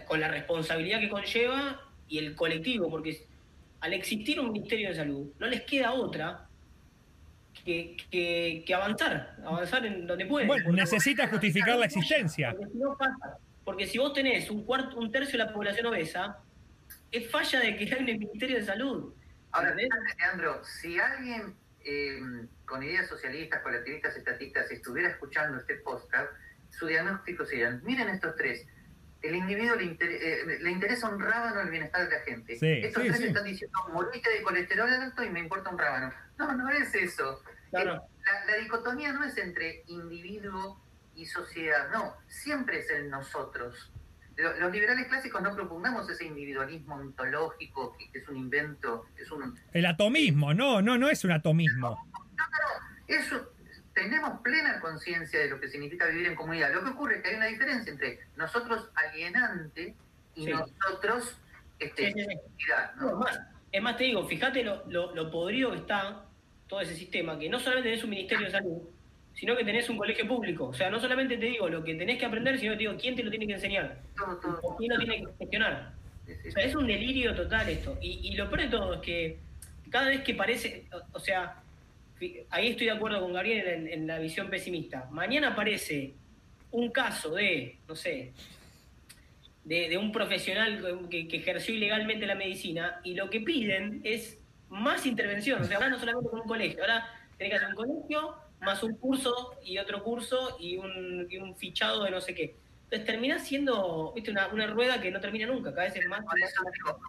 con 0.08 0.22
la 0.22 0.30
responsabilidad 0.30 1.02
que 1.02 1.10
conlleva 1.10 1.82
y 2.08 2.20
el 2.20 2.36
colectivo, 2.36 2.90
porque 2.90 3.22
al 3.82 3.94
existir 3.94 4.40
un 4.40 4.54
Ministerio 4.54 4.88
de 4.88 4.96
Salud 4.96 5.28
no 5.40 5.48
les 5.48 5.64
queda 5.64 5.92
otra 5.92 6.48
que, 7.66 7.98
que, 8.10 8.74
avanzar, 8.74 9.36
avanzar 9.46 9.86
en 9.86 10.08
donde 10.08 10.26
pueden. 10.26 10.48
Bueno, 10.48 10.72
necesita 10.72 11.28
justificar 11.28 11.78
la 11.78 11.86
existencia. 11.86 12.56
Porque 13.68 13.86
si, 13.86 13.98
vos 13.98 14.14
tenés 14.14 14.50
un, 14.50 14.64
cuarto, 14.64 14.96
un 14.96 15.12
tercio 15.12 15.38
de 15.38 15.44
la 15.44 15.52
población 15.52 15.88
obesa, 15.88 16.38
es 17.12 17.30
falla 17.30 17.60
de 17.60 17.76
que 17.76 17.94
hay 17.94 18.00
un 18.00 18.20
Ministerio 18.20 18.56
de 18.60 18.64
Salud. 18.64 19.14
Ahora, 19.52 19.76
Leandro, 19.76 20.64
si 20.64 20.98
alguien 20.98 21.54
eh, 21.84 22.18
con 22.64 22.82
ideas 22.82 23.10
socialistas, 23.10 23.62
colectivistas, 23.62 24.16
estatistas 24.16 24.72
estuviera 24.72 25.10
escuchando 25.10 25.58
este 25.58 25.76
podcast, 25.80 26.32
su 26.70 26.88
diagnóstico 26.88 27.46
sería, 27.46 27.72
miren 27.84 28.08
estos 28.08 28.38
tres, 28.38 28.66
el 29.22 29.36
individuo 29.36 29.76
le, 29.76 29.98
eh, 30.00 30.60
le 30.62 30.72
interesa 30.72 31.10
un 31.10 31.20
rábano 31.20 31.60
el 31.60 31.70
bienestar 31.70 32.08
de 32.08 32.16
la 32.16 32.22
gente. 32.22 32.54
estos 32.54 33.04
tres 33.04 33.20
están 33.20 33.44
diciendo, 33.44 33.78
moriste 33.92 34.30
de 34.30 34.44
colesterol 34.44 34.90
alto 34.90 35.26
y 35.26 35.30
me 35.30 35.42
importa 35.42 35.72
un 35.72 35.78
rábano. 35.78 36.14
No, 36.38 36.56
no 36.56 36.70
es 36.70 36.96
eso. 36.96 37.44
Eh, 37.74 37.84
la, 37.84 38.02
la, 38.48 38.58
dicotomía 38.62 39.12
no 39.12 39.26
es 39.26 39.38
entre 39.38 39.84
individuo 39.88 40.82
y 41.18 41.26
sociedad, 41.26 41.90
no, 41.92 42.16
siempre 42.28 42.80
es 42.80 42.90
el 42.92 43.10
nosotros. 43.10 43.92
Los 44.36 44.72
liberales 44.72 45.08
clásicos 45.08 45.42
no 45.42 45.56
propugnamos 45.56 46.08
ese 46.12 46.26
individualismo 46.26 46.96
ontológico 46.96 47.98
que 47.98 48.20
es 48.20 48.30
un 48.30 48.38
invento, 48.38 49.08
es 49.18 49.32
un... 49.32 49.60
El 49.74 49.86
atomismo, 49.88 50.54
no, 50.54 50.80
no, 50.80 50.96
no 50.96 51.10
es 51.10 51.24
un 51.26 51.32
atomismo. 51.32 51.90
No, 52.38 52.46
no, 52.46 53.06
eso, 53.08 53.52
tenemos 53.94 54.40
plena 54.42 54.80
conciencia 54.80 55.40
de 55.40 55.50
lo 55.50 55.60
que 55.60 55.68
significa 55.68 56.06
vivir 56.06 56.28
en 56.28 56.36
comunidad. 56.36 56.72
Lo 56.72 56.84
que 56.84 56.92
ocurre 56.92 57.16
es 57.18 57.24
que 57.24 57.30
hay 57.30 57.36
una 57.36 57.48
diferencia 57.48 57.92
entre 57.92 58.20
nosotros 58.36 58.92
alienante 58.94 59.96
y 60.36 60.46
nosotros 60.46 61.42
este, 61.80 62.14
Es 63.72 63.82
más, 63.82 63.98
te 63.98 64.04
digo, 64.04 64.28
fíjate 64.28 64.64
lo, 64.64 64.86
lo, 64.88 65.16
lo 65.16 65.32
podrido 65.32 65.72
que 65.72 65.78
está 65.78 66.26
todo 66.68 66.82
ese 66.82 66.96
sistema, 66.96 67.40
que 67.40 67.50
no 67.50 67.60
solamente 67.60 67.94
es 67.94 68.04
un 68.04 68.12
ministerio 68.12 68.46
de 68.46 68.52
salud, 68.52 68.82
sino 69.38 69.56
que 69.56 69.64
tenés 69.64 69.90
un 69.90 69.98
colegio 69.98 70.28
público. 70.28 70.68
O 70.68 70.74
sea, 70.74 70.90
no 70.90 71.00
solamente 71.00 71.38
te 71.38 71.46
digo 71.46 71.70
lo 71.70 71.84
que 71.84 71.96
tenés 71.96 72.18
que 72.18 72.26
aprender, 72.26 72.60
sino 72.60 72.72
que 72.74 72.78
te 72.78 72.84
digo 72.84 72.98
quién 73.00 73.16
te 73.16 73.24
lo 73.24 73.30
tiene 73.30 73.48
que 73.48 73.54
enseñar, 73.54 74.00
o 74.64 74.76
quién 74.76 74.92
lo 74.92 74.98
tiene 74.98 75.18
que 75.20 75.34
gestionar. 75.40 75.94
O 76.48 76.52
sea, 76.52 76.64
es 76.64 76.76
un 76.76 76.88
delirio 76.88 77.36
total 77.36 77.70
esto. 77.70 77.98
Y, 78.02 78.36
lo 78.36 78.50
peor 78.50 78.62
de 78.62 78.68
todo 78.68 78.94
es 78.96 79.02
que 79.02 79.38
cada 79.90 80.10
vez 80.10 80.22
que 80.22 80.34
parece, 80.34 80.86
o, 81.14 81.20
sea, 81.20 81.62
ahí 82.50 82.70
estoy 82.70 82.88
de 82.88 82.92
acuerdo 82.94 83.22
con 83.22 83.34
Gabriel 83.34 83.68
en, 83.68 83.88
en 83.88 84.08
la 84.08 84.20
visión 84.20 84.50
pesimista. 84.50 85.08
Mañana 85.12 85.50
aparece 85.50 86.14
un 86.72 86.90
caso 86.92 87.36
de, 87.36 87.78
no 87.88 87.96
sé, 87.96 88.34
de, 89.68 89.98
un 89.98 90.12
profesional 90.12 91.08
que, 91.10 91.28
ejerció 91.32 91.76
ilegalmente 91.76 92.26
la 92.26 92.36
medicina 92.36 93.02
y 93.04 93.16
lo 93.16 93.30
que 93.30 93.42
piden 93.42 94.02
es 94.04 94.38
más 94.70 95.06
intervención. 95.06 95.62
O 95.62 95.66
sea, 95.66 95.78
ahora 95.78 95.90
no 95.90 96.00
solamente 96.00 96.30
con 96.30 96.42
un 96.42 96.48
colegio, 96.48 96.82
ahora 96.82 97.06
tiene 97.38 97.52
que 97.52 97.56
hacer 97.58 97.70
un 97.70 97.76
colegio, 97.76 98.36
más 98.62 98.84
un 98.84 98.96
curso 98.98 99.58
y 99.64 99.78
otro 99.78 100.04
curso 100.04 100.58
y 100.60 100.78
un, 100.78 101.28
y 101.30 101.38
un 101.38 101.56
fichado 101.56 102.04
de 102.04 102.12
no 102.12 102.22
sé 102.22 102.34
qué. 102.34 102.56
Entonces 102.86 103.06
termina 103.06 103.40
siendo 103.40 104.14
¿viste? 104.14 104.32
Una, 104.32 104.48
una 104.48 104.68
rueda 104.68 105.02
que 105.02 105.12
no 105.12 105.20
termina 105.20 105.48
nunca, 105.48 105.72
cada 105.72 105.88
vez 105.88 105.96
es 105.96 106.08
más. 106.08 106.24
Por 106.24 106.40
eso 106.40 106.62
digo, 106.74 107.00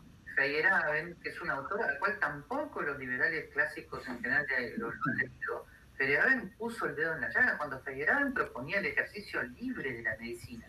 que 1.23 1.29
es 1.29 1.41
una 1.41 1.55
autora 1.55 1.89
al 1.89 1.99
cual 1.99 2.19
tampoco 2.21 2.83
los 2.83 2.99
liberales 2.99 3.51
clásicos 3.53 4.07
en 4.07 4.21
general 4.23 4.47
lo, 4.77 4.89
han 4.89 5.17
leído, 5.17 5.67
Feyerabend 5.97 6.57
puso 6.57 6.87
el 6.87 6.95
dedo 6.95 7.15
en 7.15 7.23
la 7.23 7.31
llaga 7.31 7.59
cuando 7.59 7.81
Feyerabend 7.81 8.35
proponía 8.35 8.79
el 8.79 8.87
ejercicio 8.87 9.43
libre 9.43 9.95
de 9.95 10.03
la 10.03 10.17
medicina 10.17 10.69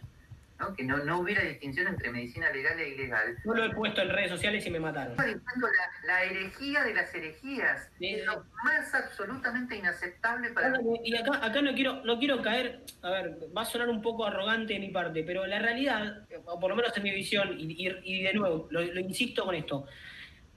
que 0.76 0.84
no, 0.84 0.98
no 0.98 1.20
hubiera 1.20 1.44
distinción 1.44 1.88
entre 1.88 2.12
medicina 2.12 2.50
legal 2.52 2.80
e 2.80 2.90
ilegal. 2.90 3.38
Yo 3.46 3.54
lo 3.54 3.64
he 3.64 3.70
puesto 3.72 4.02
en 4.02 4.10
redes 4.10 4.30
sociales 4.30 4.66
y 4.66 4.70
me 4.70 4.80
mataron. 4.80 5.16
la, 5.16 5.34
la 6.06 6.24
herejía 6.24 6.84
de 6.84 6.94
las 6.94 7.14
herejías. 7.14 7.90
es 8.00 8.26
lo 8.26 8.46
más 8.64 8.94
absolutamente 8.94 9.78
inaceptable 9.78 10.50
para... 10.50 10.80
Y 11.04 11.16
acá, 11.16 11.46
acá 11.46 11.62
no, 11.62 11.74
quiero, 11.74 12.04
no 12.04 12.20
quiero 12.20 12.42
caer, 12.42 12.84
a 13.02 13.10
ver, 13.10 13.38
va 13.56 13.62
a 13.62 13.66
sonar 13.66 13.90
un 13.90 14.02
poco 14.02 14.26
arrogante 14.26 14.74
de 14.74 14.80
mi 14.80 14.90
parte, 14.90 15.24
pero 15.24 15.46
la 15.48 15.60
realidad, 15.60 16.28
o 16.46 16.60
por 16.60 16.70
lo 16.70 16.76
menos 16.76 16.96
en 16.96 17.04
mi 17.04 17.12
visión, 17.12 17.56
y, 17.58 17.88
y, 18.04 18.24
de 18.24 18.34
nuevo, 18.34 18.68
lo, 18.70 18.84
insisto 19.00 19.46
con 19.46 19.56
esto, 19.56 19.86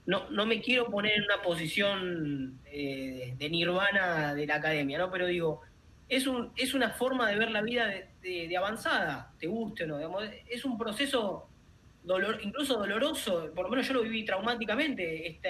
no, 0.05 0.29
no 0.29 0.45
me 0.45 0.61
quiero 0.61 0.87
poner 0.91 1.13
en 1.13 1.23
una 1.23 1.41
posición 1.41 2.59
eh, 2.65 3.35
de 3.37 3.49
nirvana 3.49 4.35
de 4.35 4.45
la 4.45 4.55
academia, 4.55 4.97
¿no? 4.97 5.09
Pero 5.09 5.27
digo, 5.27 5.61
es, 6.09 6.27
un, 6.27 6.51
es 6.57 6.73
una 6.73 6.89
forma 6.89 7.29
de 7.29 7.37
ver 7.37 7.51
la 7.51 7.61
vida 7.61 7.87
de, 7.87 8.12
avanzada, 8.57 9.33
te 9.39 9.47
guste 9.47 9.83
o 9.83 9.87
no. 9.87 10.19
es 10.21 10.65
un 10.65 10.77
proceso 10.77 11.47
dolor, 12.03 12.39
incluso 12.43 12.77
doloroso, 12.77 13.51
por 13.55 13.65
lo 13.65 13.69
menos 13.71 13.87
yo 13.87 13.93
lo 13.93 14.03
viví 14.03 14.25
traumáticamente, 14.25 15.27
este, 15.27 15.49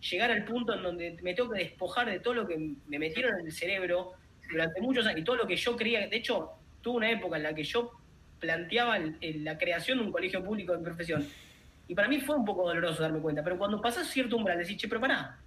llegar 0.00 0.30
al 0.30 0.44
punto 0.44 0.74
en 0.74 0.82
donde 0.82 1.18
me 1.22 1.34
tengo 1.34 1.50
que 1.50 1.58
despojar 1.58 2.08
de 2.08 2.20
todo 2.20 2.34
lo 2.34 2.46
que 2.46 2.74
me 2.86 2.98
metieron 2.98 3.38
en 3.40 3.46
el 3.46 3.52
cerebro 3.52 4.12
durante 4.50 4.80
muchos 4.80 5.06
años 5.06 5.20
y 5.20 5.24
todo 5.24 5.36
lo 5.36 5.46
que 5.46 5.56
yo 5.56 5.76
creía. 5.76 6.06
De 6.06 6.16
hecho, 6.16 6.52
tuve 6.80 6.96
una 6.96 7.10
época 7.10 7.36
en 7.36 7.42
la 7.42 7.54
que 7.54 7.64
yo 7.64 7.92
planteaba 8.38 8.98
la 9.20 9.58
creación 9.58 9.98
de 9.98 10.04
un 10.04 10.12
colegio 10.12 10.42
público 10.44 10.72
de 10.76 10.82
profesión. 10.82 11.26
Y 11.88 11.94
para 11.94 12.08
mí 12.08 12.20
fue 12.20 12.36
un 12.36 12.44
poco 12.44 12.66
doloroso 12.68 13.02
darme 13.02 13.20
cuenta. 13.20 13.42
Pero 13.42 13.58
cuando 13.58 13.80
pasas 13.80 14.08
cierto 14.08 14.36
umbral, 14.36 14.58
decís, 14.58 14.76
che, 14.76 14.88
pero 14.88 15.00
pará, 15.00 15.38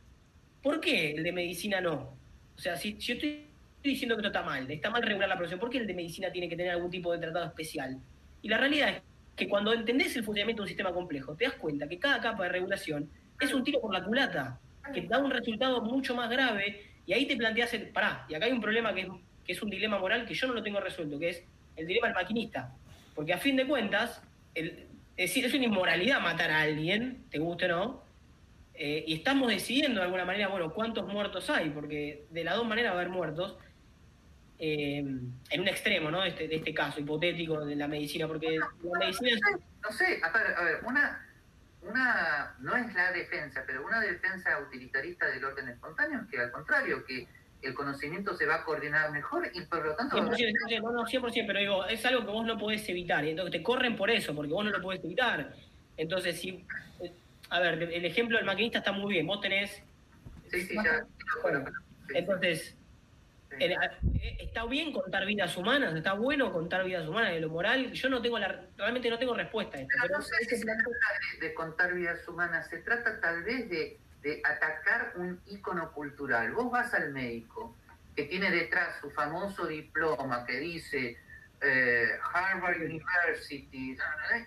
¿por 0.61 0.81
qué 0.81 1.11
el 1.11 1.23
de 1.23 1.31
medicina 1.31 1.79
no? 1.79 2.17
O 2.55 2.59
sea, 2.59 2.75
si, 2.75 2.99
si 2.99 3.13
estoy 3.13 3.45
estoy 3.81 3.93
diciendo 3.93 4.15
que 4.15 4.19
esto 4.19 4.27
está 4.27 4.43
mal, 4.43 4.69
está 4.69 4.91
mal 4.91 5.01
regular 5.01 5.27
la 5.27 5.35
profesión, 5.35 5.59
¿por 5.59 5.71
qué 5.71 5.79
el 5.79 5.87
de 5.87 5.95
medicina 5.95 6.31
tiene 6.31 6.47
que 6.47 6.55
tener 6.55 6.71
algún 6.71 6.91
tipo 6.91 7.11
de 7.11 7.17
tratado 7.17 7.47
especial? 7.47 7.97
Y 8.43 8.47
la 8.47 8.57
realidad 8.57 8.89
es 8.89 9.01
que 9.35 9.49
cuando 9.49 9.73
entendés 9.73 10.15
el 10.15 10.23
funcionamiento 10.23 10.61
de 10.61 10.65
un 10.65 10.67
sistema 10.67 10.93
complejo, 10.93 11.35
te 11.35 11.45
das 11.45 11.55
cuenta 11.55 11.89
que 11.89 11.97
cada 11.97 12.21
capa 12.21 12.43
de 12.43 12.49
regulación 12.49 13.09
es 13.39 13.51
un 13.51 13.63
tiro 13.63 13.81
por 13.81 13.91
la 13.91 14.03
culata, 14.03 14.59
que 14.93 15.01
da 15.01 15.17
un 15.17 15.31
resultado 15.31 15.81
mucho 15.81 16.13
más 16.13 16.29
grave, 16.29 16.91
y 17.07 17.13
ahí 17.13 17.25
te 17.25 17.35
planteas 17.35 17.73
el, 17.73 17.87
pará, 17.87 18.23
y 18.29 18.35
acá 18.35 18.45
hay 18.45 18.51
un 18.51 18.61
problema 18.61 18.93
que 18.93 19.01
es, 19.01 19.07
que 19.43 19.53
es 19.53 19.61
un 19.63 19.71
dilema 19.71 19.97
moral 19.97 20.27
que 20.27 20.35
yo 20.35 20.45
no 20.45 20.53
lo 20.53 20.61
tengo 20.61 20.79
resuelto, 20.79 21.17
que 21.17 21.29
es 21.29 21.43
el 21.75 21.87
dilema 21.87 22.05
del 22.05 22.15
maquinista. 22.15 22.75
Porque 23.15 23.33
a 23.33 23.39
fin 23.39 23.55
de 23.55 23.65
cuentas, 23.65 24.21
es 24.53 24.73
decir, 25.17 25.43
es 25.43 25.55
una 25.55 25.65
inmoralidad 25.65 26.21
matar 26.21 26.51
a 26.51 26.61
alguien, 26.61 27.23
te 27.31 27.39
guste 27.39 27.65
o 27.65 27.69
no, 27.69 28.03
eh, 28.75 29.03
y 29.07 29.15
estamos 29.15 29.49
decidiendo 29.49 30.01
de 30.01 30.05
alguna 30.05 30.25
manera, 30.25 30.49
bueno, 30.49 30.71
cuántos 30.71 31.11
muertos 31.11 31.49
hay, 31.49 31.71
porque 31.71 32.25
de 32.29 32.43
las 32.43 32.55
dos 32.55 32.67
maneras 32.67 32.93
va 32.93 32.97
a 32.97 33.01
haber 33.01 33.11
muertos, 33.11 33.57
eh, 34.63 34.99
en 34.99 35.59
un 35.59 35.67
extremo, 35.67 36.11
¿no? 36.11 36.23
Este, 36.23 36.47
de 36.47 36.57
este 36.57 36.71
caso 36.71 36.99
hipotético 36.99 37.65
de 37.65 37.75
la 37.75 37.87
medicina, 37.87 38.27
porque 38.27 38.59
la 38.59 38.99
medicina... 38.99 39.31
No 39.81 39.91
sé, 39.91 40.21
a 40.21 40.29
ver, 40.29 40.53
a 40.55 40.63
ver, 40.63 40.79
una, 40.85 41.27
una, 41.81 42.55
no 42.59 42.75
es 42.75 42.93
la 42.93 43.11
defensa, 43.11 43.63
pero 43.65 43.83
una 43.83 43.99
defensa 43.99 44.59
utilitarista 44.59 45.25
del 45.25 45.43
orden 45.43 45.67
espontáneo, 45.69 46.27
que 46.29 46.39
al 46.39 46.51
contrario, 46.51 47.03
que 47.07 47.27
el 47.63 47.73
conocimiento 47.73 48.35
se 48.35 48.45
va 48.45 48.57
a 48.57 48.63
coordinar 48.63 49.11
mejor 49.11 49.49
y 49.51 49.61
por 49.61 49.83
lo 49.83 49.95
tanto... 49.95 50.15
100%, 50.15 50.81
no, 50.83 50.91
no, 50.91 51.07
100%, 51.07 51.43
pero 51.47 51.59
digo, 51.59 51.85
es 51.87 52.05
algo 52.05 52.23
que 52.23 52.31
vos 52.31 52.45
no 52.45 52.55
podés 52.59 52.87
evitar, 52.87 53.25
y 53.25 53.31
entonces 53.31 53.53
te 53.53 53.63
corren 53.63 53.95
por 53.95 54.11
eso, 54.11 54.35
porque 54.35 54.53
vos 54.53 54.63
no 54.63 54.69
lo 54.69 54.79
podés 54.79 55.03
evitar. 55.03 55.55
Entonces, 55.97 56.39
si... 56.39 56.63
A 57.49 57.59
ver, 57.59 57.81
el 57.81 58.05
ejemplo 58.05 58.37
del 58.37 58.45
maquinista 58.45 58.77
está 58.77 58.91
muy 58.91 59.13
bien, 59.13 59.25
vos 59.25 59.41
tenés... 59.41 59.81
Sí, 60.51 60.61
sí, 60.67 60.75
ya. 60.75 61.03
Bueno, 61.41 61.65
entonces 62.13 62.75
eh, 62.75 62.80
¿Está 63.59 64.65
bien 64.65 64.91
contar 64.91 65.25
vidas 65.25 65.55
humanas? 65.57 65.95
¿Está 65.95 66.13
bueno 66.13 66.51
contar 66.51 66.85
vidas 66.85 67.07
humanas 67.07 67.33
de 67.33 67.41
lo 67.41 67.49
moral? 67.49 67.91
Yo 67.91 68.09
no 68.09 68.21
tengo 68.21 68.39
la, 68.39 68.65
realmente 68.77 69.09
no 69.09 69.19
tengo 69.19 69.35
respuesta 69.35 69.77
a 69.77 69.81
esto. 69.81 69.93
Pero, 70.01 70.17
no 70.17 70.21
sé 70.21 70.35
si 70.45 70.57
se 70.57 70.65
trata 70.65 70.83
de, 71.39 71.53
contar 71.53 71.93
vidas 71.93 72.27
humanas, 72.27 72.69
se 72.69 72.77
trata 72.79 73.19
tal 73.19 73.43
vez 73.43 73.69
de, 73.69 73.99
de 74.21 74.41
atacar 74.43 75.13
un 75.15 75.41
ícono 75.47 75.91
cultural. 75.91 76.51
Vos 76.53 76.71
vas 76.71 76.93
al 76.93 77.11
médico 77.11 77.75
que 78.15 78.23
tiene 78.23 78.51
detrás 78.51 78.99
su 78.99 79.09
famoso 79.11 79.67
diploma 79.67 80.45
que 80.45 80.59
dice 80.59 81.17
eh, 81.61 82.19
Harvard 82.33 82.77
University 82.77 83.95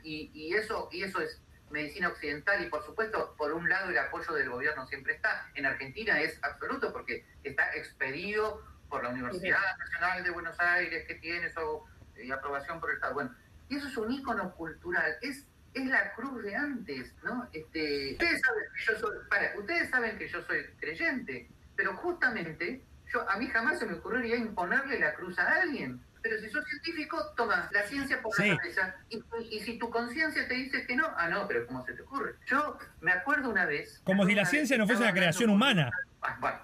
y, 0.02 0.30
y, 0.34 0.54
eso 0.54 0.88
y 0.92 1.02
eso 1.02 1.20
es 1.20 1.40
medicina 1.70 2.08
occidental 2.08 2.64
y 2.64 2.68
por 2.68 2.84
supuesto 2.84 3.34
por 3.38 3.52
un 3.52 3.68
lado 3.68 3.90
el 3.90 3.98
apoyo 3.98 4.32
del 4.34 4.50
gobierno 4.50 4.86
siempre 4.86 5.14
está 5.14 5.48
en 5.54 5.66
Argentina 5.66 6.20
es 6.20 6.38
absoluto 6.42 6.92
porque 6.92 7.24
está 7.42 7.74
expedido 7.74 8.62
por 8.88 9.02
la 9.02 9.10
Universidad 9.10 9.76
Nacional 9.78 10.22
de 10.22 10.30
Buenos 10.30 10.58
Aires, 10.60 11.06
que 11.06 11.14
tiene 11.16 11.50
su 11.50 11.82
eh, 12.16 12.32
aprobación 12.32 12.80
por 12.80 12.90
el 12.90 12.96
Estado. 12.96 13.14
Bueno, 13.14 13.34
y 13.68 13.76
eso 13.76 13.88
es 13.88 13.96
un 13.96 14.12
ícono 14.12 14.54
cultural, 14.54 15.16
es, 15.22 15.46
es 15.72 15.86
la 15.86 16.12
cruz 16.12 16.42
de 16.42 16.54
antes, 16.54 17.14
¿no? 17.22 17.48
Este, 17.52 18.12
ustedes, 18.12 18.40
saben 18.40 18.64
que 18.74 18.84
yo 18.84 18.98
soy, 18.98 19.16
para, 19.28 19.58
ustedes 19.58 19.90
saben 19.90 20.18
que 20.18 20.28
yo 20.28 20.42
soy 20.42 20.64
creyente, 20.78 21.48
pero 21.76 21.96
justamente 21.96 22.82
yo, 23.12 23.28
a 23.28 23.36
mí 23.36 23.46
jamás 23.48 23.78
se 23.78 23.86
me 23.86 23.94
ocurriría 23.94 24.36
imponerle 24.36 24.98
la 24.98 25.14
cruz 25.14 25.38
a 25.38 25.62
alguien. 25.62 26.00
Pero 26.22 26.38
si 26.38 26.48
sos 26.48 26.64
científico, 26.64 27.34
toma 27.36 27.68
la 27.70 27.82
ciencia 27.82 28.22
por 28.22 28.38
la 28.38 28.56
cabeza. 28.56 28.94
Y, 29.10 29.22
y, 29.50 29.60
si 29.60 29.78
tu 29.78 29.90
conciencia 29.90 30.48
te 30.48 30.54
dice 30.54 30.86
que 30.86 30.96
no, 30.96 31.06
ah, 31.18 31.28
no, 31.28 31.46
pero 31.46 31.66
¿cómo 31.66 31.84
se 31.84 31.92
te 31.92 32.00
ocurre? 32.00 32.36
Yo 32.46 32.78
me 33.02 33.12
acuerdo 33.12 33.50
una 33.50 33.66
vez. 33.66 34.00
Como 34.04 34.24
si 34.24 34.34
la 34.34 34.46
ciencia 34.46 34.78
no 34.78 34.86
fuese 34.86 35.02
una 35.02 35.12
creación 35.12 35.50
humana. 35.50 35.90
Ah, 36.22 36.38
bueno, 36.40 36.58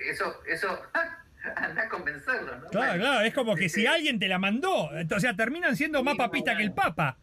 eso, 0.00 0.42
eso, 0.46 0.82
anda 1.56 1.82
a 1.82 1.88
convencerlo, 1.88 2.58
¿no? 2.58 2.68
Claro, 2.68 2.98
claro, 2.98 3.20
es 3.24 3.34
como 3.34 3.54
que 3.54 3.68
si 3.68 3.86
alguien 3.86 4.18
te 4.18 4.28
la 4.28 4.38
mandó, 4.38 4.90
o 4.90 5.20
sea, 5.20 5.34
terminan 5.34 5.76
siendo 5.76 6.02
más 6.02 6.16
papistas 6.16 6.56
que 6.56 6.62
el 6.62 6.72
Papa. 6.72 7.18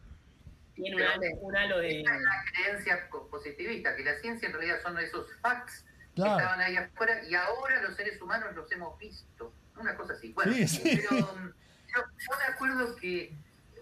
Tiene 0.76 0.96
un 1.40 1.56
halo, 1.56 1.80
de... 1.80 2.02
Es 2.02 2.06
la 2.06 2.44
creencia 2.52 3.08
positivista, 3.30 3.96
que 3.96 4.04
la 4.04 4.16
ciencia 4.16 4.48
en 4.48 4.54
realidad 4.54 4.78
son 4.82 4.98
esos 4.98 5.28
facts 5.42 5.86
que 6.16 6.22
estaban 6.22 6.60
ahí 6.62 6.76
afuera 6.76 7.24
y 7.28 7.36
ahora 7.36 7.82
los 7.84 7.96
seres 7.96 8.22
humanos 8.22 8.56
los 8.56 8.72
hemos 8.72 8.98
visto. 8.98 9.54
Una 9.78 9.96
cosa 9.96 10.14
así. 10.14 10.32
Bueno, 10.34 10.54
pero 10.84 11.18
um, 11.18 11.52
yo, 11.88 12.38
me 12.38 12.54
acuerdo 12.54 12.96
que 12.96 13.34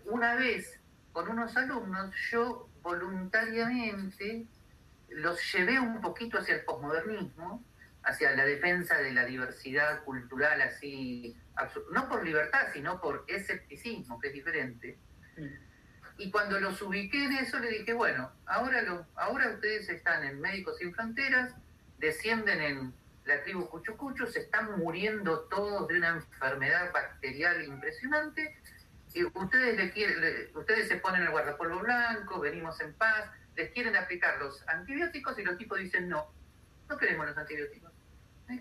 una 0.06 0.36
vez 0.36 0.80
con 1.12 1.30
unos 1.30 1.56
alumnos 1.58 2.14
yo 2.32 2.70
voluntariamente 2.82 4.46
los 5.10 5.39
llevé 5.54 5.80
un 5.80 6.00
poquito 6.00 6.39
hacia 6.39 6.56
el 6.56 6.62
posmodernismo 6.64 7.62
hacia 8.04 8.36
la 8.36 8.45
defensa 8.45 8.97
de 8.97 9.12
la 9.14 9.26
diversidad 9.26 10.04
cultural 10.04 10.62
así, 10.62 11.36
no 11.91 12.10
por 12.10 12.24
libertad, 12.24 12.68
sino 12.74 12.99
por 12.99 13.26
escepticismo, 13.28 14.20
que 14.20 14.30
es 14.30 14.34
diferente. 14.34 14.97
Y 16.18 16.32
cuando 16.32 16.60
los 16.60 16.82
ubiqué 16.82 17.26
en 17.26 17.34
eso, 17.34 17.60
le 17.60 17.70
dije, 17.70 17.93
bueno, 17.93 18.32
ahora, 18.45 18.82
lo, 18.82 19.06
ahora 19.16 19.49
ustedes 19.49 19.89
están 19.89 20.24
en 20.24 20.39
Médicos 20.39 20.78
Sin 20.78 20.93
Fronteras, 20.93 21.54
descienden 21.99 22.62
en 22.62 22.93
la 23.26 23.43
tribu 23.43 23.70
Cuchucucho, 23.70 24.28
se 24.28 24.39
están 24.39 24.80
muriendo 24.80 25.41
todos 25.41 25.88
de 25.88 25.97
una 25.97 26.10
enfermedad 26.10 26.91
bacterial 26.91 27.64
impresionante, 27.64 28.58
y 29.14 29.26
ustedes, 29.26 29.78
le 29.78 29.91
quieren, 29.91 30.49
ustedes 30.56 30.88
se 30.88 30.95
ponen 30.95 31.24
el 31.24 31.32
guardapolvo 31.32 31.80
blanco, 31.80 32.39
venimos 32.39 32.80
en 32.82 32.93
paz, 32.93 33.30
les 33.56 33.70
quieren 33.72 33.95
aplicar 33.95 34.39
los 34.39 34.68
antibióticos 34.70 35.38
y 35.38 35.43
los 35.43 35.58
tipos 35.58 35.78
dicen, 35.80 36.08
no, 36.08 36.32
no 36.88 36.97
queremos 36.97 37.28
los 37.28 37.38
antibióticos 37.38 37.91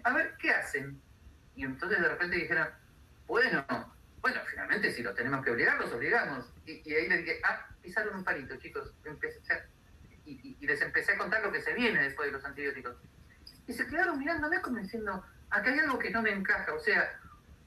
a 0.05 0.13
ver, 0.13 0.37
¿qué 0.39 0.51
hacen? 0.51 1.01
Y 1.55 1.65
entonces 1.65 2.01
de 2.01 2.09
repente 2.09 2.37
dijeron, 2.37 2.69
bueno, 3.27 3.65
bueno, 4.21 4.41
finalmente 4.49 4.93
si 4.93 5.03
los 5.03 5.15
tenemos 5.15 5.45
que 5.45 5.51
obligar, 5.51 5.79
los 5.79 5.93
obligamos. 5.93 6.53
Y, 6.67 6.93
ahí 6.95 7.09
les 7.09 7.21
dije, 7.21 7.41
ah, 7.45 7.67
pisaron 7.83 8.17
un 8.17 8.25
palito, 8.25 8.57
chicos. 8.57 8.93
y, 10.25 10.67
les 10.67 10.81
empecé 10.83 11.13
a 11.13 11.19
contar 11.19 11.43
lo 11.43 11.51
que 11.51 11.63
se 11.63 11.73
viene 11.75 12.03
después 12.03 12.29
de 12.29 12.33
los 12.33 12.45
antibióticos. 12.45 12.97
Y 13.67 13.73
se 13.73 13.87
quedaron 13.87 14.19
mirándome 14.19 14.61
como 14.61 14.79
diciendo, 14.79 15.25
acá 15.51 15.71
hay 15.71 15.79
algo 15.79 15.99
que 15.99 16.11
no 16.11 16.23
me 16.23 16.31
encaja. 16.31 16.75
O 16.75 16.81
sea, 16.81 17.09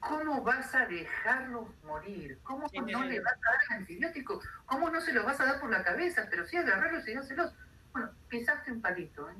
¿cómo 0.00 0.42
vas 0.42 0.74
a 0.74 0.86
dejarlos 0.86 1.68
morir? 1.82 2.38
¿Cómo 2.42 2.66
no 2.72 3.04
le 3.04 3.20
vas 3.20 3.34
a 3.34 3.50
dar 3.50 3.58
el 3.70 3.76
antibiótico? 3.78 4.40
¿Cómo 4.66 4.90
no 4.90 5.00
se 5.00 5.12
los 5.12 5.24
vas 5.24 5.40
a 5.40 5.46
dar 5.46 5.60
por 5.60 5.70
la 5.70 5.82
cabeza? 5.82 6.26
Pero 6.30 6.46
sí 6.46 6.56
agarrarlos 6.56 7.06
y 7.08 7.14
dárselos. 7.14 7.52
Bueno, 7.92 8.10
pisaste 8.28 8.72
un 8.72 8.80
palito, 8.80 9.28
¿eh? 9.30 9.34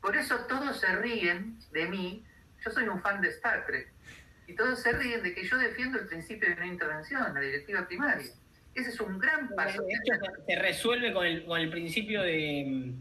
Por 0.00 0.16
eso 0.16 0.36
todos 0.48 0.80
se 0.80 0.96
ríen 0.96 1.58
de 1.72 1.86
mí 1.86 2.24
yo 2.64 2.70
soy 2.70 2.88
un 2.88 3.00
fan 3.00 3.20
de 3.20 3.28
Star 3.28 3.66
Trek. 3.66 3.88
Y 4.46 4.54
todos 4.54 4.80
se 4.80 4.92
ríen 4.92 5.22
de 5.22 5.34
que 5.34 5.44
yo 5.44 5.56
defiendo 5.58 5.98
el 5.98 6.06
principio 6.06 6.48
de 6.48 6.56
no 6.56 6.66
intervención, 6.66 7.32
la 7.32 7.40
directiva 7.40 7.86
primaria. 7.86 8.26
Ese 8.74 8.90
es 8.90 9.00
un 9.00 9.18
gran 9.18 9.48
paso. 9.54 9.82
Esto 9.88 10.26
se 10.46 10.56
resuelve 10.56 11.12
con 11.12 11.26
el, 11.26 11.44
con 11.44 11.60
el 11.60 11.70
principio 11.70 12.22
de, 12.22 12.92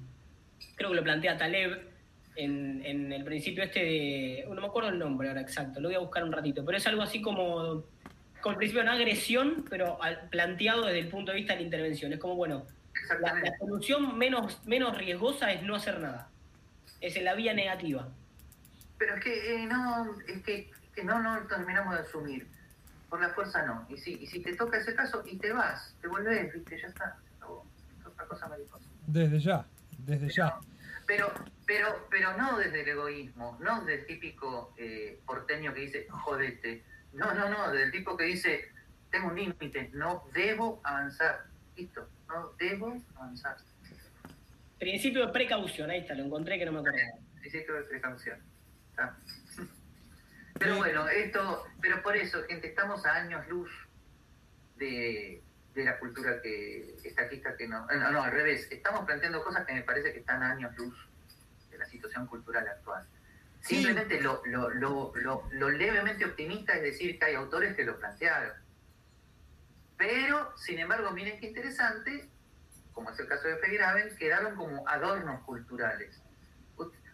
creo 0.76 0.90
que 0.90 0.96
lo 0.96 1.04
plantea 1.04 1.38
Taleb, 1.38 1.90
en, 2.36 2.86
en, 2.86 3.12
el 3.12 3.24
principio 3.24 3.64
este 3.64 3.80
de, 3.80 4.46
no 4.48 4.62
me 4.62 4.68
acuerdo 4.68 4.90
el 4.90 5.00
nombre 5.00 5.28
ahora 5.28 5.42
exacto, 5.42 5.82
lo 5.82 5.90
voy 5.90 5.96
a 5.96 6.00
buscar 6.00 6.24
un 6.24 6.32
ratito, 6.32 6.64
pero 6.64 6.78
es 6.78 6.88
algo 6.88 7.02
así 7.02 7.22
como, 7.22 7.84
con 8.40 8.54
el 8.54 8.58
principio 8.58 8.82
de 8.82 8.88
una 8.88 8.94
agresión, 8.94 9.66
pero 9.70 10.00
planteado 10.32 10.86
desde 10.86 11.00
el 11.00 11.10
punto 11.10 11.32
de 11.32 11.38
vista 11.38 11.54
de 11.54 11.60
la 11.60 11.66
intervención. 11.66 12.14
Es 12.14 12.20
como, 12.20 12.36
bueno, 12.36 12.66
la, 13.20 13.34
la, 13.34 13.58
solución 13.58 14.18
menos, 14.18 14.66
menos 14.66 14.98
riesgosa 14.98 15.52
es 15.52 15.64
no 15.64 15.76
hacer 15.76 16.00
nada. 16.00 16.30
Es 17.02 17.16
en 17.16 17.26
la 17.26 17.34
vía 17.36 17.54
negativa. 17.54 18.08
Pero 18.98 19.16
es 19.16 19.24
que 19.24 19.56
eh, 19.56 19.66
no, 19.66 20.20
es 20.28 20.44
que, 20.44 20.72
que, 20.94 21.04
no, 21.04 21.20
no 21.22 21.48
terminamos 21.48 21.96
de 21.96 22.02
asumir. 22.02 22.48
Por 23.10 23.22
la 23.22 23.30
fuerza 23.30 23.66
no. 23.66 23.86
Y 23.90 23.98
si, 23.98 24.16
y 24.16 24.28
si 24.28 24.42
te 24.42 24.56
toca 24.56 24.78
ese 24.78 24.94
caso 24.94 25.24
y 25.26 25.38
te 25.38 25.52
vas, 25.52 25.96
te 26.02 26.08
vuelves, 26.08 26.54
viste, 26.54 26.80
ya 26.80 26.88
está. 26.88 27.18
Otra 28.06 28.26
cosa 28.26 28.48
mariposa. 28.48 28.86
Desde 29.08 29.40
ya, 29.40 29.66
desde 29.98 30.30
ya. 30.30 30.60
Pero, 31.08 31.32
pero, 31.66 32.08
pero 32.12 32.38
no 32.38 32.58
desde 32.60 32.82
el 32.82 32.90
egoísmo, 32.90 33.58
no 33.62 33.84
del 33.84 34.06
típico 34.06 34.74
eh, 34.78 35.20
porteño 35.26 35.74
que 35.74 35.82
dice, 35.82 36.08
jodete. 36.10 36.84
No, 37.14 37.34
no, 37.34 37.50
no, 37.50 37.72
del 37.72 37.92
tipo 37.92 38.16
que 38.16 38.26
dice, 38.26 38.72
tengo 39.10 39.30
un 39.30 39.36
límite, 39.36 39.90
no 39.94 40.26
debo 40.34 40.80
avanzar. 40.84 41.46
Listo, 41.76 42.08
no 42.28 42.52
debo 42.60 43.02
avanzar. 43.16 43.58
Principio 44.80 45.26
de 45.26 45.34
precaución, 45.34 45.90
ahí 45.90 46.00
está, 46.00 46.14
lo 46.14 46.24
encontré 46.24 46.58
que 46.58 46.66
no 46.66 46.72
me 46.72 46.80
acuerdo. 46.80 46.98
Principio 47.40 47.76
de 47.76 47.84
precaución. 47.84 48.40
Pero 50.58 50.78
bueno, 50.78 51.08
esto, 51.08 51.66
pero 51.82 52.02
por 52.02 52.16
eso, 52.16 52.44
gente, 52.48 52.68
estamos 52.68 53.06
a 53.06 53.16
años 53.16 53.48
luz 53.48 53.70
de, 54.78 55.42
de 55.74 55.84
la 55.84 56.00
cultura 56.00 56.42
que 56.42 56.96
estatista 57.04 57.56
que 57.56 57.68
no, 57.68 57.86
no, 57.88 58.12
no, 58.12 58.24
al 58.24 58.32
revés, 58.32 58.68
estamos 58.72 59.06
planteando 59.06 59.44
cosas 59.44 59.66
que 59.66 59.74
me 59.74 59.84
parece 59.84 60.12
que 60.12 60.20
están 60.20 60.44
a 60.44 60.52
años 60.52 60.76
luz 60.78 60.96
de 61.70 61.78
la 61.78 61.86
situación 61.86 62.28
cultural 62.28 62.68
actual. 62.68 63.08
Simplemente 63.62 64.22
lo, 64.22 64.42
lo, 64.46 64.70
lo, 64.70 65.14
lo, 65.52 65.70
levemente 65.70 66.26
optimista 66.26 66.76
es 66.76 66.82
decir 66.82 67.20
que 67.20 67.26
hay 67.26 67.36
autores 67.36 67.76
que 67.76 67.84
lo 67.84 68.00
plantearon. 68.00 68.54
Pero, 69.98 70.58
sin 70.58 70.80
embargo, 70.80 71.12
miren 71.12 71.40
qué 71.40 71.48
interesante, 71.48 72.30
como 73.00 73.12
es 73.12 73.20
el 73.22 73.28
caso 73.28 73.48
de 73.48 73.56
Feyerabend, 73.56 74.18
quedaron 74.18 74.58
como 74.58 74.86
adornos 74.86 75.42
culturales. 75.46 76.22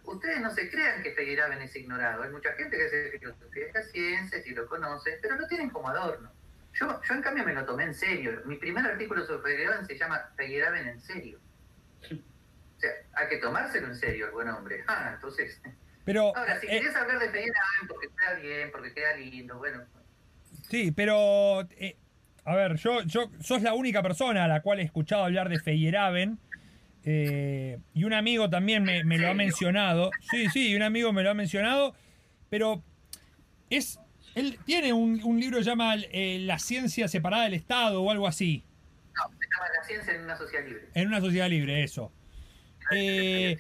Ustedes 0.04 0.42
no 0.42 0.50
se 0.50 0.68
crean 0.72 1.04
que 1.04 1.14
Feyerabend 1.14 1.62
es 1.62 1.76
ignorado. 1.76 2.24
Hay 2.24 2.32
mucha 2.32 2.54
gente 2.54 2.76
que 2.76 2.90
se 2.90 3.12
filosofía 3.12 3.68
de 3.68 3.74
la 3.74 3.84
ciencia, 3.84 4.42
y 4.44 4.50
lo 4.50 4.68
conoce, 4.68 5.20
pero 5.22 5.36
lo 5.36 5.48
tienen 5.48 5.70
como 5.70 5.90
adorno. 5.90 6.32
Yo, 6.74 7.00
yo 7.04 7.14
en 7.14 7.22
cambio 7.22 7.44
me 7.44 7.54
lo 7.54 7.66
tomé 7.66 7.84
en 7.84 7.94
serio. 7.94 8.42
Mi 8.46 8.56
primer 8.56 8.84
artículo 8.84 9.24
sobre 9.28 9.44
Feyerabend 9.44 9.88
se 9.88 9.96
llama 9.96 10.28
Feyerabend 10.36 10.88
en 10.88 11.02
serio. 11.02 11.40
O 12.02 12.80
sea, 12.80 12.92
hay 13.14 13.30
que 13.30 13.38
tomárselo 13.38 13.86
en 13.86 13.96
serio 13.96 14.26
el 14.26 14.32
buen 14.32 14.50
hombre. 14.50 14.84
Ah, 14.88 15.12
entonces... 15.14 15.62
Pero, 16.04 16.36
Ahora, 16.36 16.60
si 16.60 16.66
eh, 16.66 16.80
querés 16.82 16.96
hablar 16.96 17.20
de 17.20 17.30
Feyerabend 17.30 17.88
porque 17.88 18.08
queda 18.10 18.34
bien, 18.34 18.72
porque 18.72 18.94
queda 18.94 19.16
lindo, 19.18 19.58
bueno... 19.60 19.86
Sí, 20.68 20.92
pero... 20.92 21.62
Eh, 21.78 21.96
a 22.46 22.56
ver, 22.56 22.76
yo, 22.78 23.02
yo 23.04 23.30
sos 23.42 23.62
la 23.62 23.74
única 23.74 24.02
persona 24.02 24.46
a 24.46 24.48
la 24.48 24.62
cual 24.62 24.80
he 24.80 24.84
escuchado 24.84 25.24
hablar 25.26 25.50
de 25.50 25.60
Feyerabend. 25.60 26.38
Eh, 27.04 27.80
y 27.94 28.04
un 28.04 28.14
amigo 28.14 28.50
también 28.50 28.84
me, 28.84 29.04
me 29.04 29.18
lo 29.18 29.30
ha 29.30 29.34
mencionado. 29.34 30.12
Sí, 30.32 30.48
sí, 30.50 30.76
un 30.76 30.82
amigo 30.82 31.12
me 31.12 31.24
lo 31.24 31.32
ha 31.32 31.34
mencionado. 31.34 31.94
Pero 32.50 32.84
es 33.70 34.00
él 34.36 34.60
tiene 34.66 34.92
un, 34.92 35.22
un 35.24 35.40
libro 35.40 35.58
que 35.58 35.64
se 35.64 35.70
llama 35.70 35.96
eh, 35.96 36.40
La 36.42 36.60
ciencia 36.60 37.08
separada 37.08 37.46
del 37.46 37.54
Estado 37.54 38.02
o 38.02 38.12
algo 38.12 38.28
así. 38.28 38.64
No, 39.16 39.24
se 39.30 39.48
llama 39.48 39.66
La 39.74 39.84
ciencia 39.88 40.14
en 40.14 40.24
una 40.24 40.38
sociedad 40.38 40.66
libre. 40.66 40.84
En 40.94 41.08
una 41.08 41.22
sociedad 41.22 41.50
libre, 41.50 41.84
eso. 41.84 42.12
Eh, 42.92 43.58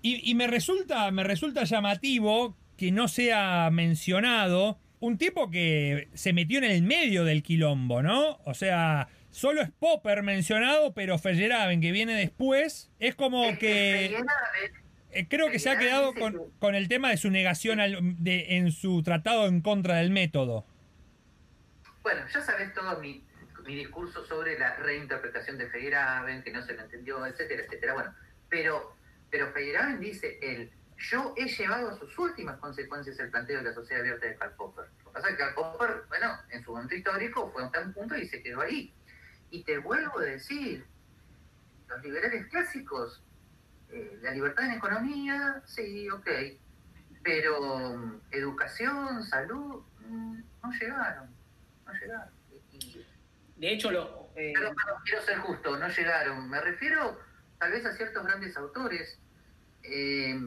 y, 0.00 0.30
y 0.30 0.34
me, 0.34 0.46
resulta, 0.46 1.10
me 1.10 1.24
resulta 1.24 1.64
llamativo 1.64 2.56
que 2.76 2.92
no 2.92 3.08
sea 3.08 3.68
mencionado 3.72 4.78
un 5.02 5.18
tipo 5.18 5.50
que 5.50 6.08
se 6.14 6.32
metió 6.32 6.58
en 6.58 6.64
el 6.64 6.82
medio 6.82 7.24
del 7.24 7.42
quilombo, 7.42 8.02
¿no? 8.02 8.38
O 8.44 8.54
sea, 8.54 9.08
solo 9.30 9.60
es 9.60 9.70
Popper 9.70 10.22
mencionado, 10.22 10.94
pero 10.94 11.18
Feyerabend, 11.18 11.82
que 11.82 11.90
viene 11.90 12.14
después, 12.14 12.88
es 13.00 13.16
como 13.16 13.44
Es 13.46 13.58
que... 13.58 14.16
Eh, 15.10 15.26
creo 15.28 15.50
que 15.50 15.58
se 15.58 15.70
ha 15.70 15.78
quedado 15.78 16.14
con, 16.14 16.52
con 16.60 16.74
el 16.76 16.86
tema 16.86 17.10
de 17.10 17.16
su 17.16 17.30
negación 17.30 17.80
al- 17.80 17.98
de, 18.22 18.56
en 18.56 18.70
su 18.70 19.02
tratado 19.02 19.46
en 19.48 19.60
contra 19.60 19.96
del 19.96 20.10
método. 20.10 20.64
Bueno, 22.02 22.22
ya 22.32 22.40
sabes 22.40 22.72
todo 22.72 22.98
mi, 23.00 23.24
mi 23.66 23.74
discurso 23.74 24.24
sobre 24.24 24.56
la 24.58 24.76
reinterpretación 24.76 25.58
de 25.58 25.68
Feyerabend, 25.68 26.44
que 26.44 26.52
no 26.52 26.62
se 26.62 26.74
lo 26.74 26.82
entendió, 26.82 27.26
etcétera, 27.26 27.64
etcétera. 27.64 27.92
Bueno, 27.94 28.14
pero, 28.48 28.96
pero 29.30 29.52
Feyerabend 29.52 30.00
dice 30.00 30.38
él, 30.40 30.70
yo 31.10 31.34
he 31.36 31.46
llevado 31.46 31.90
a 31.90 31.98
sus 31.98 32.16
últimas 32.18 32.58
consecuencias 32.58 33.18
el 33.18 33.30
planteo 33.30 33.58
de 33.58 33.64
la 33.64 33.74
sociedad 33.74 34.02
abierta 34.02 34.26
de 34.26 34.36
Karl 34.36 34.52
Popper. 34.54 34.86
Lo 34.98 35.04
que 35.06 35.14
pasa 35.14 35.28
es 35.28 35.34
que 35.36 35.42
Karl 35.42 35.54
Popper, 35.54 36.04
bueno, 36.08 36.38
en 36.50 36.62
su 36.62 36.72
momento 36.72 36.94
histórico 36.94 37.50
fue 37.50 37.62
a 37.64 37.80
un 37.80 37.92
punto 37.92 38.16
y 38.16 38.26
se 38.28 38.42
quedó 38.42 38.60
ahí. 38.60 38.94
Y 39.50 39.64
te 39.64 39.78
vuelvo 39.78 40.18
a 40.20 40.22
decir, 40.22 40.86
los 41.88 42.02
liberales 42.02 42.46
clásicos, 42.46 43.22
eh, 43.90 44.18
la 44.22 44.30
libertad 44.30 44.64
en 44.66 44.72
economía, 44.72 45.62
sí, 45.66 46.08
ok, 46.08 46.28
pero 47.22 47.96
mm, 47.96 48.20
educación, 48.30 49.22
salud, 49.24 49.82
mm, 50.06 50.40
no 50.62 50.72
llegaron, 50.80 51.28
no 51.86 51.92
llegaron. 51.92 52.32
Y- 52.72 53.04
De 53.56 53.72
hecho, 53.72 53.90
lo, 53.90 54.30
eh, 54.36 54.52
pero, 54.54 54.72
pero 54.74 54.96
quiero 55.04 55.22
ser 55.22 55.38
justo, 55.38 55.76
no 55.78 55.88
llegaron. 55.88 56.48
Me 56.48 56.60
refiero 56.60 57.20
tal 57.58 57.72
vez 57.72 57.84
a 57.84 57.92
ciertos 57.92 58.24
grandes 58.24 58.56
autores 58.56 59.18
eh, 59.84 60.38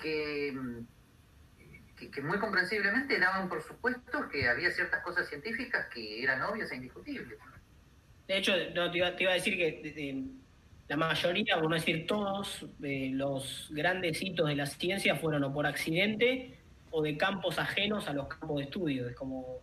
que, 0.00 0.52
que, 1.96 2.20
muy 2.22 2.38
comprensiblemente 2.38 3.18
daban 3.18 3.48
por 3.48 3.62
supuesto 3.62 4.28
que 4.28 4.48
había 4.48 4.70
ciertas 4.70 5.02
cosas 5.02 5.28
científicas 5.28 5.86
que 5.92 6.22
eran 6.22 6.42
obvias 6.42 6.70
e 6.72 6.76
indiscutibles. 6.76 7.38
de 8.28 8.36
hecho 8.36 8.52
no, 8.74 8.90
te, 8.90 8.98
iba, 8.98 9.08
a 9.08 9.34
decir 9.34 9.56
que 9.56 10.24
la 10.88 10.96
mayoría, 10.96 11.56
por 11.56 11.68
no 11.68 11.74
decir 11.74 12.06
todos, 12.06 12.64
los 12.78 13.68
grandes 13.72 14.22
hitos 14.22 14.48
de 14.48 14.54
la 14.54 14.66
ciencia 14.66 15.16
fueron 15.16 15.42
o 15.44 15.52
por 15.52 15.66
accidente 15.66 16.58
o 16.90 17.02
de 17.02 17.16
campos 17.16 17.58
ajenos 17.58 18.08
a 18.08 18.12
los 18.12 18.28
campos 18.28 18.58
de 18.58 18.64
estudio. 18.64 19.08
Es 19.08 19.16
como 19.16 19.60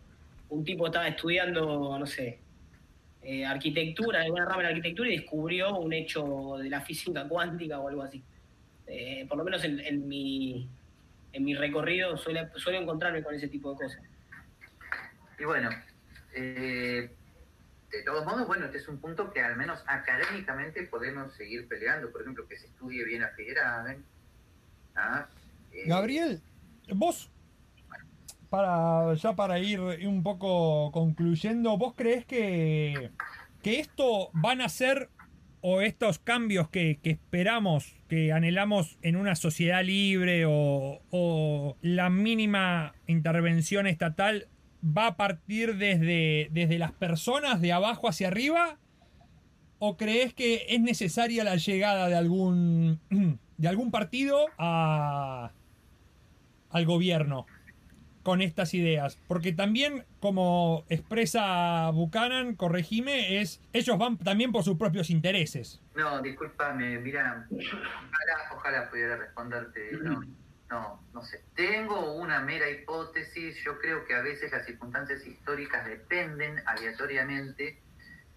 un 0.50 0.64
tipo 0.64 0.86
estaba 0.86 1.08
estudiando, 1.08 1.98
no 1.98 2.06
sé, 2.06 2.40
eh, 3.22 3.44
arquitectura, 3.46 4.20
alguna 4.20 4.44
rama 4.44 4.58
de 4.58 4.62
la 4.64 4.68
arquitectura 4.68 5.08
y 5.08 5.16
descubrió 5.16 5.78
un 5.78 5.94
hecho 5.94 6.58
de 6.58 6.68
la 6.68 6.82
física 6.82 7.26
cuántica 7.26 7.80
o 7.80 7.88
algo 7.88 8.02
así. 8.02 8.22
Eh, 8.86 9.26
por 9.28 9.38
lo 9.38 9.44
menos 9.44 9.64
en, 9.64 9.80
en 9.80 10.06
mi, 10.06 10.68
en 11.32 11.44
mi 11.44 11.54
recorrido 11.54 12.16
suele, 12.16 12.48
suelo 12.56 12.78
encontrarme 12.78 13.22
con 13.22 13.34
ese 13.34 13.48
tipo 13.48 13.72
de 13.72 13.76
cosas. 13.78 14.02
Y 15.38 15.44
bueno, 15.44 15.70
eh, 16.34 17.10
de 17.90 18.02
todos 18.02 18.24
modos, 18.24 18.46
bueno, 18.46 18.66
este 18.66 18.78
es 18.78 18.88
un 18.88 18.98
punto 18.98 19.32
que 19.32 19.40
al 19.40 19.56
menos 19.56 19.82
académicamente 19.86 20.82
podemos 20.84 21.32
seguir 21.34 21.66
peleando. 21.68 22.10
Por 22.10 22.22
ejemplo, 22.22 22.46
que 22.46 22.56
se 22.56 22.66
estudie 22.66 23.04
bien 23.04 23.22
a 23.22 23.28
Feyerabend. 23.28 24.04
¿ah? 24.96 25.26
Eh, 25.72 25.84
Gabriel, 25.86 26.40
vos, 26.94 27.30
para, 28.50 29.14
ya 29.14 29.34
para 29.34 29.58
ir 29.58 29.80
un 29.80 30.22
poco 30.22 30.92
concluyendo, 30.92 31.76
¿vos 31.76 31.94
crees 31.96 32.24
que, 32.24 33.10
que 33.62 33.80
esto 33.80 34.30
van 34.32 34.60
a 34.60 34.68
ser, 34.68 35.08
o 35.60 35.80
estos 35.80 36.18
cambios 36.18 36.68
que, 36.68 37.00
que 37.02 37.10
esperamos, 37.10 37.96
anhelamos 38.32 38.98
en 39.02 39.16
una 39.16 39.34
sociedad 39.34 39.84
libre, 39.84 40.44
o, 40.46 41.00
o 41.10 41.76
la 41.82 42.10
mínima 42.10 42.94
intervención 43.06 43.86
estatal, 43.86 44.48
va 44.84 45.06
a 45.06 45.16
partir 45.16 45.76
desde, 45.76 46.48
desde 46.52 46.78
las 46.78 46.92
personas 46.92 47.60
de 47.60 47.72
abajo 47.72 48.08
hacia 48.08 48.28
arriba? 48.28 48.78
¿O 49.78 49.96
crees 49.96 50.34
que 50.34 50.66
es 50.68 50.80
necesaria 50.80 51.44
la 51.44 51.56
llegada 51.56 52.08
de 52.08 52.16
algún, 52.16 53.00
de 53.58 53.68
algún 53.68 53.90
partido 53.90 54.46
a, 54.58 55.52
al 56.70 56.84
gobierno 56.86 57.46
con 58.24 58.42
estas 58.42 58.74
ideas? 58.74 59.16
Porque 59.28 59.52
también, 59.52 60.04
como 60.18 60.84
expresa 60.88 61.90
Buchanan, 61.90 62.56
corregime, 62.56 63.40
es 63.40 63.60
ellos 63.72 63.96
van 63.96 64.18
también 64.18 64.50
por 64.50 64.64
sus 64.64 64.76
propios 64.76 65.10
intereses. 65.10 65.80
No, 65.94 66.20
discúlpame, 66.20 66.98
mira, 66.98 67.46
ojalá, 67.52 68.56
ojalá 68.56 68.90
pudiera 68.90 69.16
responderte. 69.16 69.92
No, 70.02 70.20
no, 70.70 71.00
no 71.12 71.22
sé. 71.22 71.40
Tengo 71.54 72.14
una 72.14 72.40
mera 72.40 72.68
hipótesis. 72.68 73.56
Yo 73.64 73.78
creo 73.78 74.04
que 74.06 74.14
a 74.14 74.22
veces 74.22 74.50
las 74.50 74.66
circunstancias 74.66 75.24
históricas 75.24 75.86
dependen 75.86 76.60
aleatoriamente 76.66 77.78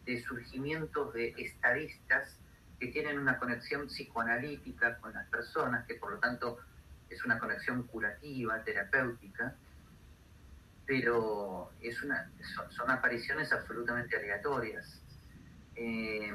de 0.06 0.22
surgimientos 0.22 1.14
de 1.14 1.34
estadistas 1.38 2.38
que 2.80 2.88
tienen 2.88 3.18
una 3.18 3.40
conexión 3.40 3.88
psicoanalítica 3.88 4.98
con 4.98 5.14
las 5.14 5.28
personas, 5.30 5.86
que 5.88 5.96
por 5.96 6.12
lo 6.12 6.20
tanto 6.20 6.60
es 7.10 7.24
una 7.26 7.40
conexión 7.40 7.84
curativa, 7.84 8.62
terapéutica, 8.64 9.56
pero 10.88 11.70
es 11.82 12.02
una, 12.02 12.32
son, 12.70 12.90
apariciones 12.90 13.52
absolutamente 13.52 14.16
aleatorias. 14.16 15.02
Eh, 15.76 16.34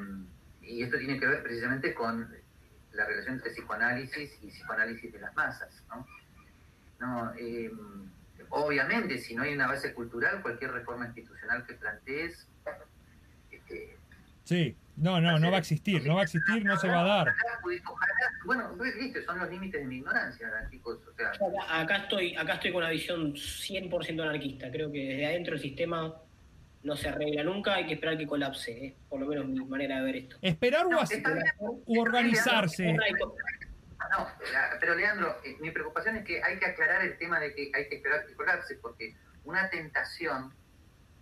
y 0.61 0.83
esto 0.83 0.99
tiene 0.99 1.19
que 1.19 1.27
ver 1.27 1.43
precisamente 1.43 1.95
con 1.95 2.31
la 2.93 3.07
relación 3.07 3.37
entre 3.37 3.51
psicoanálisis 3.51 4.39
y 4.43 4.49
psicoanálisis 4.49 5.11
de 5.11 5.19
las 5.19 5.35
masas. 5.35 5.83
¿no? 5.89 6.07
no 7.01 7.33
eh, 7.39 7.73
obviamente, 8.51 9.19
si 9.19 9.35
no 9.35 9.43
hay 9.43 9.55
una 9.55 9.67
base 9.67 9.95
cultural, 9.95 10.43
cualquier 10.43 10.71
reforma 10.73 11.07
institucional 11.07 11.67
que 11.67 11.75
plantees... 11.75 12.47
Este, 13.51 13.97
sí, 14.45 14.77
no, 14.97 15.21
no, 15.21 15.39
no 15.39 15.51
va 15.51 15.57
a 15.57 15.61
existir, 15.61 16.07
no 16.07 16.15
va 16.15 16.21
a 16.21 16.25
existir, 16.25 16.65
no 16.65 16.77
se 16.77 16.89
va 16.89 17.01
a 17.01 17.05
dar. 17.05 17.35
Bueno, 18.45 18.77
viste, 18.99 19.25
son 19.25 19.39
los 19.39 19.51
límites 19.51 19.81
de 19.81 19.87
mi 19.87 19.97
ignorancia, 19.97 20.49
chicos. 20.71 20.99
acá, 21.71 21.97
estoy, 21.97 22.37
acá 22.37 22.55
estoy 22.55 22.73
con 22.73 22.83
una 22.83 22.91
visión 22.91 23.33
100% 23.35 24.23
anarquista. 24.23 24.71
Creo 24.71 24.93
que 24.93 24.99
desde 24.99 25.27
adentro 25.27 25.55
el 25.55 25.61
sistema 25.61 26.15
no 26.83 26.97
se 26.97 27.09
arregla 27.09 27.45
nunca, 27.45 27.75
hay 27.75 27.87
que 27.87 27.95
esperar 27.95 28.19
que 28.19 28.27
colapse, 28.27 28.73
¿eh? 28.73 28.97
por 29.09 29.21
lo 29.21 29.27
menos 29.27 29.47
mi 29.47 29.65
manera 29.65 29.99
de 29.99 30.05
ver 30.05 30.17
esto. 30.17 30.37
Esperar 30.43 30.87
o, 30.87 32.01
organizarse. 32.01 32.93
No, 32.93 34.29
pero 34.81 34.95
Leandro, 34.95 35.39
eh, 35.45 35.57
mi 35.61 35.71
preocupación 35.71 36.17
es 36.17 36.25
que 36.25 36.43
hay 36.43 36.59
que 36.59 36.67
aclarar 36.67 37.03
el 37.03 37.17
tema 37.17 37.39
de 37.39 37.55
que 37.55 37.71
hay 37.73 37.89
que 37.89 37.97
esperar 37.97 38.27
que 38.27 38.35
colapse, 38.35 38.75
porque 38.83 39.15
una 39.45 39.71
tentación 39.71 40.53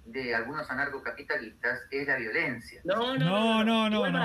de 0.04 0.34
algunos 0.34 0.68
anarcocapitalistas 0.70 1.80
es 1.90 2.06
la 2.06 2.16
violencia. 2.16 2.80
No, 2.84 3.16
no, 3.16 3.64
no, 3.64 3.88
no. 3.88 4.10
no, 4.10 4.22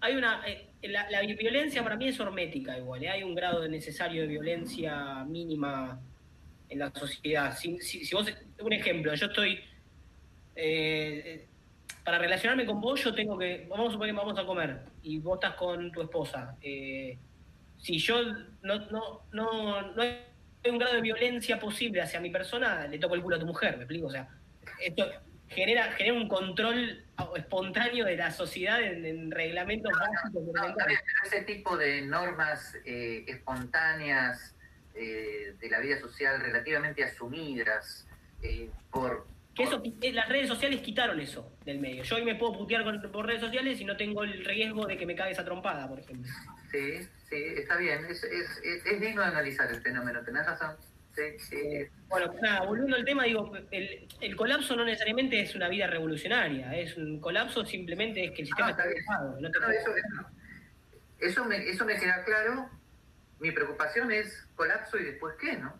hay, 0.00 0.16
una, 0.16 0.42
eh, 0.46 0.70
la, 0.82 1.20
violencia 1.20 1.82
para 1.82 1.96
mí 1.96 2.08
es 2.08 2.20
hormética 2.20 2.78
igual, 2.78 3.02
¿eh? 3.02 3.08
hay 3.08 3.22
un 3.22 3.34
grado 3.34 3.66
necesario 3.68 4.22
de 4.22 4.28
violencia 4.28 5.24
mínima 5.24 6.00
en 6.68 6.78
la 6.78 6.92
sociedad. 6.94 7.56
Si, 7.56 7.78
si, 7.80 8.14
vos, 8.14 8.32
un 8.60 8.72
ejemplo, 8.72 9.14
yo 9.14 9.26
estoy, 9.26 9.60
eh, 10.54 11.46
para 12.04 12.18
relacionarme 12.18 12.66
con 12.66 12.80
vos 12.80 13.02
yo 13.02 13.14
tengo 13.14 13.38
que, 13.38 13.66
vamos 13.68 13.88
a 13.88 13.92
suponer 13.92 14.14
que 14.14 14.20
vamos 14.20 14.38
a 14.38 14.46
comer 14.46 14.80
y 15.02 15.18
vos 15.18 15.36
estás 15.36 15.54
con 15.54 15.90
tu 15.90 16.02
esposa. 16.02 16.56
si 16.60 17.98
yo 17.98 18.22
no, 18.62 18.78
no, 18.90 19.22
no, 19.32 19.92
no 19.92 20.02
hay 20.02 20.70
un 20.70 20.78
grado 20.78 20.94
de 20.94 21.02
violencia 21.02 21.58
posible 21.58 22.00
hacia 22.00 22.20
mi 22.20 22.30
persona, 22.30 22.86
le 22.86 22.98
toco 22.98 23.14
el 23.14 23.22
culo 23.22 23.36
a 23.36 23.38
tu 23.40 23.46
mujer, 23.46 23.76
¿me 23.76 23.84
explico? 23.84 24.06
O 24.06 24.10
sea, 24.10 24.28
esto 24.80 25.10
genera, 25.48 25.92
genera 25.92 26.16
un 26.16 26.28
control 26.28 27.04
espontáneo 27.36 28.04
de 28.04 28.16
la 28.16 28.30
sociedad 28.30 28.82
en, 28.82 29.30
reglamentos 29.30 29.92
básicos. 29.92 30.42
ese 31.24 31.42
tipo 31.42 31.76
de 31.76 32.02
normas 32.02 32.76
eh, 32.84 33.24
espontáneas 33.26 34.54
eh, 34.94 35.54
de 35.58 35.70
la 35.70 35.80
vida 35.80 35.98
social 36.00 36.40
relativamente 36.40 37.04
asumidas 37.04 38.06
eh, 38.42 38.68
por... 38.90 39.26
Que 39.54 39.62
eso, 39.62 39.80
las 40.12 40.28
redes 40.28 40.48
sociales 40.48 40.80
quitaron 40.80 41.20
eso 41.20 41.52
del 41.64 41.78
medio. 41.78 42.02
Yo 42.02 42.16
hoy 42.16 42.24
me 42.24 42.34
puedo 42.34 42.58
putear 42.58 42.82
por 43.12 43.24
redes 43.24 43.40
sociales 43.40 43.80
y 43.80 43.84
no 43.84 43.96
tengo 43.96 44.24
el 44.24 44.44
riesgo 44.44 44.84
de 44.86 44.96
que 44.96 45.06
me 45.06 45.14
cague 45.14 45.30
esa 45.30 45.44
trompada, 45.44 45.88
por 45.88 46.00
ejemplo. 46.00 46.28
Sí, 46.72 47.08
sí, 47.28 47.36
está 47.56 47.76
bien. 47.76 48.04
Es, 48.06 48.24
es, 48.24 48.60
es 48.64 49.00
digno 49.00 49.22
de 49.22 49.28
analizar 49.28 49.70
el 49.70 49.80
fenómeno, 49.80 50.24
tenés 50.24 50.44
razón. 50.44 50.76
Bueno, 52.08 52.34
nada, 52.42 52.62
volviendo 52.66 52.96
al 52.96 53.04
tema, 53.04 53.24
digo, 53.24 53.52
el, 53.70 54.08
el, 54.20 54.36
colapso 54.36 54.76
no 54.76 54.84
necesariamente 54.84 55.40
es 55.40 55.54
una 55.54 55.68
vida 55.68 55.86
revolucionaria, 55.86 56.76
es 56.76 56.96
un 56.96 57.20
colapso 57.20 57.64
simplemente 57.64 58.24
es 58.24 58.30
que 58.32 58.42
el 58.42 58.46
sistema 58.46 58.70
está 58.70 58.86
dejado. 58.86 59.38
eso, 61.18 61.44
me, 61.44 61.68
eso 61.68 61.84
me 61.84 61.96
queda 61.98 62.24
claro. 62.24 62.68
Mi 63.40 63.50
preocupación 63.50 64.10
es 64.12 64.48
colapso 64.54 64.98
y 64.98 65.04
después 65.04 65.34
qué, 65.40 65.56
¿no? 65.56 65.74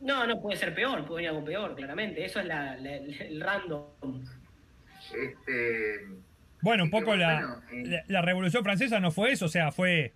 No, 0.00 0.26
no 0.26 0.40
puede 0.40 0.56
ser 0.56 0.74
peor, 0.74 1.04
puede 1.06 1.16
venir 1.16 1.30
algo 1.30 1.44
peor, 1.44 1.74
claramente. 1.74 2.24
Eso 2.24 2.40
es 2.40 2.46
la, 2.46 2.74
el 2.74 3.40
random. 3.40 4.24
Este, 5.14 6.06
bueno, 6.60 6.84
un 6.84 6.90
poco 6.90 7.14
la, 7.14 7.62
eh, 7.70 8.02
la, 8.08 8.22
Revolución 8.22 8.64
Francesa 8.64 8.98
no 8.98 9.10
fue 9.10 9.32
eso, 9.32 9.46
o 9.46 9.48
sea, 9.48 9.70
fue. 9.70 10.14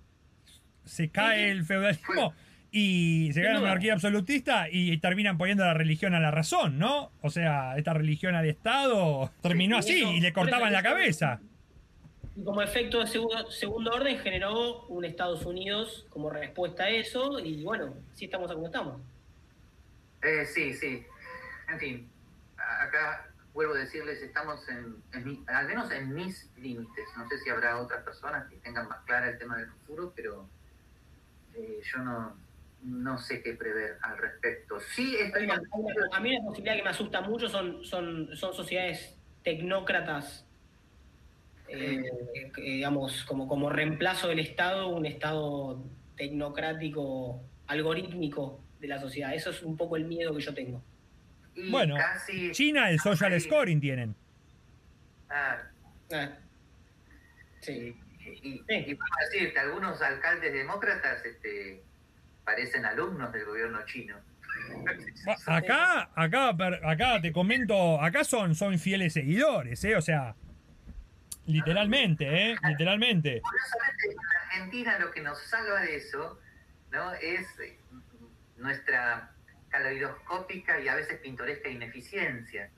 Se 0.85 1.11
cae 1.11 1.51
el 1.51 1.65
feudalismo 1.65 2.35
y 2.73 3.33
se 3.33 3.43
gana 3.43 3.59
una 3.59 3.69
monarquía 3.69 3.95
absolutista 3.95 4.67
y 4.71 4.97
terminan 4.99 5.37
poniendo 5.37 5.65
la 5.65 5.75
religión 5.75 6.15
a 6.15 6.21
la 6.21 6.31
razón, 6.31 6.79
¿no? 6.79 7.11
O 7.21 7.31
sea, 7.31 7.77
esta 7.77 7.93
religión 7.95 8.35
al 8.35 8.47
Estado 8.47 9.31
terminó 9.43 9.79
así 9.79 10.05
y 10.05 10.21
le 10.21 10.33
cortaban 10.33 10.73
la 10.73 10.83
cabeza. 10.83 11.41
Y 12.37 12.45
como 12.45 12.63
efecto 12.63 13.01
de 13.01 13.07
segundo, 13.51 13.93
orden 13.93 14.19
generó 14.21 14.87
un 14.87 15.05
Estados 15.05 15.45
Unidos 15.45 16.07
como 16.11 16.31
respuesta 16.31 16.85
a 16.85 16.89
eso 16.91 17.41
y 17.41 17.65
bueno, 17.65 17.95
sí 18.15 18.27
estamos 18.27 18.53
como 18.53 18.67
estamos. 18.67 19.01
Eh, 20.23 20.47
sí, 20.47 20.75
sí. 20.75 21.05
En 21.69 21.79
fin, 21.79 22.09
acá 22.57 23.27
vuelvo 23.53 23.75
a 23.75 23.79
decirles, 23.79 24.23
estamos 24.23 24.61
en, 24.69 25.03
al 25.49 25.67
menos 25.67 25.91
en 25.91 26.15
mis 26.15 26.49
límites. 26.57 27.07
No 27.17 27.29
sé 27.29 27.39
si 27.39 27.51
habrá 27.51 27.79
otras 27.79 28.05
personas 28.05 28.49
que 28.49 28.57
tengan 28.57 28.89
más 28.89 29.01
clara 29.07 29.29
el 29.29 29.39
tema 29.39 29.57
del 29.57 29.67
futuro, 29.67 30.13
pero 30.15 30.47
eh, 31.55 31.81
yo 31.83 31.99
no, 31.99 32.37
no 32.83 33.19
sé 33.19 33.43
qué 33.43 33.55
prever 33.55 33.99
al 34.03 34.19
respecto. 34.19 34.81
Sí, 34.81 35.17
A 36.13 36.21
mí 36.21 36.35
la 36.35 36.43
posibilidad 36.43 36.77
que 36.77 36.83
me 36.83 36.91
asusta 36.91 37.21
mucho 37.21 37.49
son, 37.49 37.85
son, 37.85 38.35
son 38.37 38.55
sociedades 38.55 39.19
tecnócratas, 39.43 40.47
eh, 41.69 42.03
digamos, 42.57 43.25
como, 43.25 43.47
como 43.47 43.71
reemplazo 43.71 44.29
del 44.29 44.41
Estado, 44.41 44.89
un 44.89 45.07
Estado 45.07 45.83
tecnocrático, 46.17 47.43
algorítmico 47.67 48.61
de 48.81 48.89
la 48.89 48.99
sociedad. 48.99 49.35
Eso 49.35 49.51
es 49.51 49.63
un 49.63 49.77
poco 49.77 49.97
el 49.97 50.05
miedo 50.05 50.35
que 50.35 50.41
yo 50.41 50.55
tengo. 50.55 50.83
bueno, 51.71 51.97
China 52.53 52.91
el 52.91 52.99
social 52.99 53.39
scoring 53.41 53.81
tienen. 53.81 54.15
Ah. 55.29 55.63
ah. 56.13 56.29
Sí. 57.61 57.95
Y, 58.43 58.63
y, 58.69 58.99
decirte, 59.21 59.59
algunos 59.59 60.01
alcaldes 60.03 60.53
demócratas 60.53 61.25
este, 61.25 61.83
parecen 62.51 62.85
alumnos 62.85 63.33
del 63.33 63.45
gobierno 63.45 63.79
chino. 63.87 64.17
Acá, 65.47 66.11
acá, 66.15 66.57
acá 66.83 67.21
te 67.23 67.33
comento, 67.33 68.01
acá 68.01 68.25
son, 68.25 68.55
son 68.57 68.79
fieles 68.79 69.13
seguidores, 69.13 69.85
¿eh? 69.85 69.97
O 69.97 70.03
sea, 70.03 70.35
literalmente, 71.47 72.25
¿eh? 72.27 72.57
Literalmente. 72.69 73.41
Curiosamente, 73.41 74.11
en 74.11 74.19
Argentina 74.37 74.99
lo 74.99 75.11
que 75.13 75.21
nos 75.21 75.39
salva 75.43 75.81
de 75.83 75.97
eso, 75.97 76.41
¿no? 76.91 77.13
Es 77.15 77.47
eh, 77.61 77.79
nuestra 78.57 79.31
caleidoscópica 79.69 80.81
y 80.81 80.89
a 80.89 80.97
veces 80.97 81.21
pintoresca 81.21 81.69
ineficiencia. 81.69 82.69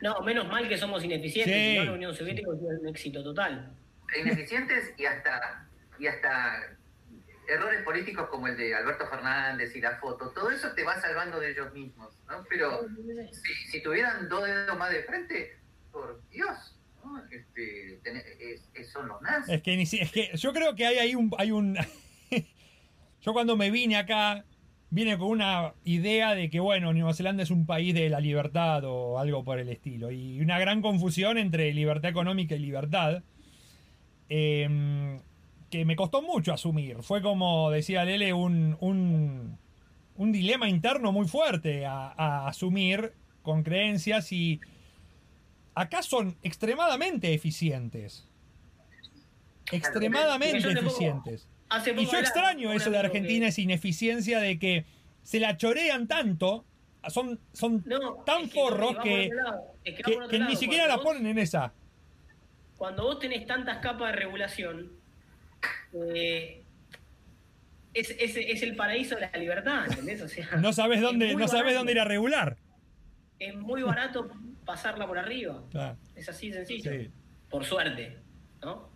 No, 0.00 0.20
menos 0.20 0.46
mal 0.46 0.68
que 0.68 0.78
somos 0.78 1.02
ineficientes, 1.02 1.52
sí. 1.52 1.72
si 1.72 1.78
no 1.78 1.84
la 1.84 1.92
Unión 1.94 2.14
Soviética 2.14 2.48
es 2.54 2.80
un 2.80 2.88
éxito 2.88 3.24
total. 3.24 3.72
Ineficientes 4.16 4.94
y 4.96 5.04
hasta, 5.04 5.66
y 5.98 6.06
hasta 6.06 6.77
errores 7.48 7.82
políticos 7.82 8.28
como 8.30 8.46
el 8.46 8.56
de 8.56 8.74
Alberto 8.74 9.06
Fernández 9.06 9.74
y 9.74 9.80
la 9.80 9.96
foto, 9.96 10.30
todo 10.30 10.50
eso 10.50 10.72
te 10.72 10.84
va 10.84 11.00
salvando 11.00 11.40
de 11.40 11.50
ellos 11.50 11.72
mismos, 11.72 12.14
¿no? 12.28 12.44
Pero 12.48 12.86
si, 13.70 13.82
tuvieran 13.82 14.28
dos 14.28 14.44
dedos 14.44 14.78
más 14.78 14.90
de 14.90 15.02
frente, 15.04 15.56
por 15.90 16.20
Dios, 16.30 16.76
¿no? 17.02 17.22
Este, 17.30 18.00
es, 18.74 18.92
son 18.92 19.08
los 19.08 19.20
nazis. 19.22 19.54
Es 19.54 19.62
que, 19.62 19.80
es 19.80 20.12
que 20.12 20.30
yo 20.36 20.52
creo 20.52 20.74
que 20.74 20.86
hay 20.86 20.98
ahí 20.98 21.14
un... 21.14 21.30
Hay 21.38 21.50
un 21.50 21.76
yo 23.22 23.32
cuando 23.32 23.56
me 23.56 23.70
vine 23.70 23.96
acá, 23.96 24.44
vine 24.90 25.16
con 25.16 25.28
una 25.28 25.72
idea 25.84 26.34
de 26.34 26.50
que, 26.50 26.60
bueno, 26.60 26.92
Nueva 26.92 27.14
Zelanda 27.14 27.42
es 27.42 27.50
un 27.50 27.64
país 27.64 27.94
de 27.94 28.10
la 28.10 28.20
libertad 28.20 28.84
o 28.84 29.18
algo 29.18 29.42
por 29.42 29.58
el 29.58 29.70
estilo, 29.70 30.10
y 30.10 30.40
una 30.40 30.58
gran 30.58 30.82
confusión 30.82 31.38
entre 31.38 31.72
libertad 31.72 32.10
económica 32.10 32.54
y 32.54 32.58
libertad. 32.58 33.22
Eh, 34.28 35.18
que 35.70 35.84
me 35.84 35.96
costó 35.96 36.22
mucho 36.22 36.52
asumir. 36.52 37.02
Fue 37.02 37.22
como 37.22 37.70
decía 37.70 38.04
Lele, 38.04 38.32
un, 38.32 38.76
un, 38.80 39.58
un 40.16 40.32
dilema 40.32 40.68
interno 40.68 41.12
muy 41.12 41.26
fuerte 41.26 41.86
a, 41.86 42.46
asumir 42.46 43.12
con 43.42 43.62
creencias 43.62 44.32
y 44.32 44.60
acá 45.74 46.02
son 46.02 46.36
extremadamente 46.42 47.32
eficientes. 47.32 48.26
Extremadamente 49.70 50.72
eficientes. 50.72 51.48
y 51.96 52.06
yo 52.06 52.18
extraño 52.18 52.72
eso 52.72 52.90
de 52.90 52.98
Argentina, 52.98 53.48
esa 53.48 53.60
ineficiencia 53.60 54.40
de 54.40 54.58
que 54.58 54.86
se 55.22 55.40
la 55.40 55.56
chorean 55.56 56.08
tanto, 56.08 56.64
son, 57.08 57.38
son 57.52 57.84
tan 58.24 58.48
forros 58.50 58.96
que, 59.02 59.30
que, 59.84 60.38
ni 60.40 60.56
siquiera 60.56 60.86
la 60.86 60.98
ponen 60.98 61.26
en 61.26 61.38
esa. 61.38 61.72
Cuando 62.76 63.04
vos 63.04 63.18
tenés 63.18 63.46
tantas 63.46 63.78
capas 63.78 64.12
de 64.12 64.16
regulación, 64.16 64.97
eh, 65.92 66.62
es, 67.94 68.14
es, 68.18 68.62
el 68.62 68.76
paraíso 68.76 69.14
de 69.16 69.22
la 69.22 69.38
libertad, 69.38 69.86
¿entendés? 69.88 70.22
O 70.22 70.28
sea, 70.28 70.56
no 70.56 70.72
sabes 70.72 71.00
dónde, 71.00 71.34
no 71.34 71.48
sabes 71.48 71.74
dónde 71.74 71.92
ir 71.92 72.00
a 72.00 72.04
regular. 72.04 72.56
Es 73.38 73.54
muy 73.54 73.82
barato 73.82 74.30
pasarla 74.64 75.06
por 75.06 75.18
arriba. 75.18 75.62
Es 76.14 76.28
así 76.28 76.52
sencillo. 76.52 76.90
Por 77.50 77.64
suerte, 77.64 78.18
¿no? 78.62 78.90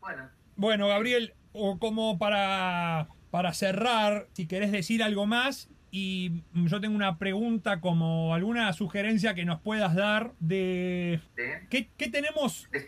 bueno. 0.00 0.30
bueno, 0.56 0.88
Gabriel, 0.88 1.34
como 1.52 2.18
para 2.18 3.08
para 3.30 3.52
cerrar, 3.52 4.28
si 4.32 4.46
querés 4.46 4.72
decir 4.72 5.02
algo 5.02 5.26
más, 5.26 5.68
y 5.90 6.42
yo 6.52 6.80
tengo 6.80 6.94
una 6.94 7.18
pregunta 7.18 7.80
como 7.80 8.34
alguna 8.34 8.72
sugerencia 8.72 9.34
que 9.34 9.44
nos 9.44 9.60
puedas 9.60 9.94
dar 9.94 10.32
de... 10.38 11.20
¿De? 11.34 11.66
¿Qué, 11.70 11.90
qué 11.96 12.08
tenemos? 12.08 12.68
de 12.70 12.80
de- 12.80 12.86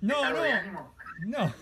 No, 0.00 0.14
estado 0.14 0.42
de 0.42 0.50
no, 0.50 0.56
ánimo. 0.56 0.94
no. 1.26 1.54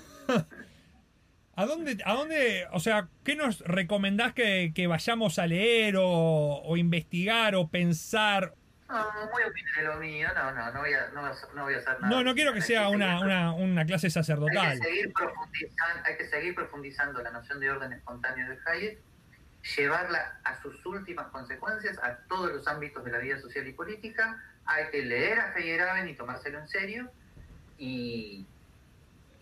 ¿A 1.57 1.67
dónde, 1.67 1.99
¿A 2.05 2.15
dónde, 2.15 2.67
o 2.73 2.81
sea, 2.81 3.09
qué 3.25 3.37
nos 3.37 3.61
recomendás 3.61 4.33
que, 4.33 4.73
que 4.75 4.87
vayamos 4.87 5.39
a 5.39 5.47
leer 5.47 5.97
o, 5.97 6.05
o 6.05 6.77
investigar 6.77 7.55
o 7.55 7.69
pensar? 7.69 8.55
No, 8.89 9.11
muy 9.33 9.43
opinión 9.43 9.77
de 9.77 9.83
lo 9.83 9.97
mío, 9.97 10.29
no, 10.35 10.53
no, 10.53 10.73
no 10.73 10.81
voy 10.81 10.93
a, 10.93 11.09
no, 11.09 11.23
no 11.55 11.63
voy 11.65 11.75
a 11.75 11.79
hacer 11.79 12.01
nada. 12.01 12.09
No, 12.15 12.23
no 12.23 12.35
quiero 12.35 12.53
que 12.53 12.59
Hay 12.59 12.67
sea 12.67 12.89
una, 12.89 13.21
una, 13.21 13.53
una 13.53 13.87
clase 13.87 14.09
Hay 14.09 14.11
sacerdotal. 14.11 14.79
que, 14.79 14.85
seguir 14.85 15.13
profundizando, 15.13 16.03
hay 16.05 16.17
que 16.17 16.29
seguir 16.29 16.55
profundizando 16.55 17.23
la 17.23 17.31
noción 17.31 17.61
de 17.61 17.71
orden 17.71 17.93
espontáneo 17.93 18.49
de 18.49 18.59
Hayek, 18.67 18.99
llevarla 19.77 20.39
a 20.45 20.61
sus 20.61 20.85
últimas 20.85 21.29
consecuencias, 21.29 21.99
a 21.99 22.17
todos 22.29 22.53
los 22.53 22.69
ámbitos 22.69 23.05
de 23.05 23.11
la 23.13 23.19
vida 23.19 23.39
social 23.41 23.67
y 23.67 23.73
política. 23.73 24.43
Hay 24.67 24.91
que 24.91 25.03
leer 25.03 25.41
a 25.41 25.53
Feyerabend 25.53 26.11
y 26.11 26.15
tomárselo 26.15 26.59
en 26.59 26.69
serio. 26.69 27.11
Y, 27.79 28.47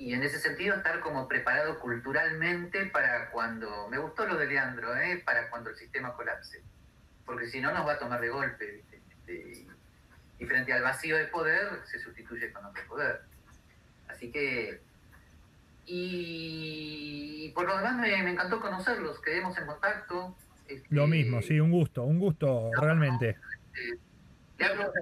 y 0.02 0.14
en 0.14 0.22
ese 0.24 0.40
sentido 0.40 0.74
estar 0.74 0.98
como 1.00 1.28
preparado 1.28 1.78
culturalmente 1.78 2.86
para 2.86 3.30
cuando, 3.30 3.88
me 3.88 3.98
gustó 3.98 4.26
lo 4.26 4.36
de 4.36 4.46
Leandro, 4.46 4.96
¿eh? 4.96 5.22
para 5.24 5.48
cuando 5.48 5.70
el 5.70 5.76
sistema 5.76 6.14
colapse. 6.14 6.60
Porque 7.24 7.46
si 7.46 7.60
no 7.60 7.72
nos 7.72 7.86
va 7.86 7.92
a 7.92 7.98
tomar 8.00 8.20
de 8.20 8.28
golpe. 8.28 8.82
Este, 8.90 9.66
y 10.40 10.44
frente 10.46 10.72
al 10.72 10.82
vacío 10.82 11.16
de 11.16 11.26
poder 11.26 11.68
se 11.84 12.00
sustituye 12.00 12.52
con 12.52 12.64
otro 12.66 12.82
poder. 12.88 13.20
Así 14.08 14.32
que 14.32 14.80
y 15.86 17.50
por 17.54 17.66
lo 17.68 17.76
demás 17.76 17.96
me, 17.96 18.22
me 18.24 18.30
encantó 18.32 18.60
conocerlos, 18.60 19.20
quedemos 19.20 19.56
en 19.56 19.66
contacto. 19.66 20.36
Este, 20.66 20.86
Lo 20.90 21.06
mismo, 21.06 21.42
sí, 21.42 21.60
un 21.60 21.70
gusto, 21.70 22.02
un 22.02 22.18
gusto, 22.18 22.70
realmente. 22.80 23.36
Leandro, 24.58 24.92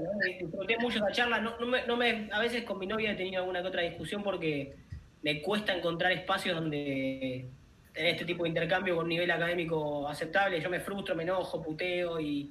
Disfruté 0.40 0.76
mucho 0.78 0.98
esa 0.98 1.12
charla. 1.12 1.40
No, 1.40 1.58
no 1.58 1.66
me, 1.66 1.86
no 1.86 1.96
me- 1.96 2.28
a 2.32 2.38
veces 2.38 2.64
con 2.64 2.78
mi 2.78 2.86
novia 2.86 3.12
he 3.12 3.16
tenido 3.16 3.40
alguna 3.40 3.62
que 3.62 3.68
otra 3.68 3.82
discusión 3.82 4.22
porque 4.22 4.74
me 5.22 5.42
cuesta 5.42 5.74
encontrar 5.74 6.12
espacios 6.12 6.56
donde 6.56 7.46
tener 7.92 8.12
este 8.12 8.24
tipo 8.24 8.44
de 8.44 8.50
intercambio 8.50 8.96
con 8.96 9.04
un 9.04 9.10
nivel 9.10 9.30
académico 9.30 10.08
aceptable. 10.08 10.60
Yo 10.60 10.70
me 10.70 10.80
frustro, 10.80 11.14
me 11.14 11.24
enojo, 11.24 11.62
puteo 11.62 12.20
y 12.20 12.50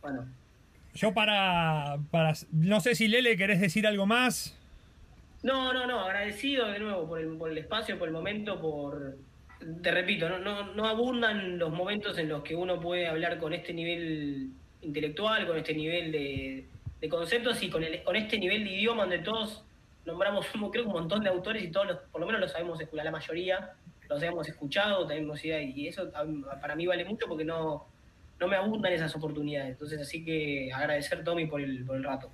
bueno. 0.00 0.26
Yo 0.94 1.12
para, 1.12 1.98
para, 2.10 2.34
no 2.52 2.80
sé 2.80 2.94
si 2.94 3.08
Lele 3.08 3.36
querés 3.36 3.60
decir 3.60 3.86
algo 3.86 4.06
más. 4.06 4.56
No, 5.42 5.72
no, 5.72 5.86
no, 5.86 6.00
agradecido 6.00 6.68
de 6.68 6.78
nuevo 6.78 7.06
por 7.06 7.20
el, 7.20 7.36
por 7.36 7.50
el 7.50 7.58
espacio, 7.58 7.98
por 7.98 8.08
el 8.08 8.14
momento, 8.14 8.60
por... 8.60 9.16
Te 9.82 9.90
repito, 9.90 10.28
no, 10.28 10.38
no, 10.38 10.74
no 10.74 10.86
abundan 10.86 11.58
los 11.58 11.70
momentos 11.70 12.18
en 12.18 12.28
los 12.28 12.42
que 12.42 12.54
uno 12.54 12.80
puede 12.80 13.06
hablar 13.06 13.38
con 13.38 13.52
este 13.52 13.72
nivel 13.72 14.50
intelectual, 14.82 15.46
con 15.46 15.56
este 15.56 15.74
nivel 15.74 16.12
de, 16.12 16.64
de 17.00 17.08
conceptos 17.08 17.62
y 17.62 17.70
con, 17.70 17.82
el, 17.82 18.02
con 18.02 18.16
este 18.16 18.38
nivel 18.38 18.64
de 18.64 18.70
idioma 18.70 19.02
donde 19.02 19.18
todos 19.18 19.64
nombramos, 20.04 20.46
creo, 20.72 20.86
un 20.86 20.92
montón 20.92 21.22
de 21.22 21.30
autores 21.30 21.62
y 21.62 21.70
todos, 21.70 21.86
los, 21.86 21.98
por 22.10 22.20
lo 22.20 22.26
menos 22.26 22.40
lo 22.40 22.48
sabemos 22.48 22.80
escuchar, 22.80 23.04
la 23.04 23.10
mayoría 23.10 23.72
los 24.08 24.22
hemos 24.22 24.48
escuchado, 24.48 25.06
tenemos 25.06 25.42
idea, 25.44 25.62
y 25.62 25.88
eso 25.88 26.10
para 26.60 26.76
mí 26.76 26.86
vale 26.86 27.04
mucho 27.04 27.26
porque 27.26 27.44
no, 27.44 27.86
no 28.38 28.48
me 28.48 28.56
abundan 28.56 28.92
esas 28.92 29.14
oportunidades. 29.16 29.72
Entonces, 29.72 30.00
así 30.00 30.24
que 30.24 30.70
agradecer, 30.72 31.24
Tommy, 31.24 31.46
por 31.46 31.60
el, 31.60 31.84
por 31.86 31.96
el 31.96 32.04
rato. 32.04 32.30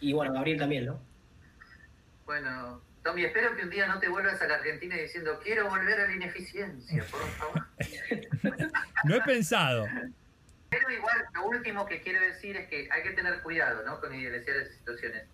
Y 0.00 0.14
bueno, 0.14 0.32
Gabriel 0.32 0.58
también, 0.58 0.86
¿no? 0.86 1.00
bueno, 2.30 2.80
Tommy, 3.02 3.24
espero 3.24 3.56
que 3.56 3.64
un 3.64 3.70
día 3.70 3.88
no 3.88 3.98
te 3.98 4.08
vuelvas 4.08 4.40
a 4.40 4.46
la 4.46 4.54
Argentina 4.54 4.94
diciendo 4.94 5.40
quiero 5.42 5.68
volver 5.68 5.98
a 5.98 6.06
la 6.06 6.14
ineficiencia, 6.14 7.04
por 7.10 7.26
favor. 7.30 7.66
Lo 9.04 9.16
he 9.16 9.20
pensado. 9.22 9.84
Pero 10.68 10.90
igual, 10.90 11.24
lo 11.34 11.46
último 11.46 11.86
que 11.86 12.00
quiero 12.02 12.20
decir 12.20 12.56
es 12.56 12.68
que 12.68 12.88
hay 12.92 13.02
que 13.02 13.10
tener 13.10 13.42
cuidado 13.42 13.84
¿no? 13.84 14.00
con 14.00 14.14
idealizar 14.14 14.54
esas 14.54 14.76
situaciones. 14.76 15.24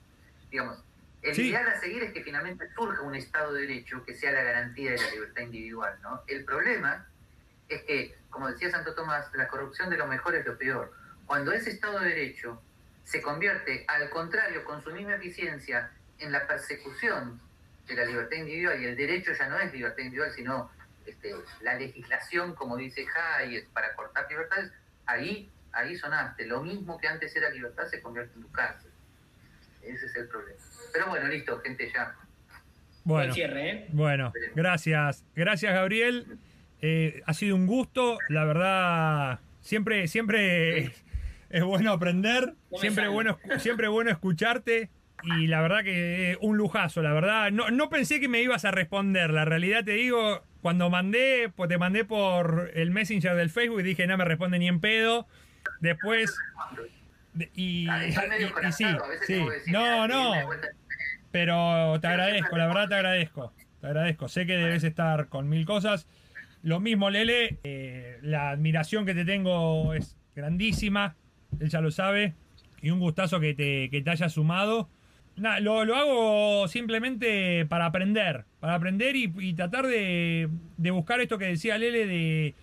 Digamos, 0.50 0.82
el 1.30 1.34
Sí. 1.34 1.48
ideal 1.48 1.66
a 1.68 1.78
seguir 1.80 2.02
es 2.02 2.12
que 2.12 2.22
finalmente 2.22 2.68
surja 2.74 3.02
un 3.02 3.14
Estado 3.14 3.52
de 3.52 3.62
Derecho 3.62 4.04
que 4.04 4.14
sea 4.14 4.32
la 4.32 4.42
garantía 4.42 4.92
de 4.92 4.98
la 4.98 5.10
libertad 5.10 5.42
individual. 5.42 5.98
¿no? 6.02 6.22
El 6.26 6.44
problema 6.44 7.06
es 7.68 7.82
que, 7.82 8.16
como 8.30 8.48
decía 8.50 8.70
Santo 8.70 8.94
Tomás, 8.94 9.26
la 9.34 9.48
corrupción 9.48 9.90
de 9.90 9.96
lo 9.96 10.06
mejor 10.06 10.34
es 10.36 10.46
lo 10.46 10.56
peor. 10.56 10.92
Cuando 11.26 11.52
ese 11.52 11.70
Estado 11.70 11.98
de 12.00 12.08
Derecho 12.10 12.62
se 13.04 13.20
convierte, 13.22 13.84
al 13.88 14.08
contrario, 14.10 14.64
con 14.64 14.82
su 14.82 14.90
misma 14.92 15.14
eficiencia, 15.14 15.90
en 16.18 16.32
la 16.32 16.46
persecución 16.46 17.40
de 17.86 17.94
la 17.94 18.04
libertad 18.04 18.36
individual, 18.36 18.80
y 18.80 18.86
el 18.86 18.96
derecho 18.96 19.32
ya 19.32 19.48
no 19.48 19.58
es 19.58 19.72
libertad 19.72 19.98
individual, 19.98 20.32
sino 20.32 20.70
este, 21.04 21.34
la 21.60 21.74
legislación, 21.74 22.54
como 22.54 22.76
dice 22.76 23.06
Hayek, 23.06 23.68
para 23.68 23.94
cortar 23.94 24.26
libertades, 24.28 24.72
ahí, 25.06 25.50
ahí 25.72 25.96
sonaste. 25.96 26.46
Lo 26.46 26.62
mismo 26.62 26.98
que 26.98 27.06
antes 27.06 27.34
era 27.36 27.50
libertad 27.50 27.86
se 27.86 28.00
convierte 28.00 28.34
en 28.34 28.42
tu 28.42 28.50
cárcel. 28.50 28.90
Ese 29.82 30.06
es 30.06 30.16
el 30.16 30.26
problema. 30.28 30.58
Pero 30.96 31.08
bueno, 31.10 31.28
listo, 31.28 31.58
gente, 31.60 31.90
ya. 31.92 32.14
Buen 33.04 33.20
Bueno, 33.20 33.34
cierre, 33.34 33.70
¿eh? 33.70 33.86
bueno, 33.90 34.32
gracias. 34.54 35.24
Gracias, 35.34 35.74
Gabriel. 35.74 36.38
Eh, 36.80 37.22
ha 37.26 37.34
sido 37.34 37.54
un 37.54 37.66
gusto, 37.66 38.18
la 38.28 38.44
verdad. 38.44 39.40
Siempre, 39.60 40.08
siempre 40.08 40.78
es, 40.78 41.04
es 41.50 41.62
bueno 41.64 41.92
aprender, 41.92 42.54
siempre 42.80 43.08
bueno, 43.08 43.38
siempre 43.58 43.88
bueno 43.88 44.10
escucharte. 44.10 44.90
Y 45.22 45.46
la 45.48 45.60
verdad 45.62 45.82
que 45.82 46.32
eh, 46.32 46.38
un 46.40 46.56
lujazo, 46.56 47.02
la 47.02 47.12
verdad. 47.12 47.50
No, 47.50 47.70
no 47.70 47.88
pensé 47.88 48.20
que 48.20 48.28
me 48.28 48.40
ibas 48.42 48.64
a 48.64 48.70
responder. 48.70 49.30
La 49.30 49.44
realidad 49.44 49.84
te 49.84 49.92
digo, 49.92 50.42
cuando 50.62 50.88
mandé, 50.90 51.50
pues 51.54 51.68
te 51.68 51.78
mandé 51.78 52.04
por 52.04 52.70
el 52.74 52.90
Messenger 52.90 53.34
del 53.34 53.50
Facebook 53.50 53.80
y 53.80 53.84
dije, 53.84 54.06
no 54.06 54.16
me 54.16 54.24
responde 54.24 54.58
ni 54.58 54.68
en 54.68 54.80
pedo. 54.80 55.26
Después. 55.80 56.34
de- 57.34 57.50
y, 57.54 57.86
sí, 58.72 58.84
No, 59.68 60.02
"Ah, 60.02 60.08
no. 60.08 60.32
Dime 61.40 61.52
de 61.52 61.52
vuelta". 61.52 62.00
Pero 62.00 62.00
te 62.00 62.06
agradezco, 62.06 62.56
la 62.56 62.66
verdad 62.66 62.88
te 62.88 62.94
agradezco. 62.94 63.52
Te 63.80 63.86
agradezco. 63.86 64.28
Sé 64.28 64.46
que 64.46 64.56
debes 64.56 64.84
estar 64.84 65.28
con 65.28 65.48
mil 65.48 65.66
cosas. 65.66 66.06
Lo 66.62 66.80
mismo, 66.80 67.10
Lele. 67.10 67.58
eh, 67.64 68.18
la 68.22 68.50
admiración 68.50 69.06
que 69.06 69.14
te 69.14 69.24
tengo 69.24 69.94
es 69.94 70.16
grandísima. 70.34 71.14
Él 71.60 71.68
ya 71.68 71.80
lo 71.80 71.90
sabe. 71.90 72.34
Y 72.82 72.90
un 72.90 73.00
gustazo 73.00 73.40
que 73.40 73.54
te, 73.54 73.88
que 73.90 74.02
te 74.02 74.10
haya 74.10 74.28
sumado. 74.28 74.88
Nah, 75.36 75.60
lo, 75.60 75.84
lo 75.84 75.94
hago 75.96 76.68
simplemente 76.68 77.66
para 77.66 77.86
aprender. 77.86 78.44
Para 78.58 78.74
aprender 78.74 79.16
y, 79.16 79.32
y 79.38 79.54
tratar 79.54 79.86
de, 79.86 80.48
de 80.76 80.90
buscar 80.90 81.20
esto 81.20 81.38
que 81.38 81.46
decía 81.46 81.78
Lele 81.78 82.06
de, 82.06 82.54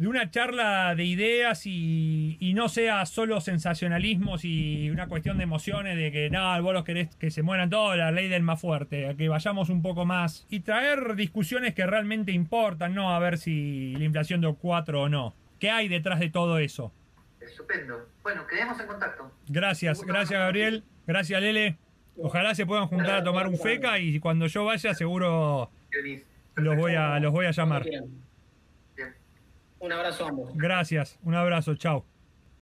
de 0.00 0.08
una 0.08 0.30
charla 0.30 0.94
de 0.94 1.04
ideas 1.04 1.66
y, 1.66 2.38
y 2.40 2.54
no 2.54 2.70
sea 2.70 3.04
solo 3.04 3.38
sensacionalismos 3.42 4.46
y 4.46 4.88
una 4.88 5.08
cuestión 5.08 5.36
de 5.36 5.44
emociones 5.44 5.94
de 5.98 6.10
que 6.10 6.30
no, 6.30 6.62
vos 6.62 6.72
los 6.72 6.84
querés 6.84 7.14
que 7.16 7.30
se 7.30 7.42
mueran 7.42 7.68
todos, 7.68 7.98
la 7.98 8.10
ley 8.10 8.30
del 8.30 8.42
más 8.42 8.58
fuerte, 8.58 9.10
a 9.10 9.14
que 9.14 9.28
vayamos 9.28 9.68
un 9.68 9.82
poco 9.82 10.06
más 10.06 10.46
y 10.48 10.60
traer 10.60 11.16
discusiones 11.16 11.74
que 11.74 11.86
realmente 11.86 12.32
importan, 12.32 12.94
no 12.94 13.14
a 13.14 13.18
ver 13.18 13.36
si 13.36 13.92
la 13.92 14.04
inflación 14.04 14.40
dio 14.40 14.54
4 14.54 15.02
o 15.02 15.08
no. 15.10 15.34
¿Qué 15.58 15.70
hay 15.70 15.86
detrás 15.88 16.18
de 16.18 16.30
todo 16.30 16.56
eso? 16.56 16.90
Estupendo. 17.38 18.08
Bueno, 18.22 18.46
quedemos 18.46 18.80
en 18.80 18.86
contacto. 18.86 19.30
Gracias, 19.48 20.02
gracias 20.02 20.40
Gabriel, 20.40 20.82
gracias 21.06 21.42
Lele. 21.42 21.76
Ojalá 22.16 22.54
se 22.54 22.64
puedan 22.64 22.86
juntar 22.86 23.16
a 23.16 23.22
tomar 23.22 23.48
un 23.48 23.58
feca 23.58 23.98
y 23.98 24.18
cuando 24.18 24.46
yo 24.46 24.64
vaya 24.64 24.94
seguro 24.94 25.70
los 26.54 26.76
voy 26.78 26.94
a, 26.94 27.20
los 27.20 27.32
voy 27.32 27.44
a 27.44 27.50
llamar. 27.50 27.84
Un 29.80 29.92
abrazo 29.92 30.24
a 30.24 30.28
ambos. 30.28 30.50
Gracias, 30.54 31.18
un 31.24 31.34
abrazo, 31.34 31.74
chao. 31.74 32.04